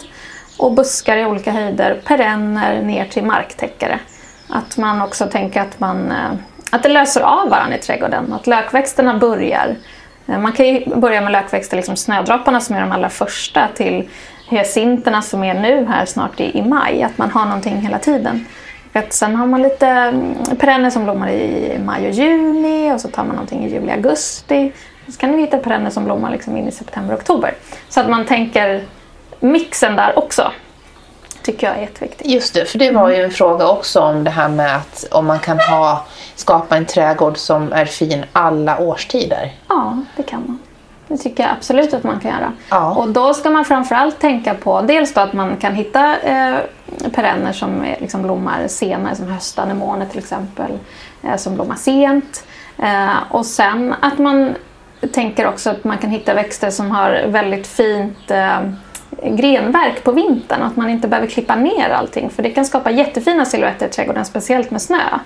och 0.58 0.74
buskar 0.74 1.17
i 1.17 1.26
olika 1.26 1.52
höjder, 1.52 2.02
perenner 2.06 2.82
ner 2.82 3.06
till 3.06 3.24
marktäckare. 3.24 4.00
Att 4.50 4.78
man 4.78 5.02
också 5.02 5.28
tänker 5.28 5.62
att, 5.62 5.80
man, 5.80 6.12
eh, 6.12 6.32
att 6.72 6.84
det 6.84 6.89
löser 6.89 7.22
av 7.22 7.50
varandra 7.50 7.78
i 7.78 7.80
trädgården. 7.80 8.34
Att 8.34 8.48
lökväxterna 8.48 9.17
börjar 9.17 9.76
eh, 10.28 10.39
Man 10.39 10.52
kan 10.52 10.67
ju 10.67 10.96
börja 10.96 11.22
med 11.22 11.32
lökväxter, 11.32 11.78
liksom 11.78 11.96
snödropparna 11.96 12.62
som 12.62 12.76
är 12.76 12.82
de 12.82 12.91
allra 12.91 13.10
första 13.10 13.67
till 13.76 14.10
hyacinterna 14.50 15.22
som 15.22 15.43
är 15.43 15.54
nu 15.54 15.86
här 15.86 16.06
snart 16.06 16.39
i, 16.39 16.58
i 16.58 16.62
maj. 16.62 17.04
Att 17.04 17.17
man 17.17 17.32
har 17.32 17.46
någonting 17.46 17.78
hela 17.78 18.00
tiden. 18.00 18.46
Att 18.93 19.13
sen 19.13 19.36
har 19.36 19.48
man 19.48 19.62
lite 19.62 19.88
mm, 19.88 20.36
perenner 20.60 20.89
som 20.89 21.04
blommar 21.04 21.30
i 21.30 21.80
maj 21.86 22.08
och 22.08 22.13
juni 22.13 22.93
och 22.93 23.02
så 23.02 23.08
tar 23.08 23.24
man 23.24 23.36
någonting 23.36 23.65
i 23.65 23.70
juli, 23.70 23.91
augusti. 23.91 24.72
Så 25.08 25.17
kan 25.17 25.32
ni 25.32 25.41
hitta 25.41 25.58
perenner 25.58 25.89
som 25.89 26.06
blommar 26.06 26.32
liksom 26.32 26.58
in 26.58 26.67
i 26.67 26.72
september, 26.72 27.15
oktober. 27.15 27.54
Så 27.89 28.00
att 28.00 28.10
man 28.10 28.26
tänker 28.26 28.84
mixen 29.39 29.95
där 29.95 30.19
också. 30.19 30.52
Tycker 31.41 31.67
jag 31.67 31.76
är 31.78 31.82
jätteviktigt. 31.82 32.28
Just 32.28 32.54
det, 32.54 32.65
för 32.65 32.80
det 32.80 32.91
var 32.91 33.10
ju 33.10 33.15
en 33.15 33.32
fråga 33.32 33.67
också 33.67 34.02
om 34.02 34.23
det 34.23 34.30
här 34.30 34.50
med 34.50 34.76
att 34.76 35.06
om 35.12 35.26
man 35.26 35.39
kan 35.39 35.60
ha, 35.60 36.06
skapa 36.36 36.78
en 36.78 36.86
trädgård 36.86 37.38
som 37.38 37.73
är 37.73 37.86
fin 37.86 38.26
alla 38.34 38.80
årstider. 38.80 39.54
Ja, 39.67 39.97
det 40.15 40.23
kan 40.23 40.43
man. 40.47 40.60
Det 41.08 41.17
tycker 41.17 41.43
jag 41.43 41.52
absolut 41.52 41.93
att 41.93 42.04
man 42.04 42.19
kan 42.19 42.32
göra. 42.32 42.54
Ja. 42.69 42.95
Och 42.95 43.10
då 43.10 43.34
ska 43.34 43.50
man 43.50 43.65
framförallt 43.65 44.19
tänka 44.19 44.54
på 44.54 44.82
dels 44.82 45.13
då 45.13 45.21
att 45.21 45.34
man 45.34 45.58
kan 45.58 45.76
hitta 45.76 46.19
eh, 46.19 46.58
perenner 47.13 47.54
som 47.54 47.84
är, 47.86 47.97
liksom 48.00 48.23
blommar 48.23 48.67
senare, 48.67 49.15
som 49.15 49.28
höstanemoner 49.28 50.06
till 50.06 50.19
exempel, 50.19 50.71
eh, 51.23 51.36
som 51.36 51.56
blommar 51.56 51.76
sent. 51.76 52.43
Eh, 52.78 53.17
och 53.30 53.45
sen 53.45 53.95
att 54.02 54.17
man 54.17 54.56
tänker 55.13 55.47
också 55.47 55.69
att 55.69 55.84
man 55.84 55.97
kan 55.97 56.10
hitta 56.10 56.34
växter 56.34 56.69
som 56.69 56.91
har 56.91 57.23
väldigt 57.28 57.67
fint 57.67 58.32
eh, 58.32 58.60
grenverk 59.23 60.03
på 60.03 60.12
vintern 60.12 60.62
och 60.62 60.67
att 60.67 60.75
man 60.75 60.89
inte 60.89 61.08
behöver 61.08 61.27
klippa 61.27 61.56
ner 61.56 61.89
allting 61.89 62.30
för 62.30 62.43
det 62.43 62.49
kan 62.49 62.65
skapa 62.65 62.91
jättefina 62.91 63.45
silhuetter 63.45 63.88
i 63.88 63.89
trädgården, 63.89 64.25
speciellt 64.25 64.71
med 64.71 64.82
snö. 64.82 65.19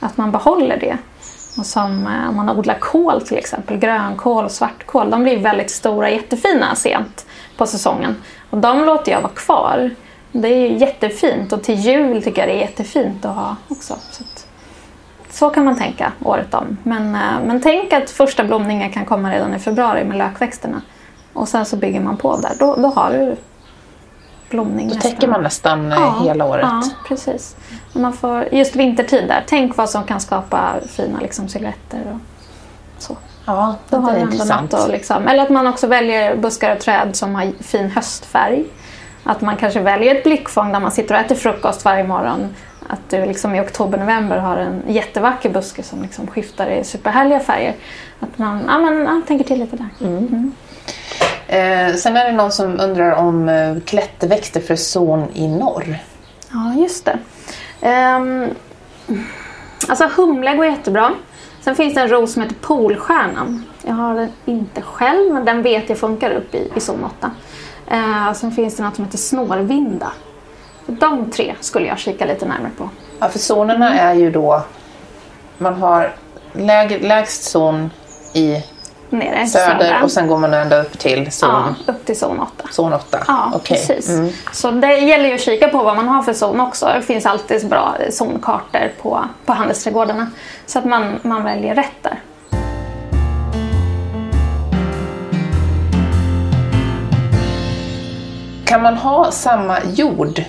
Att 0.00 0.16
man 0.16 0.32
behåller 0.32 0.76
det. 0.76 0.96
Och 1.58 1.66
som 1.66 2.06
eh, 2.06 2.28
om 2.28 2.36
man 2.36 2.50
odlar 2.50 2.78
kål 2.78 3.20
till 3.20 3.36
exempel, 3.36 3.76
grönkål 3.76 4.44
och 4.44 4.50
svartkål, 4.50 5.10
de 5.10 5.22
blir 5.22 5.38
väldigt 5.38 5.70
stora, 5.70 6.10
jättefina 6.10 6.74
sent 6.74 7.26
på 7.56 7.66
säsongen. 7.66 8.22
Och 8.50 8.58
de 8.58 8.84
låter 8.84 9.12
jag 9.12 9.20
vara 9.20 9.32
kvar. 9.32 9.90
Det 10.32 10.48
är 10.48 10.68
jättefint 10.68 11.52
och 11.52 11.62
till 11.62 11.74
jul 11.74 12.22
tycker 12.22 12.42
jag 12.42 12.48
det 12.48 12.54
är 12.54 12.60
jättefint 12.60 13.24
att 13.24 13.36
ha 13.36 13.56
också. 13.68 13.94
Så, 14.10 14.22
att, 14.24 14.46
så 15.30 15.50
kan 15.50 15.64
man 15.64 15.76
tänka 15.76 16.12
året 16.24 16.54
om. 16.54 16.78
Men, 16.82 17.14
eh, 17.14 17.46
men 17.46 17.60
tänk 17.60 17.92
att 17.92 18.10
första 18.10 18.44
blomningen 18.44 18.92
kan 18.92 19.04
komma 19.04 19.32
redan 19.32 19.54
i 19.54 19.58
februari 19.58 20.04
med 20.04 20.18
lökväxterna. 20.18 20.82
Och 21.34 21.48
sen 21.48 21.64
så 21.66 21.76
bygger 21.76 22.00
man 22.00 22.16
på 22.16 22.36
där. 22.36 22.52
Då, 22.58 22.76
då 22.76 22.88
har 22.88 23.10
du 23.10 23.36
blomning 24.50 24.88
Då 24.88 24.94
nästan. 24.94 25.12
täcker 25.12 25.28
man 25.28 25.42
nästan 25.42 25.92
eh, 25.92 26.22
hela 26.22 26.44
året. 26.44 26.66
Ja, 26.70 26.82
precis. 27.08 27.56
Och 27.94 28.00
Man 28.00 28.12
får, 28.12 28.48
just 28.52 28.76
vintertid 28.76 29.28
där, 29.28 29.44
tänk 29.46 29.76
vad 29.76 29.90
som 29.90 30.04
kan 30.04 30.20
skapa 30.20 30.74
fina 30.86 31.18
liksom, 31.20 31.48
silhuetter 31.48 32.00
och 32.14 32.20
så. 33.02 33.16
Ja, 33.46 33.74
Då 33.88 33.96
det 33.96 34.02
har 34.02 34.12
är 34.12 34.18
intressant. 34.20 34.74
att 34.74 34.88
liksom, 34.88 35.28
eller 35.28 35.42
att 35.42 35.50
man 35.50 35.66
också 35.66 35.86
väljer 35.86 36.36
buskar 36.36 36.72
och 36.76 36.80
träd 36.80 37.16
som 37.16 37.34
har 37.34 37.52
fin 37.60 37.90
höstfärg. 37.90 38.64
Att 39.24 39.40
man 39.40 39.56
kanske 39.56 39.80
väljer 39.80 40.14
ett 40.14 40.24
blickfång 40.24 40.72
där 40.72 40.80
man 40.80 40.90
sitter 40.90 41.14
och 41.14 41.20
äter 41.20 41.34
frukost 41.34 41.84
varje 41.84 42.04
morgon. 42.04 42.54
Att 42.88 43.10
du 43.10 43.26
liksom 43.26 43.54
i 43.54 43.60
oktober-november 43.60 44.38
har 44.38 44.56
en 44.56 44.82
jättevacker 44.88 45.50
buske 45.50 45.82
som 45.82 46.02
liksom 46.02 46.26
skiftar 46.26 46.66
i 46.66 46.84
superhärliga 46.84 47.40
färger. 47.40 47.74
Att 48.20 48.38
man 48.38 48.64
ja, 48.68 48.78
men, 48.78 48.98
ja, 49.04 49.20
tänker 49.26 49.44
till 49.44 49.60
lite 49.60 49.76
där. 49.76 49.88
Eh, 51.46 51.94
sen 51.94 52.16
är 52.16 52.24
det 52.24 52.32
någon 52.32 52.52
som 52.52 52.80
undrar 52.80 53.12
om 53.12 53.48
eh, 53.48 53.76
klätterväxter 53.86 54.60
för 54.60 54.76
zon 54.76 55.28
i 55.34 55.48
norr. 55.48 55.98
Ja, 56.50 56.74
just 56.82 57.04
det. 57.04 57.18
Um, 58.16 58.50
alltså 59.88 60.08
humle 60.16 60.54
går 60.56 60.66
jättebra. 60.66 61.10
Sen 61.60 61.76
finns 61.76 61.94
det 61.94 62.00
en 62.00 62.08
ros 62.08 62.32
som 62.32 62.42
heter 62.42 62.56
Polstjärnan. 62.60 63.64
Jag 63.82 63.94
har 63.94 64.14
den 64.14 64.32
inte 64.44 64.82
själv, 64.82 65.32
men 65.32 65.44
den 65.44 65.62
vet 65.62 65.88
jag 65.88 65.98
funkar 65.98 66.30
upp 66.30 66.54
i, 66.54 66.70
i 66.76 66.80
zon 66.80 67.04
8. 67.18 67.30
Uh, 67.92 68.32
sen 68.32 68.52
finns 68.52 68.76
det 68.76 68.82
något 68.82 68.94
som 68.94 69.04
heter 69.04 69.18
Snårvinda. 69.18 70.12
De 70.86 71.30
tre 71.30 71.54
skulle 71.60 71.86
jag 71.86 71.98
kika 71.98 72.26
lite 72.26 72.46
närmare 72.46 72.70
på. 72.78 72.88
Ja, 73.20 73.28
för 73.28 73.38
zonerna 73.38 73.98
är 73.98 74.14
ju 74.14 74.30
då, 74.30 74.62
man 75.58 75.74
har 75.74 76.14
läg, 76.52 77.02
lägst 77.02 77.42
zon 77.42 77.90
i 78.32 78.62
Nere, 79.14 79.46
söder 79.46 79.78
södra. 79.78 80.02
och 80.02 80.10
sen 80.10 80.26
går 80.26 80.38
man 80.38 80.54
ända 80.54 80.80
upp 80.82 80.98
till 80.98 81.32
zon, 81.32 81.50
Ja, 81.86 81.92
upp 81.92 82.04
till 82.06 82.18
zon 82.18 82.40
8. 82.40 82.68
zon 82.70 82.92
8. 82.92 83.18
Ja, 83.26 83.52
Okej. 83.54 83.76
precis. 83.76 84.08
Mm. 84.08 84.30
Så 84.52 84.70
det 84.70 84.94
gäller 84.98 85.28
ju 85.28 85.34
att 85.34 85.40
kika 85.40 85.68
på 85.68 85.82
vad 85.82 85.96
man 85.96 86.08
har 86.08 86.22
för 86.22 86.32
zon 86.32 86.60
också. 86.60 86.86
Det 86.86 87.02
finns 87.02 87.26
alltid 87.26 87.68
bra 87.68 87.94
zonkartor 88.10 88.92
på, 89.02 89.24
på 89.46 89.52
handelsträdgårdarna. 89.52 90.30
Så 90.66 90.78
att 90.78 90.84
man, 90.84 91.18
man 91.22 91.44
väljer 91.44 91.74
rätt 91.74 92.02
där. 92.02 92.20
Kan 98.64 98.82
man 98.82 98.96
ha 98.96 99.30
samma 99.30 99.78
jord 99.94 100.42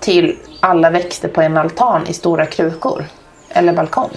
till 0.00 0.36
alla 0.60 0.90
växter 0.90 1.28
på 1.28 1.42
en 1.42 1.56
altan 1.56 2.06
i 2.06 2.12
stora 2.12 2.46
krukor? 2.46 3.04
Eller 3.48 3.72
balkong? 3.72 4.10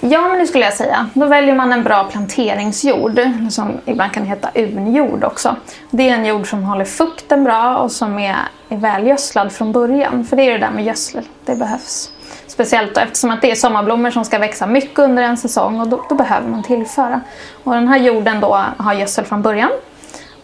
Ja, 0.00 0.28
men 0.28 0.38
det 0.38 0.46
skulle 0.46 0.64
jag 0.64 0.74
säga. 0.74 1.08
Då 1.14 1.26
väljer 1.26 1.54
man 1.54 1.72
en 1.72 1.84
bra 1.84 2.04
planteringsjord, 2.04 3.20
som 3.50 3.80
ibland 3.84 4.12
kan 4.12 4.24
heta 4.24 4.50
unjord 4.54 5.24
också. 5.24 5.56
Det 5.90 6.08
är 6.08 6.14
en 6.14 6.24
jord 6.24 6.50
som 6.50 6.64
håller 6.64 6.84
fukten 6.84 7.44
bra 7.44 7.76
och 7.76 7.92
som 7.92 8.18
är, 8.18 8.36
är 8.68 8.76
välgödslad 8.76 9.52
från 9.52 9.72
början. 9.72 10.24
För 10.24 10.36
det 10.36 10.42
är 10.42 10.52
det 10.52 10.58
där 10.58 10.70
med 10.70 10.84
gödsel, 10.84 11.24
det 11.44 11.56
behövs. 11.56 12.10
Speciellt 12.46 12.94
då, 12.94 13.00
eftersom 13.00 13.30
att 13.30 13.42
det 13.42 13.50
är 13.50 13.54
sommarblommor 13.54 14.10
som 14.10 14.24
ska 14.24 14.38
växa 14.38 14.66
mycket 14.66 14.98
under 14.98 15.22
en 15.22 15.36
säsong 15.36 15.80
och 15.80 15.88
då, 15.88 16.06
då 16.08 16.14
behöver 16.14 16.48
man 16.48 16.62
tillföra. 16.62 17.20
Och 17.64 17.72
den 17.72 17.88
här 17.88 17.98
jorden 17.98 18.40
då 18.40 18.64
har 18.76 18.94
gödsel 18.94 19.24
från 19.24 19.42
början. 19.42 19.70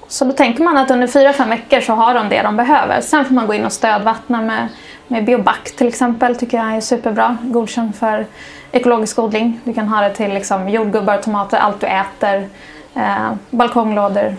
Så 0.08 0.24
då 0.24 0.32
tänker 0.32 0.62
man 0.62 0.76
att 0.76 0.90
under 0.90 1.06
4-5 1.06 1.48
veckor 1.48 1.80
så 1.80 1.92
har 1.92 2.14
de 2.14 2.28
det 2.28 2.42
de 2.42 2.56
behöver. 2.56 3.00
Sen 3.00 3.24
får 3.24 3.34
man 3.34 3.46
gå 3.46 3.54
in 3.54 3.64
och 3.64 3.72
stödvattna 3.72 4.42
med, 4.42 4.68
med 5.08 5.24
bioback 5.24 5.72
till 5.76 5.88
exempel. 5.88 6.36
tycker 6.36 6.58
jag 6.58 6.76
är 6.76 6.80
superbra. 6.80 7.36
Godkänd 7.42 7.96
för 7.96 8.26
ekologisk 8.72 9.18
odling. 9.18 9.61
Du 9.64 9.72
kan 9.74 9.88
ha 9.88 10.00
det 10.00 10.14
till 10.14 10.35
liksom 10.35 10.68
jordgubbar, 10.68 11.18
tomater, 11.18 11.58
allt 11.58 11.80
du 11.80 11.87
äter. 11.87 12.48
Eh, 12.94 13.32
balkonglådor, 13.50 14.37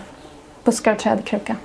buskar 0.64 0.94
träd, 0.94 1.24
kruka. 1.24 1.56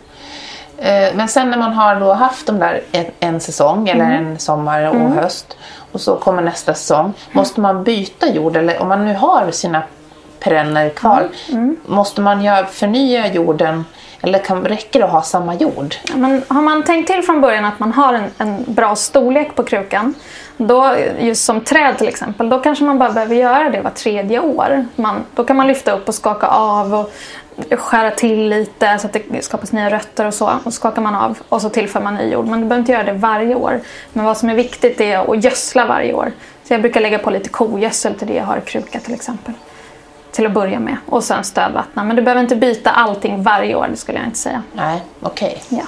Eh, 0.77 1.15
Men 1.15 1.27
sen 1.27 1.49
när 1.49 1.58
man 1.58 1.73
har 1.73 1.95
då 1.99 2.13
haft 2.13 2.47
de 2.47 2.60
där 2.60 2.82
en, 2.91 3.05
en 3.19 3.39
säsong 3.39 3.89
eller 3.89 4.05
Mm. 4.05 4.25
en 4.27 4.39
sommar 4.39 4.82
och 4.89 5.10
höst 5.10 5.58
och 5.91 6.01
så 6.01 6.15
kommer 6.15 6.41
nästa 6.41 6.73
säsong. 6.73 7.13
Måste 7.32 7.62
man 7.62 7.84
byta 7.84 8.29
jord 8.29 8.58
eller 8.58 8.82
om 8.82 8.88
man 8.88 9.05
nu 9.05 9.13
har 9.13 9.51
sina 9.51 9.84
perenner 10.39 10.89
kvar. 10.89 11.27
Mm. 11.51 11.77
Måste 11.86 12.21
man 12.21 12.41
göra, 12.43 12.65
förnya 12.65 13.27
jorden 13.34 13.86
eller 14.21 14.39
kan, 14.39 14.65
räcker 14.65 14.99
det 14.99 15.05
att 15.05 15.12
ha 15.12 15.21
samma 15.21 15.55
jord? 15.55 15.95
Ja, 16.10 16.17
Men 16.17 16.43
har 16.47 16.62
man 16.62 16.84
tänkt 16.84 17.08
till 17.08 17.23
från 17.23 17.41
början 17.41 17.65
att 17.65 17.79
man 17.79 17.93
har 17.93 18.13
en, 18.13 18.23
en 18.38 18.63
bra 18.67 18.95
storlek 18.95 19.55
på 19.55 19.63
krukan, 19.63 20.13
då, 20.57 20.95
just 21.20 21.45
som 21.45 21.61
träd 21.61 21.97
till 21.97 22.07
exempel, 22.07 22.49
då 22.49 22.59
kanske 22.59 22.84
man 22.84 22.99
bara 22.99 23.11
behöver 23.11 23.36
göra 23.36 23.70
det 23.70 23.82
var 23.82 23.91
tredje 23.91 24.39
år. 24.39 24.86
Man, 24.95 25.26
då 25.36 25.43
kan 25.43 25.55
man 25.55 25.67
lyfta 25.67 25.91
upp 25.91 26.07
och 26.07 26.15
skaka 26.15 26.47
av 26.47 26.93
och 26.93 27.11
skära 27.72 28.11
till 28.11 28.49
lite 28.49 28.97
så 28.99 29.07
att 29.07 29.13
det 29.13 29.43
skapas 29.43 29.72
nya 29.72 29.89
rötter 29.89 30.26
och 30.26 30.34
så. 30.34 30.53
Och 30.63 30.74
skakar 30.74 31.01
man 31.01 31.15
av 31.15 31.38
och 31.49 31.61
så 31.61 31.70
tillför 31.70 32.01
man 32.01 32.15
ny 32.15 32.32
jord. 32.32 32.45
Men 32.45 32.61
du 32.61 32.65
behöver 32.65 32.80
inte 32.80 32.91
göra 32.91 33.03
det 33.03 33.13
varje 33.13 33.55
år. 33.55 33.80
Men 34.13 34.26
vad 34.26 34.38
som 34.38 34.49
är 34.49 34.55
viktigt 34.55 35.01
är 35.01 35.34
att 35.34 35.43
gödsla 35.43 35.86
varje 35.86 36.13
år. 36.13 36.32
Så 36.63 36.74
jag 36.74 36.82
brukar 36.82 37.01
lägga 37.01 37.20
på 37.20 37.30
lite 37.30 37.49
kogödsel 37.49 38.15
till 38.15 38.28
det 38.28 38.34
jag 38.34 38.43
har 38.43 38.57
i 38.57 38.61
kruka 38.61 38.99
till 38.99 39.13
exempel. 39.13 39.53
Till 40.32 40.45
att 40.45 40.51
börja 40.51 40.80
med. 40.80 40.97
Och 41.05 41.23
sen 41.23 41.43
stödvattna. 41.43 42.03
Men 42.03 42.15
du 42.15 42.21
behöver 42.21 42.41
inte 42.41 42.55
byta 42.55 42.91
allting 42.91 43.43
varje 43.43 43.75
år, 43.75 43.88
det 43.91 43.97
skulle 43.97 44.17
jag 44.17 44.27
inte 44.27 44.39
säga. 44.39 44.63
Nej, 44.73 45.03
okej. 45.21 45.61
Ja. 45.69 45.84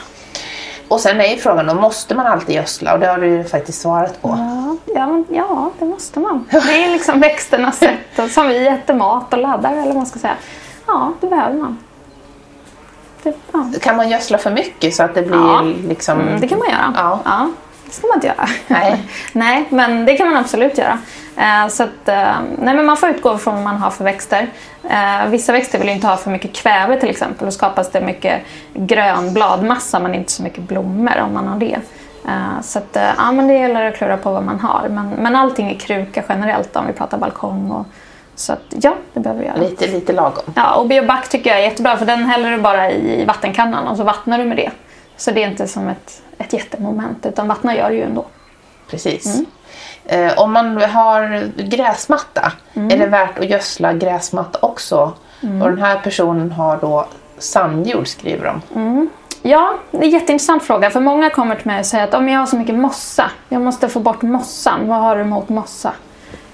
Och 0.87 0.99
sen 0.99 1.21
är 1.21 1.25
ju 1.27 1.37
frågan 1.37 1.67
då, 1.67 1.73
måste 1.73 2.15
man 2.15 2.27
alltid 2.27 2.55
gödsla? 2.55 2.93
Och 2.93 2.99
det 2.99 3.07
har 3.07 3.17
du 3.17 3.27
ju 3.27 3.43
faktiskt 3.43 3.81
svarat 3.81 4.21
på. 4.21 4.29
Ja, 4.29 4.77
ja, 4.95 5.23
ja, 5.29 5.71
det 5.79 5.85
måste 5.85 6.19
man. 6.19 6.45
Det 6.51 6.83
är 6.85 6.91
liksom 6.91 7.19
växternas 7.19 7.77
sätt, 7.77 8.19
och 8.19 8.29
som 8.29 8.47
vi 8.47 8.67
äter 8.67 8.93
mat 8.93 9.33
och 9.33 9.39
laddar 9.39 9.71
eller 9.71 9.85
vad 9.85 9.95
man 9.95 10.05
ska 10.05 10.19
säga. 10.19 10.35
Ja, 10.87 11.13
det 11.21 11.27
behöver 11.27 11.57
man. 11.57 11.77
Det, 13.23 13.33
ja. 13.51 13.65
Kan 13.81 13.95
man 13.97 14.09
gödsla 14.09 14.37
för 14.37 14.51
mycket 14.51 14.95
så 14.95 15.03
att 15.03 15.15
det 15.15 15.21
blir 15.21 15.37
Ja. 15.37 15.61
liksom... 15.87 16.19
Mm, 16.21 16.39
det 16.41 16.47
kan 16.47 16.59
man 16.59 16.69
göra. 16.69 16.93
Ja. 16.95 17.19
Ja, 17.25 17.49
det 17.85 17.91
ska 17.91 18.07
man 18.07 18.17
inte 18.17 18.27
göra. 18.27 18.47
Nej. 18.67 19.03
nej, 19.33 19.65
men 19.69 20.05
det 20.05 20.17
kan 20.17 20.27
man 20.29 20.37
absolut 20.37 20.77
göra. 20.77 20.99
Eh, 21.38 21.67
så 21.67 21.84
att, 21.84 22.07
eh, 22.07 22.36
nej, 22.57 22.75
men 22.75 22.86
man 22.86 22.97
får 22.97 23.09
utgå 23.09 23.38
från 23.38 23.53
vad 23.53 23.63
man 23.63 23.77
har 23.77 23.89
för 23.89 24.03
växter. 24.03 24.47
Eh, 24.89 25.25
vissa 25.29 25.53
växter 25.53 25.79
vill 25.79 25.89
inte 25.89 26.07
ha 26.07 26.17
för 26.17 26.32
mycket 26.32 26.53
kväve 26.53 26.99
till 26.99 27.09
exempel. 27.09 27.45
Då 27.45 27.51
skapas 27.51 27.91
det 27.91 28.01
mycket 28.01 28.41
grön 28.73 29.34
bladmassa 29.34 29.99
men 29.99 30.15
inte 30.15 30.32
så 30.32 30.43
mycket 30.43 30.63
blommor 30.63 31.19
om 31.19 31.34
man 31.34 31.47
har 31.47 31.59
det. 31.59 31.79
Så 32.61 32.79
att, 32.79 32.97
ja, 33.17 33.32
men 33.32 33.47
det 33.47 33.53
gäller 33.53 33.86
att 33.86 33.95
klura 33.95 34.17
på 34.17 34.32
vad 34.32 34.43
man 34.43 34.59
har. 34.59 34.89
Men, 34.89 35.09
men 35.09 35.36
allting 35.36 35.71
är 35.71 35.75
kruka 35.75 36.23
generellt 36.29 36.75
om 36.75 36.88
vi 36.88 36.93
pratar 36.93 37.17
balkong. 37.17 37.71
Och, 37.71 37.86
så 38.36 38.53
att, 38.53 38.61
ja, 38.69 38.95
det 39.13 39.19
behöver 39.19 39.41
vi 39.41 39.47
göra. 39.47 39.57
Lite, 39.57 39.88
lite 39.88 40.13
lagom. 40.13 40.43
Ja, 40.55 40.75
och 40.75 40.88
bioback 40.88 41.29
tycker 41.29 41.49
jag 41.49 41.59
är 41.59 41.63
jättebra 41.63 41.97
för 41.97 42.05
den 42.05 42.25
häller 42.25 42.51
du 42.51 42.57
bara 42.57 42.91
i 42.91 43.25
vattenkannan 43.25 43.88
och 43.88 43.97
så 43.97 44.03
vattnar 44.03 44.38
du 44.38 44.45
med 44.45 44.57
det. 44.57 44.71
Så 45.17 45.32
det 45.32 45.43
är 45.43 45.47
inte 45.47 45.67
som 45.67 45.88
ett, 45.88 46.21
ett 46.38 46.53
jättemoment 46.53 47.25
utan 47.25 47.47
vattna 47.47 47.75
gör 47.75 47.89
du 47.89 47.95
ju 47.95 48.03
ändå. 48.03 48.25
Precis. 48.91 49.41
Eh, 50.05 50.39
om 50.39 50.51
man 50.53 50.77
har 50.81 51.49
gräsmatta, 51.57 52.51
är 52.73 52.97
det 52.97 53.05
värt 53.05 53.39
att 53.39 53.49
gödsla 53.49 53.93
gräsmatta 53.93 54.59
också? 54.61 55.13
Och 55.61 55.69
den 55.69 55.81
här 55.81 55.99
personen 55.99 56.51
har 56.51 56.77
då 56.77 57.07
sandjord 57.37 58.07
skriver 58.07 58.45
de. 58.45 58.61
Ja, 59.41 59.73
det 59.91 59.97
är 59.97 60.03
en 60.03 60.09
jätteintressant 60.09 60.63
fråga. 60.63 60.89
För 60.89 60.99
många 60.99 61.29
kommer 61.29 61.55
till 61.55 61.67
mig 61.67 61.79
och 61.79 61.85
säger 61.85 62.03
att 62.03 62.13
om 62.13 62.29
jag 62.29 62.39
har 62.39 62.45
så 62.45 62.55
mycket 62.55 62.75
mossa, 62.75 63.31
jag 63.49 63.61
måste 63.61 63.89
få 63.89 63.99
bort 63.99 64.21
mossan. 64.21 64.87
Vad 64.87 64.97
har 64.97 65.15
du 65.15 65.21
emot 65.21 65.49
mossa? 65.49 65.93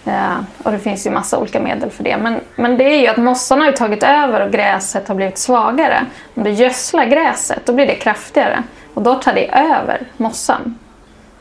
Eh, 0.05 0.37
och 0.63 0.71
det 0.71 0.79
finns 0.79 1.05
ju 1.07 1.11
massa 1.11 1.37
olika 1.37 1.59
medel 1.59 1.89
för 1.89 2.03
det. 2.03 2.17
Men, 2.17 2.39
men 2.55 2.77
det 2.77 2.83
är 2.83 3.01
ju 3.01 3.07
att 3.07 3.17
mossan 3.17 3.61
har 3.61 3.71
tagit 3.71 4.03
över 4.03 4.45
och 4.45 4.51
gräset 4.51 5.07
har 5.07 5.15
blivit 5.15 5.37
svagare. 5.37 6.05
Om 6.35 6.43
du 6.43 6.49
gödslar 6.49 7.05
gräset, 7.05 7.65
då 7.65 7.73
blir 7.73 7.87
det 7.87 7.95
kraftigare. 7.95 8.63
Och 8.93 9.01
då 9.01 9.15
tar 9.15 9.33
det 9.33 9.47
över 9.53 10.07
mossan. 10.17 10.75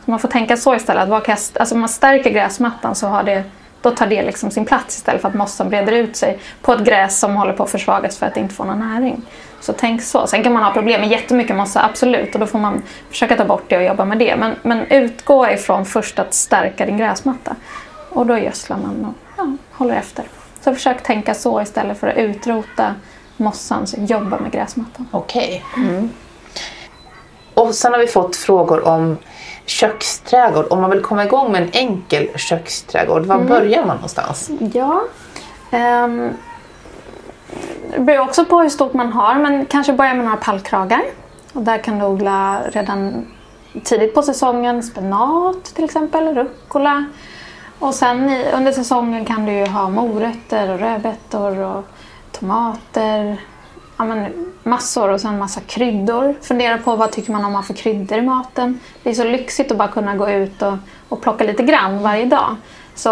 Man 0.09 0.19
får 0.19 0.29
tänka 0.29 0.57
så 0.57 0.75
istället. 0.75 1.03
Att 1.03 1.09
vad 1.09 1.25
kan 1.25 1.33
jag- 1.33 1.61
alltså 1.61 1.75
om 1.75 1.81
man 1.81 1.89
stärker 1.89 2.31
gräsmattan 2.31 2.95
så 2.95 3.07
har 3.07 3.23
det, 3.23 3.45
då 3.83 3.91
tar 3.91 4.07
det 4.07 4.23
liksom 4.23 4.51
sin 4.51 4.65
plats 4.65 4.97
istället 4.97 5.21
för 5.23 5.29
att 5.29 5.35
mossan 5.35 5.69
breder 5.69 5.93
ut 5.93 6.17
sig 6.17 6.39
på 6.63 6.73
ett 6.73 6.85
gräs 6.85 7.19
som 7.19 7.37
håller 7.37 7.53
på 7.53 7.63
att 7.63 7.71
försvagas 7.71 8.19
för 8.19 8.27
att 8.27 8.35
det 8.35 8.41
inte 8.41 8.55
får 8.55 8.65
någon 8.65 8.79
näring. 8.79 9.23
Så 9.61 9.73
tänk 9.73 10.03
så. 10.03 10.27
Sen 10.27 10.43
kan 10.43 10.53
man 10.53 10.63
ha 10.63 10.73
problem 10.73 11.01
med 11.01 11.11
jättemycket 11.11 11.57
mossa, 11.57 11.85
absolut. 11.85 12.35
Och 12.35 12.41
då 12.41 12.47
får 12.47 12.59
man 12.59 12.83
försöka 13.11 13.37
ta 13.37 13.45
bort 13.45 13.65
det 13.69 13.77
och 13.77 13.83
jobba 13.85 14.05
med 14.05 14.19
det. 14.19 14.37
Men, 14.37 14.55
men 14.63 14.87
utgå 14.87 15.49
ifrån 15.49 15.87
först 15.87 16.19
att 16.19 16.35
stärka 16.35 16.87
din 16.87 16.97
gräsmatta. 16.99 17.57
Och 18.11 18.27
då 18.27 18.39
gödslar 18.39 18.77
man 18.77 19.05
och 19.05 19.15
ja, 19.37 19.57
håller 19.73 19.95
efter. 19.95 20.25
Så 20.65 20.75
försök 20.75 21.03
tänka 21.03 21.35
så 21.35 21.63
istället 21.63 22.01
för 22.01 22.07
att 22.09 22.17
utrota 22.17 22.95
mossan. 23.37 23.87
Så 23.87 23.97
jobba 24.01 24.39
med 24.39 24.53
gräsmattan. 24.53 25.09
Okej. 25.11 25.65
Mm. 25.77 26.11
Och 27.55 27.75
sen 27.75 27.93
har 27.93 27.99
vi 28.01 28.07
fått 28.07 28.37
frågor 28.37 28.89
om 28.89 29.17
köksträdgård. 29.67 30.67
Om 30.71 30.81
man 30.81 30.91
vill 30.91 31.03
komma 31.03 31.25
igång 31.25 31.53
med 31.53 31.63
en 31.63 31.71
enkel 31.73 32.29
köksträdgård, 32.39 33.27
var 33.27 33.39
börjar 33.39 33.87
man 33.87 33.97
någonstans? 33.97 34.51
Ja. 34.73 35.03
ehm, 35.71 36.31
det 37.91 38.01
beror 38.01 38.21
också 38.21 38.45
på 38.45 38.61
hur 38.61 38.69
stort 38.69 38.93
man 38.93 39.13
har, 39.13 39.35
men 39.35 39.67
kanske 39.67 39.93
börja 39.93 40.15
med 40.15 40.25
några 40.25 40.37
pallkragar. 40.37 41.03
Och 41.53 41.63
där 41.63 41.79
kan 41.79 41.99
du 41.99 42.05
odla 42.05 42.61
redan 42.73 43.27
tidigt 43.85 44.15
på 44.15 44.23
säsongen 44.23 44.83
spenat 44.83 45.65
till 45.65 45.85
exempel, 45.85 46.35
rucola. 46.35 47.07
Och 47.79 47.95
sen 47.95 48.31
i, 48.31 48.53
under 48.53 48.73
säsongen 48.73 49.25
kan 49.25 49.47
du 49.47 49.67
ha 49.67 49.89
morötter 49.89 50.71
och 50.71 50.79
rödbetor 50.79 51.59
och 51.59 51.85
tomater. 52.33 53.41
Ja, 53.97 54.05
men 54.05 54.53
massor 54.63 55.09
och 55.09 55.21
sen 55.21 55.39
massa 55.39 55.61
kryddor. 55.61 56.35
Fundera 56.41 56.79
på 56.79 56.97
vad 56.97 57.13
tycker 57.13 57.33
man 57.33 57.45
om 57.45 57.53
man 57.53 57.65
får 57.65 57.75
kryddor 57.75 58.19
i 58.19 58.23
maten. 58.23 58.81
Det 59.03 59.11
är 59.11 59.15
så 59.15 59.25
lyxigt 59.25 59.71
att 59.71 59.79
bara 59.79 59.89
kunna 59.89 60.17
gå 60.17 60.31
ut 60.31 60.63
och, 60.63 60.75
och 61.09 61.23
plocka 61.23 61.45
lite 61.45 61.63
grann 61.63 62.03
varje 62.03 62.25
dag. 62.25 62.57
Så 62.95 63.09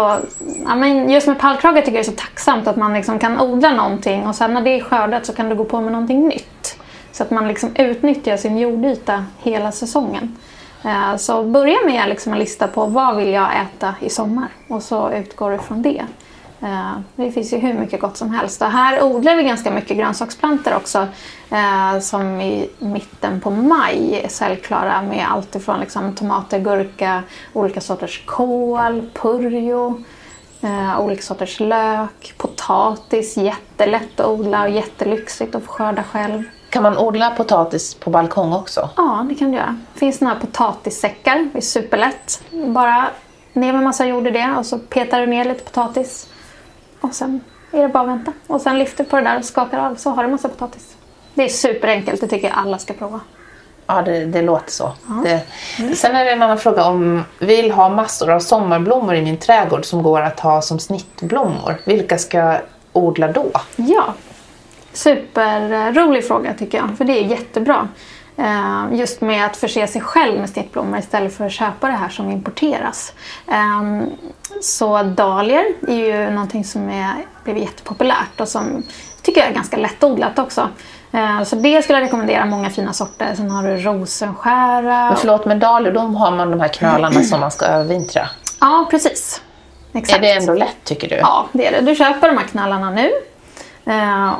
ja, 0.65 0.75
men 0.75 1.09
just 1.09 1.27
med 1.27 1.39
pallkragar 1.39 1.81
tycker 1.81 1.97
jag 1.97 2.05
det 2.05 2.09
är 2.09 2.11
så 2.11 2.17
tacksamt 2.17 2.67
att 2.67 2.75
man 2.75 2.93
liksom 2.93 3.19
kan 3.19 3.41
odla 3.41 3.71
någonting 3.71 4.27
och 4.27 4.35
sen 4.35 4.53
när 4.53 4.61
det 4.61 4.69
är 4.69 4.83
skördat 4.83 5.25
så 5.25 5.33
kan 5.33 5.49
du 5.49 5.55
gå 5.55 5.65
på 5.65 5.81
med 5.81 5.91
någonting 5.91 6.27
nytt. 6.27 6.79
Så 7.11 7.23
att 7.23 7.31
man 7.31 7.47
liksom 7.47 7.75
utnyttjar 7.75 8.37
sin 8.37 8.57
jordyta 8.57 9.25
hela 9.37 9.71
säsongen. 9.71 10.37
Eh, 10.83 11.15
så 11.17 11.43
börja 11.43 11.77
med 11.85 12.09
liksom 12.09 12.33
en 12.33 12.39
lista 12.39 12.67
på 12.67 12.85
vad 12.85 13.15
vill 13.15 13.29
jag 13.29 13.49
äta 13.61 13.95
i 13.99 14.09
sommar 14.09 14.47
och 14.67 14.83
så 14.83 15.11
utgår 15.11 15.51
du 15.51 15.57
från 15.57 15.81
det. 15.81 16.05
Eh, 16.61 16.91
Det 17.15 17.31
finns 17.31 17.53
ju 17.53 17.57
hur 17.57 17.73
mycket 17.73 18.01
gott 18.01 18.17
som 18.17 18.29
helst. 18.33 18.61
Och 18.61 18.67
här 18.71 19.03
odlar 19.03 19.35
vi 19.35 19.43
ganska 19.43 19.71
mycket 19.71 19.97
grönsaksplantor 19.97 20.75
också 20.75 21.07
eh, 21.49 21.99
som 21.99 22.41
i 22.41 22.69
mitten 22.79 23.41
på 23.41 23.49
maj 23.51 24.21
är 24.23 24.27
säljklara 24.29 25.01
med 25.01 25.27
allt 25.31 25.55
ifrån 25.55 25.79
liksom 25.79 26.15
tomater, 26.15 26.59
gurka, 26.59 27.23
olika 27.53 27.81
sorters 27.81 28.25
kål, 28.25 29.09
purjo, 29.13 30.03
eh, 30.61 30.99
olika 31.01 31.21
sorters 31.21 31.59
lök, 31.59 32.33
potatis. 32.37 33.37
Jättelätt 33.37 34.19
att 34.19 34.27
odla 34.27 34.61
och 34.63 34.69
jättelyxigt 34.69 35.55
att 35.55 35.63
få 35.63 35.71
skörda 35.71 36.03
själv. 36.03 36.43
Kan 36.69 36.83
man 36.83 36.97
odla 36.97 37.29
potatis 37.31 37.93
på 37.95 38.09
balkong 38.09 38.53
också? 38.53 38.89
Ja, 38.97 39.25
det 39.29 39.35
kan 39.35 39.51
du 39.51 39.57
göra. 39.57 39.77
Det 39.93 39.99
finns 39.99 40.21
några 40.21 40.35
potatissäckar. 40.35 41.49
Det 41.53 41.57
är 41.57 41.61
superlätt. 41.61 42.43
Bara 42.67 43.07
ner 43.53 43.73
med 43.73 43.83
massa 43.83 44.05
jord 44.05 44.27
i 44.27 44.31
det 44.31 44.55
och 44.57 44.65
så 44.65 44.79
petar 44.79 45.19
du 45.19 45.27
ner 45.27 45.45
lite 45.45 45.63
potatis. 45.63 46.27
Och 47.05 47.13
sen 47.13 47.41
är 47.71 47.81
det 47.81 47.87
bara 47.87 48.03
att 48.03 48.09
vänta. 48.09 48.33
Och 48.47 48.61
sen 48.61 48.79
lyfter 48.79 49.03
på 49.03 49.15
det 49.15 49.21
där 49.21 49.39
och 49.39 49.45
skakar 49.45 49.79
av 49.79 49.95
så 49.95 50.09
har 50.09 50.23
du 50.23 50.29
massa 50.29 50.49
potatis. 50.49 50.95
Det 51.33 51.43
är 51.43 51.49
superenkelt. 51.49 52.21
Det 52.21 52.27
tycker 52.27 52.47
jag 52.47 52.57
alla 52.57 52.77
ska 52.77 52.93
prova. 52.93 53.19
Ja, 53.87 54.01
det, 54.01 54.25
det 54.25 54.41
låter 54.41 54.71
så. 54.71 54.93
Det. 55.23 55.41
Sen 55.95 56.15
är 56.15 56.25
det 56.25 56.31
en 56.31 56.41
annan 56.41 56.57
fråga 56.57 56.85
om 56.85 57.23
vill 57.39 57.71
ha 57.71 57.89
massor 57.89 58.29
av 58.29 58.39
sommarblommor 58.39 59.15
i 59.15 59.21
min 59.21 59.37
trädgård 59.37 59.85
som 59.85 60.03
går 60.03 60.21
att 60.21 60.39
ha 60.39 60.61
som 60.61 60.79
snittblommor. 60.79 61.75
Vilka 61.85 62.17
ska 62.17 62.37
jag 62.37 62.61
odla 62.93 63.27
då? 63.27 63.51
Ja, 63.75 64.13
superrolig 64.93 66.27
fråga 66.27 66.53
tycker 66.53 66.77
jag. 66.77 66.97
För 66.97 67.05
det 67.05 67.19
är 67.19 67.23
jättebra. 67.23 67.87
Eh, 68.37 68.85
Just 68.91 69.21
med 69.21 69.45
att 69.45 69.57
förse 69.57 69.87
sig 69.87 70.01
själv 70.01 70.39
med 70.39 70.49
snittblommor 70.49 70.99
istället 70.99 71.37
för 71.37 71.45
att 71.45 71.51
köpa 71.51 71.87
det 71.87 71.93
här 71.93 72.09
som 72.09 72.31
importeras. 72.31 73.13
Eh, 73.47 74.07
Så 74.61 75.03
dahlior 75.03 75.63
är 75.87 75.93
ju 75.95 76.29
någonting 76.29 76.63
som 76.63 76.89
är, 76.89 77.13
blivit 77.43 77.63
jättepopulärt 77.63 78.41
och 78.41 78.47
som 78.47 78.83
tycker 79.21 79.41
jag 79.41 79.49
är 79.49 79.53
ganska 79.53 79.77
lättodlat 79.77 80.39
också. 80.39 80.69
Eh, 81.11 81.43
Så 81.43 81.55
det 81.55 81.81
skulle 81.81 81.99
jag 81.99 82.05
rekommendera, 82.05 82.45
många 82.45 82.69
fina 82.69 82.93
sorter. 82.93 83.33
Sen 83.35 83.51
har 83.51 83.63
du 83.63 83.77
rosenskära. 83.77 84.81
Men 85.09 85.17
förlåt, 85.17 85.45
med 85.45 85.57
dahlior 85.59 85.91
då 85.93 85.99
har 85.99 86.31
man 86.31 86.51
de 86.51 86.59
här 86.59 86.67
knölarna 86.67 87.23
som 87.23 87.39
man 87.39 87.51
ska 87.51 87.65
övervintra. 87.65 88.27
Ja, 88.61 88.87
precis. 88.91 89.41
Exakt. 89.93 90.17
Är 90.17 90.21
det 90.21 90.31
ändå 90.31 90.53
lätt 90.53 90.83
tycker 90.83 91.09
du? 91.09 91.15
Ja, 91.15 91.45
det 91.51 91.67
är 91.67 91.71
det. 91.71 91.81
Du 91.81 91.95
köper 91.95 92.27
de 92.27 92.37
här 92.37 92.45
knallarna 92.45 92.89
nu. 92.89 93.11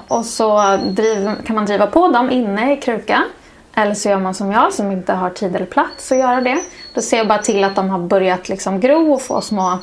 Och 0.08 0.26
så 0.26 0.78
driv, 0.78 1.32
kan 1.46 1.56
man 1.56 1.66
driva 1.66 1.88
på 1.88 2.08
dem 2.08 2.32
inne 2.32 2.74
i 2.74 2.78
kruka. 2.78 3.24
Eller 3.76 3.94
så 3.94 4.10
gör 4.10 4.20
man 4.20 4.34
som 4.34 4.52
jag 4.52 4.74
som 4.74 4.92
inte 4.92 5.14
har 5.14 5.30
tid 5.30 5.56
eller 5.56 5.66
plats 5.66 6.12
att 6.12 6.18
göra 6.18 6.42
det. 6.42 6.58
Då 6.94 7.02
ser 7.02 7.18
jag 7.18 7.28
bara 7.28 7.42
till 7.42 7.64
att 7.64 7.76
de 7.76 7.90
har 7.90 8.00
börjat 8.00 8.50
liksom 8.50 8.80
gro 8.80 9.14
och 9.14 9.22
få 9.22 9.42
små, 9.42 9.80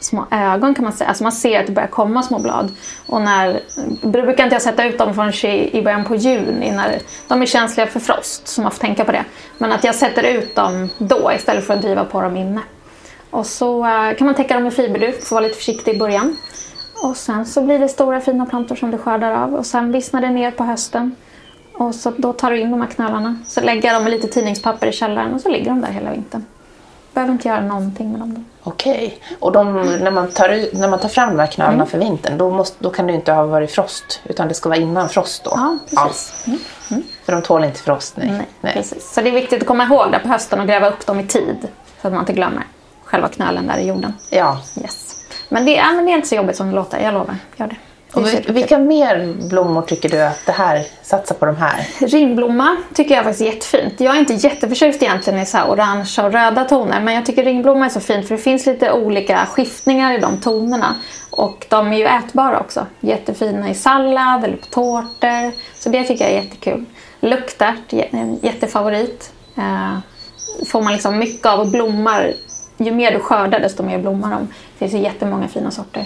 små 0.00 0.26
ögon 0.30 0.74
kan 0.74 0.84
man 0.84 0.92
säga. 0.92 1.08
Alltså 1.08 1.22
man 1.22 1.32
ser 1.32 1.60
att 1.60 1.66
det 1.66 1.72
börjar 1.72 1.88
komma 1.88 2.22
små 2.22 2.38
blad. 2.38 2.74
Och 3.06 3.22
när, 3.22 3.60
brukar 4.02 4.44
inte 4.44 4.54
jag 4.54 4.62
sätta 4.62 4.84
ut 4.84 4.98
dem 4.98 5.14
förrän 5.14 5.50
i 5.50 5.82
början 5.82 6.04
på 6.04 6.16
juni 6.16 6.70
när 6.70 6.98
de 7.28 7.42
är 7.42 7.46
känsliga 7.46 7.86
för 7.86 8.00
frost. 8.00 8.48
Så 8.48 8.62
man 8.62 8.70
får 8.70 8.78
tänka 8.78 9.04
på 9.04 9.12
det. 9.12 9.24
Men 9.58 9.72
att 9.72 9.84
jag 9.84 9.94
sätter 9.94 10.22
ut 10.22 10.54
dem 10.54 10.88
då 10.98 11.32
istället 11.32 11.66
för 11.66 11.74
att 11.74 11.82
driva 11.82 12.04
på 12.04 12.20
dem 12.20 12.36
inne. 12.36 12.60
Och 13.30 13.46
så 13.46 13.86
eh, 13.86 14.16
kan 14.16 14.26
man 14.26 14.34
täcka 14.34 14.54
dem 14.54 14.62
med 14.62 14.74
fiberduk, 14.74 15.22
får 15.24 15.36
vara 15.36 15.46
lite 15.46 15.56
försiktig 15.56 15.94
i 15.94 15.98
början. 15.98 16.36
Och 17.02 17.16
sen 17.16 17.46
så 17.46 17.62
blir 17.62 17.78
det 17.78 17.88
stora 17.88 18.20
fina 18.20 18.46
plantor 18.46 18.76
som 18.76 18.90
du 18.90 18.98
skördar 18.98 19.32
av 19.32 19.54
och 19.54 19.66
sen 19.66 19.92
vissnar 19.92 20.20
det 20.20 20.30
ner 20.30 20.50
på 20.50 20.64
hösten. 20.64 21.16
Och 21.80 21.94
så 21.94 22.12
då 22.16 22.32
tar 22.32 22.50
du 22.50 22.60
in 22.60 22.70
de 22.70 22.80
här 22.80 22.88
knölarna. 22.88 23.36
Så 23.46 23.60
lägger 23.60 23.88
jag 23.88 23.96
dem 23.96 24.04
med 24.04 24.10
lite 24.12 24.28
tidningspapper 24.28 24.86
i 24.86 24.92
källaren 24.92 25.34
och 25.34 25.40
så 25.40 25.48
ligger 25.48 25.70
de 25.70 25.80
där 25.80 25.88
hela 25.88 26.10
vintern. 26.10 26.44
Behöver 27.14 27.32
inte 27.32 27.48
göra 27.48 27.60
någonting 27.60 28.10
med 28.12 28.20
dem 28.20 28.34
då. 28.34 28.70
Okej. 28.70 29.18
Och 29.38 29.52
de, 29.52 29.82
när, 29.82 30.10
man 30.10 30.28
tar, 30.28 30.48
ut- 30.48 30.72
när 30.72 30.88
man 30.88 30.98
tar 30.98 31.08
fram 31.08 31.28
de 31.28 31.38
här 31.38 31.46
knölarna 31.46 31.74
Mm. 31.74 31.86
för 31.86 31.98
vintern, 31.98 32.38
då, 32.38 32.50
måste, 32.50 32.76
då 32.84 32.90
kan 32.90 33.06
det 33.06 33.12
ju 33.12 33.18
inte 33.18 33.32
ha 33.32 33.46
varit 33.46 33.70
frost. 33.70 34.20
Utan 34.24 34.48
det 34.48 34.54
ska 34.54 34.68
vara 34.68 34.78
innan 34.78 35.08
frost 35.08 35.44
då. 35.44 35.50
Ja, 35.54 35.78
precis. 35.90 36.44
Mm. 36.46 36.58
Ja. 36.90 36.96
För 37.24 37.32
de 37.32 37.42
tål 37.42 37.64
inte 37.64 37.80
frost. 37.80 38.16
Nej. 38.16 38.28
Nej, 38.30 38.46
Nej. 38.60 38.72
Precis. 38.72 39.12
Så 39.14 39.20
det 39.20 39.28
är 39.28 39.32
viktigt 39.34 39.60
att 39.62 39.68
komma 39.68 39.84
ihåg 39.84 40.12
där 40.12 40.18
på 40.18 40.28
hösten 40.28 40.60
och 40.60 40.66
gräva 40.66 40.88
upp 40.90 41.06
dem 41.06 41.20
i 41.20 41.26
tid. 41.26 41.56
Så 42.02 42.06
att 42.06 42.12
man 42.12 42.22
inte 42.22 42.32
glömmer 42.32 42.62
själva 43.04 43.28
knölen 43.28 43.66
där 43.66 43.78
i 43.78 43.86
jorden. 43.88 44.12
Ja. 44.30 44.58
Yes. 44.82 45.24
Men 45.48 45.64
det, 45.66 45.78
är, 45.78 45.92
men 45.94 46.04
det 46.06 46.12
är 46.12 46.16
inte 46.16 46.28
så 46.28 46.34
jobbigt 46.34 46.56
som 46.56 46.68
det 46.68 46.74
låter, 46.74 47.00
jag 47.00 47.14
lovar. 47.14 47.36
Gör 47.56 47.66
det. 47.66 47.76
Och 48.12 48.26
vilka 48.56 48.78
mer 48.78 49.34
blommor 49.48 49.82
tycker 49.82 50.08
du 50.08 50.22
att 50.22 50.46
det 50.46 50.52
här, 50.52 50.86
satsa 51.02 51.34
på 51.34 51.46
de 51.46 51.56
här? 51.56 51.88
Ringblomma 52.00 52.76
tycker 52.94 53.14
jag 53.14 53.24
faktiskt 53.24 53.42
är 53.42 53.46
jättefint. 53.46 54.00
Jag 54.00 54.16
är 54.16 54.20
inte 54.20 54.34
jätteförtjust 54.34 55.02
egentligen 55.02 55.38
i 55.38 55.46
så 55.46 55.58
orange 55.58 56.14
och 56.18 56.32
röda 56.32 56.64
toner 56.64 57.00
men 57.00 57.14
jag 57.14 57.26
tycker 57.26 57.44
ringblomma 57.44 57.84
är 57.84 57.88
så 57.88 58.00
fint 58.00 58.28
för 58.28 58.36
det 58.36 58.42
finns 58.42 58.66
lite 58.66 58.92
olika 58.92 59.46
skiftningar 59.46 60.14
i 60.14 60.18
de 60.18 60.40
tonerna. 60.40 60.94
Och 61.30 61.66
de 61.68 61.92
är 61.92 61.98
ju 61.98 62.04
ätbara 62.04 62.60
också. 62.60 62.86
Jättefina 63.00 63.70
i 63.70 63.74
sallad 63.74 64.44
eller 64.44 64.56
på 64.56 64.66
tårtor. 64.66 65.52
Så 65.78 65.88
det 65.88 66.04
tycker 66.04 66.24
jag 66.24 66.32
är 66.32 66.42
jättekul. 66.42 66.84
Luktärt, 67.20 67.92
en 67.92 68.38
jättefavorit. 68.42 69.32
Eh, 69.56 69.98
får 70.66 70.82
man 70.82 70.92
liksom 70.92 71.18
mycket 71.18 71.46
av 71.46 71.60
och 71.60 71.68
blommar. 71.68 72.34
Ju 72.76 72.92
mer 72.92 73.12
du 73.12 73.18
skördar 73.18 73.60
desto 73.60 73.82
mer 73.82 73.98
blommar 73.98 74.30
de. 74.30 74.46
Det 74.46 74.78
finns 74.78 74.94
ju 74.94 74.98
jättemånga 74.98 75.48
fina 75.48 75.70
sorter. 75.70 76.04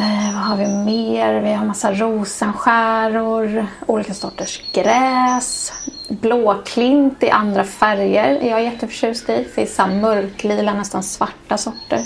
Eh, 0.00 0.34
vad 0.34 0.42
har 0.42 0.56
vi 0.56 0.66
mer? 0.68 1.40
Vi 1.40 1.52
har 1.52 1.64
massa 1.64 1.92
rosenskäror, 1.92 3.66
olika 3.86 4.14
sorters 4.14 4.62
gräs, 4.72 5.72
blåklint 6.08 7.22
i 7.22 7.30
andra 7.30 7.64
färger 7.64 8.36
är 8.36 8.50
jag 8.50 8.62
jätteförtjust 8.64 9.28
i. 9.28 9.36
Det 9.36 9.44
finns 9.54 9.74
så 9.74 9.86
mörklila, 9.86 10.72
nästan 10.74 11.02
svarta 11.02 11.56
sorter 11.56 12.00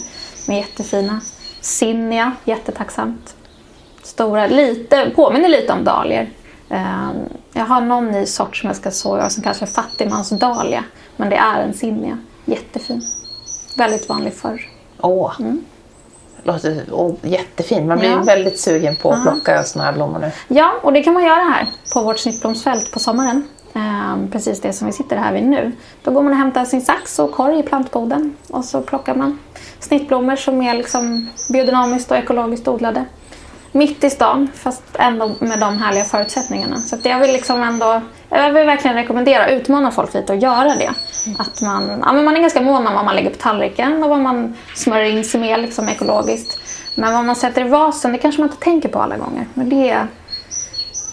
med 0.49 0.57
jättefina. 0.57 1.21
Zinnia, 1.61 2.33
jättetacksamt. 2.45 3.37
Stora, 4.03 4.47
lite, 4.47 5.11
påminner 5.17 5.49
lite 5.49 5.73
om 5.73 5.85
dahlior. 5.85 6.27
Eh, 6.71 7.11
jag 7.53 7.67
har 7.67 7.81
någon 7.81 8.11
ny 8.11 8.27
sort 8.27 8.57
som 8.57 8.67
jag 8.67 8.77
ska 8.77 8.91
såga 8.91 9.31
som 9.31 9.43
kanske 9.43 9.65
är 9.65 9.67
fattigmansdahlia. 9.67 10.85
Men 11.17 11.31
det 11.31 11.37
är 11.37 11.63
en 11.63 11.75
zinnia. 11.75 12.19
Jättefin. 12.45 13.03
Väldigt 13.77 14.09
vanlig 14.09 14.35
förr. 14.35 14.61
Åh, 15.01 15.33
Mm. 15.41 15.65
Låter 16.45 16.85
oh, 16.91 17.15
jättefint. 17.23 17.87
Man 17.89 17.99
blir 17.99 18.11
Ja. 18.11 18.23
väldigt 18.23 18.61
sugen 18.61 18.97
på 18.97 19.11
att 19.11 19.23
plocka 19.23 19.63
såna 19.65 19.85
här 19.85 19.93
blommor 19.93 20.19
nu. 20.19 20.31
Ja, 20.49 20.73
och 20.83 20.93
det 20.93 21.03
kan 21.03 21.15
man 21.15 21.25
göra 21.25 21.41
här 21.41 21.67
på 21.95 22.03
vårt 22.03 22.19
snittblomsfält 22.19 22.91
på 22.93 22.99
sommaren. 22.99 23.49
Ehm, 23.75 24.31
precis 24.31 24.61
det 24.61 24.73
som 24.73 24.87
vi 24.87 24.93
sitter 24.93 25.17
här 25.17 25.33
vid 25.33 25.45
nu. 25.47 25.73
Då 26.03 26.11
går 26.11 26.23
man 26.23 26.33
och 26.33 26.39
hämtar 26.39 26.65
sin 26.65 26.83
sax 26.83 27.19
och 27.19 27.33
korg 27.33 27.59
i 27.59 27.63
plantboden 27.63 28.37
och 28.51 28.65
så 28.65 28.81
plockar 28.81 29.15
man 29.15 29.39
snittblommor 29.79 30.37
som 30.37 30.63
är 30.63 30.75
liksom 30.75 31.29
biodynamiskt 31.53 32.11
och 32.11 32.17
ekologiskt 32.17 32.69
odlade. 32.69 33.05
Mitt 33.77 34.05
i 34.05 34.11
stan, 34.11 34.49
fast 34.55 34.83
ändå 34.99 35.35
med 35.39 35.59
de 35.59 35.79
härliga 35.79 36.05
förutsättningarna. 36.05 36.77
Så 36.77 36.97
att 36.97 37.05
jag 37.05 37.21
vill 37.21 37.33
liksom 37.33 37.63
ändå, 37.63 38.01
jag 38.29 38.53
vill 38.53 38.67
verkligen 38.67 38.97
rekommendera, 38.97 39.51
utmana 39.51 39.91
folk 39.91 40.15
lite 40.15 40.33
att 40.33 40.43
göra 40.43 40.75
det. 40.75 40.91
Att 41.39 41.63
man, 41.63 42.03
ja, 42.05 42.13
men 42.13 42.25
man 42.25 42.37
är 42.37 42.41
ganska 42.41 42.61
mån 42.61 42.87
om 42.87 42.95
vad 42.95 43.05
man 43.05 43.17
lägger 43.17 43.31
på 43.31 43.37
tallriken 43.37 44.03
och 44.03 44.11
vad 44.11 44.19
man 44.19 44.57
smörjer 44.75 45.11
in 45.11 45.25
sig 45.25 45.41
med 45.41 45.61
liksom 45.61 45.89
ekologiskt. 45.89 46.59
Men 46.95 47.13
vad 47.13 47.25
man 47.25 47.37
sätter 47.37 47.67
i 47.67 47.69
vasen, 47.69 48.13
det 48.13 48.19
kanske 48.19 48.41
man 48.41 48.51
inte 48.51 48.65
tänker 48.65 48.89
på 48.89 48.99
alla 48.99 49.17
gånger. 49.17 49.47
Men 49.55 49.69
det 49.69 49.91
är 49.91 50.07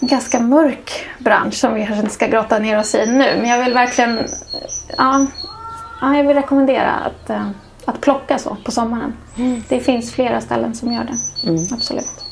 en 0.00 0.08
ganska 0.08 0.40
mörk 0.40 1.06
bransch 1.18 1.54
som 1.54 1.74
vi 1.74 1.86
kanske 1.86 2.00
inte 2.00 2.14
ska 2.14 2.26
grotta 2.26 2.58
ner 2.58 2.78
oss 2.78 2.94
i 2.94 3.06
nu. 3.06 3.36
Men 3.40 3.48
jag 3.48 3.64
vill 3.64 3.74
verkligen 3.74 4.18
ja, 4.98 5.26
ja, 6.00 6.16
jag 6.16 6.24
vill 6.24 6.36
rekommendera 6.36 6.92
att, 6.92 7.30
eh, 7.30 7.46
att 7.84 8.00
plocka 8.00 8.38
så 8.38 8.56
på 8.64 8.70
sommaren. 8.70 9.12
Det 9.68 9.80
finns 9.80 10.12
flera 10.12 10.40
ställen 10.40 10.74
som 10.74 10.92
gör 10.92 11.04
det. 11.04 11.14
Absolut. 11.74 12.24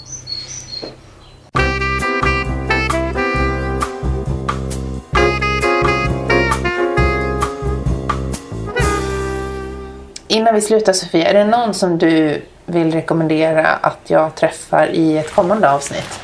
Innan 10.41 10.55
vi 10.55 10.61
slutar 10.61 10.93
Sofia, 10.93 11.28
är 11.28 11.34
det 11.34 11.45
någon 11.45 11.74
som 11.74 11.99
du 11.99 12.43
vill 12.66 12.93
rekommendera 12.93 13.66
att 13.66 14.01
jag 14.07 14.34
träffar 14.34 14.86
i 14.86 15.18
ett 15.18 15.34
kommande 15.34 15.72
avsnitt? 15.72 16.20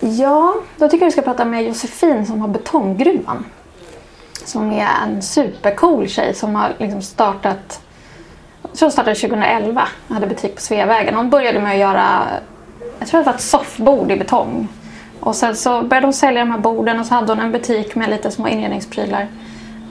Ja, 0.00 0.54
då 0.76 0.88
tycker 0.88 1.04
jag 1.04 1.06
vi 1.06 1.12
ska 1.12 1.22
prata 1.22 1.44
med 1.44 1.64
Josefin 1.64 2.26
som 2.26 2.40
har 2.40 2.48
Betonggruvan. 2.48 3.44
Som 4.44 4.72
är 4.72 4.88
en 5.04 5.22
supercool 5.22 6.08
tjej 6.08 6.34
som 6.34 6.54
har 6.54 6.72
liksom 6.78 7.02
startat 7.02 7.80
jag 8.62 8.74
tror 8.74 8.86
hon 8.86 8.92
startade 8.92 9.16
2011 9.16 9.88
och 10.08 10.14
hade 10.14 10.26
butik 10.26 10.54
på 10.54 10.60
Sveavägen. 10.60 11.14
Hon 11.14 11.30
började 11.30 11.60
med 11.60 11.72
att 11.72 11.78
göra, 11.78 12.20
jag 12.98 13.08
tror 13.08 13.20
det 13.20 13.26
var 13.26 13.34
ett 13.34 13.40
soffbord 13.40 14.10
i 14.10 14.16
betong. 14.16 14.68
Och 15.20 15.36
sen 15.36 15.56
så 15.56 15.82
började 15.82 16.06
hon 16.06 16.14
sälja 16.14 16.44
de 16.44 16.50
här 16.50 16.58
borden 16.58 17.00
och 17.00 17.06
så 17.06 17.14
hade 17.14 17.32
hon 17.32 17.40
en 17.40 17.52
butik 17.52 17.94
med 17.94 18.10
lite 18.10 18.30
små 18.30 18.48
inredningsprylar. 18.48 19.28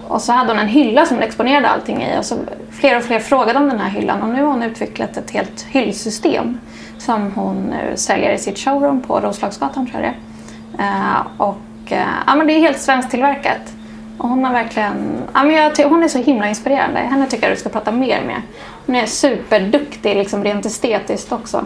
Och 0.08 0.22
så 0.22 0.32
hade 0.32 0.52
hon 0.52 0.60
en 0.60 0.68
hylla 0.68 1.06
som 1.06 1.18
hon 1.18 1.24
exponerade 1.24 1.70
allting 1.70 2.04
i. 2.04 2.20
Och 2.20 2.26
så 2.26 2.38
fler 2.72 2.98
och 2.98 3.04
fler 3.04 3.20
frågade 3.20 3.60
om 3.60 3.70
den 3.70 3.80
här 3.80 3.90
hyllan 3.90 4.22
och 4.22 4.30
nu 4.30 4.44
har 4.44 4.52
hon 4.52 4.64
utvecklat 4.64 5.18
ett 5.18 5.32
helt 5.32 5.66
hyllsystem 5.70 6.60
som 6.98 7.32
hon 7.36 7.56
nu 7.56 7.98
säljer 7.98 8.34
i 8.34 8.38
sitt 8.38 8.60
showroom 8.60 9.02
på 9.02 9.20
Roslagsgatan 9.20 9.88
tror 9.88 10.02
jag 10.04 10.14
det 10.14 10.84
är. 10.84 11.14
Eh, 11.14 11.22
och 11.38 11.92
eh, 11.92 12.08
ja, 12.28 12.36
men 12.36 12.48
det 12.48 12.54
är 12.54 12.60
helt 12.60 12.80
svensktillverkat. 12.80 13.74
Och 14.18 14.30
hon 14.30 14.46
har 14.46 14.54
verkligen, 14.54 15.24
ja, 15.34 15.44
men 15.44 15.56
jag 15.56 15.90
hon 15.90 16.04
är 16.04 16.08
så 16.08 16.18
himla 16.18 16.50
inspirerande. 16.50 17.00
Henne 17.00 17.28
tycker 17.28 17.48
jag 17.48 17.56
du 17.56 17.60
ska 17.60 17.70
prata 17.70 17.92
mer 17.92 18.22
med. 18.22 18.42
Hon 18.86 18.96
är 18.96 19.06
superduktig 19.06 20.16
liksom 20.16 20.44
rent 20.44 20.66
estetiskt 20.66 21.32
också. 21.32 21.66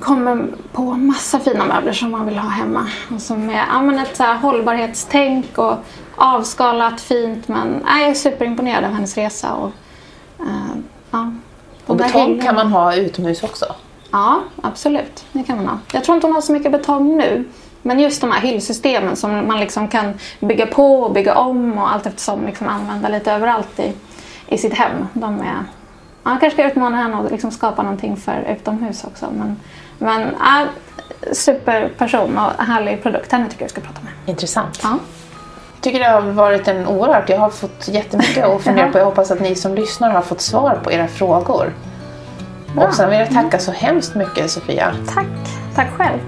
Kommer 0.00 0.46
på 0.72 0.82
massa 0.82 1.38
fina 1.38 1.64
möbler 1.64 1.92
som 1.92 2.10
man 2.10 2.26
vill 2.26 2.38
ha 2.38 2.48
hemma. 2.48 2.88
Och 3.14 3.20
som 3.20 3.50
är 3.50 3.64
ja, 3.72 3.82
men 3.82 3.98
ett 3.98 4.16
så 4.16 4.24
hållbarhetstänk 4.24 5.58
och 5.58 5.76
avskalat 6.16 7.00
fint. 7.00 7.48
Men 7.48 7.84
ja, 7.86 7.98
jag 7.98 8.10
är 8.10 8.14
superimponerad 8.14 8.84
av 8.84 8.92
hennes 8.92 9.16
resa. 9.16 9.54
Och, 9.54 9.72
eh, 10.40 10.78
ja, 11.10 11.32
Och 11.86 11.96
betong 11.96 12.40
kan 12.40 12.54
man 12.54 12.72
ha 12.72 12.94
utomhus 12.94 13.42
också? 13.42 13.64
Ja, 14.10 14.40
absolut. 14.62 15.24
Det 15.32 15.42
kan 15.42 15.56
man 15.56 15.66
ha. 15.66 15.78
Jag 15.92 16.04
tror 16.04 16.14
inte 16.14 16.26
hon 16.26 16.34
har 16.34 16.42
så 16.42 16.52
mycket 16.52 16.72
betong 16.72 17.16
nu. 17.16 17.44
Men 17.82 18.00
just 18.00 18.20
de 18.20 18.32
här 18.32 18.40
hyllsystemen 18.40 19.16
som 19.16 19.48
man 19.48 19.60
liksom 19.60 19.88
kan 19.88 20.14
bygga 20.40 20.66
på 20.66 21.00
och 21.00 21.12
bygga 21.12 21.34
om 21.34 21.78
och 21.78 21.92
allt 21.92 22.06
eftersom 22.06 22.46
liksom 22.46 22.68
använda 22.68 23.08
lite 23.08 23.32
överallt 23.32 23.80
i, 23.80 23.92
i 24.48 24.58
sitt 24.58 24.74
hem. 24.74 25.06
De 25.12 25.40
är, 25.40 25.64
jag 26.22 26.40
kanske 26.40 26.50
ska 26.50 26.66
utmana 26.66 26.96
henne 26.96 27.16
och 27.16 27.30
liksom 27.30 27.50
skapa 27.50 27.82
någonting 27.82 28.16
för 28.16 28.56
utomhus 28.58 29.04
också. 29.04 29.26
Men, 29.38 29.56
men 29.98 30.34
ja, 30.40 30.64
superperson 31.32 32.38
och 32.38 32.64
härlig 32.64 33.02
produkt. 33.02 33.32
Henne 33.32 33.48
tycker 33.50 33.62
jag 33.62 33.70
ska 33.70 33.80
prata 33.80 34.00
med. 34.02 34.12
Intressant. 34.26 34.80
Ja. 34.82 34.98
tycker 35.80 35.98
det 35.98 36.08
har 36.08 36.20
varit 36.20 36.68
en 36.68 36.86
oerhört... 36.86 37.28
Jag 37.28 37.38
har 37.38 37.50
fått 37.50 37.88
jättemycket 37.88 38.44
att 38.44 38.62
fundera 38.62 38.88
på. 38.92 38.98
Jag 38.98 39.04
hoppas 39.04 39.30
att 39.30 39.40
ni 39.40 39.54
som 39.54 39.74
lyssnar 39.74 40.10
har 40.10 40.22
fått 40.22 40.40
svar 40.40 40.80
på 40.84 40.92
era 40.92 41.08
frågor. 41.08 41.72
Och 42.76 42.94
sen 42.94 43.10
vill 43.10 43.18
jag 43.18 43.30
tacka 43.30 43.58
så 43.58 43.72
hemskt 43.72 44.14
mycket 44.14 44.50
Sofia. 44.50 44.92
Tack. 45.14 45.26
Tack 45.74 45.88
själv. 45.96 46.18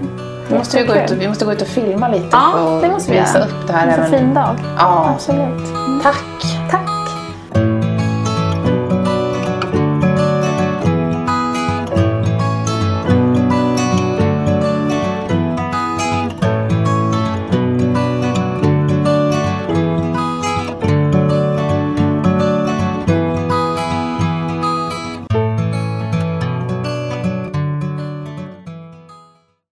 Vi 0.49 0.57
måste, 0.57 0.83
gå 0.83 0.95
ut 0.95 1.11
vi 1.11 1.27
måste 1.27 1.45
gå 1.45 1.51
ut 1.51 1.61
och 1.61 1.67
filma 1.67 2.07
lite 2.07 2.27
Ja, 2.31 2.61
och 2.61 2.81
det 2.81 2.89
måste 2.89 3.11
vi 3.11 3.19
visa 3.19 3.39
upp 3.39 3.67
det 3.67 3.73
här. 3.73 3.87
En 3.87 3.93
så 3.93 4.01
även. 4.01 4.19
fin 4.19 4.33
dag. 4.33 4.55
Ja, 4.77 5.09
Absolut. 5.15 5.67
tack. 6.03 6.60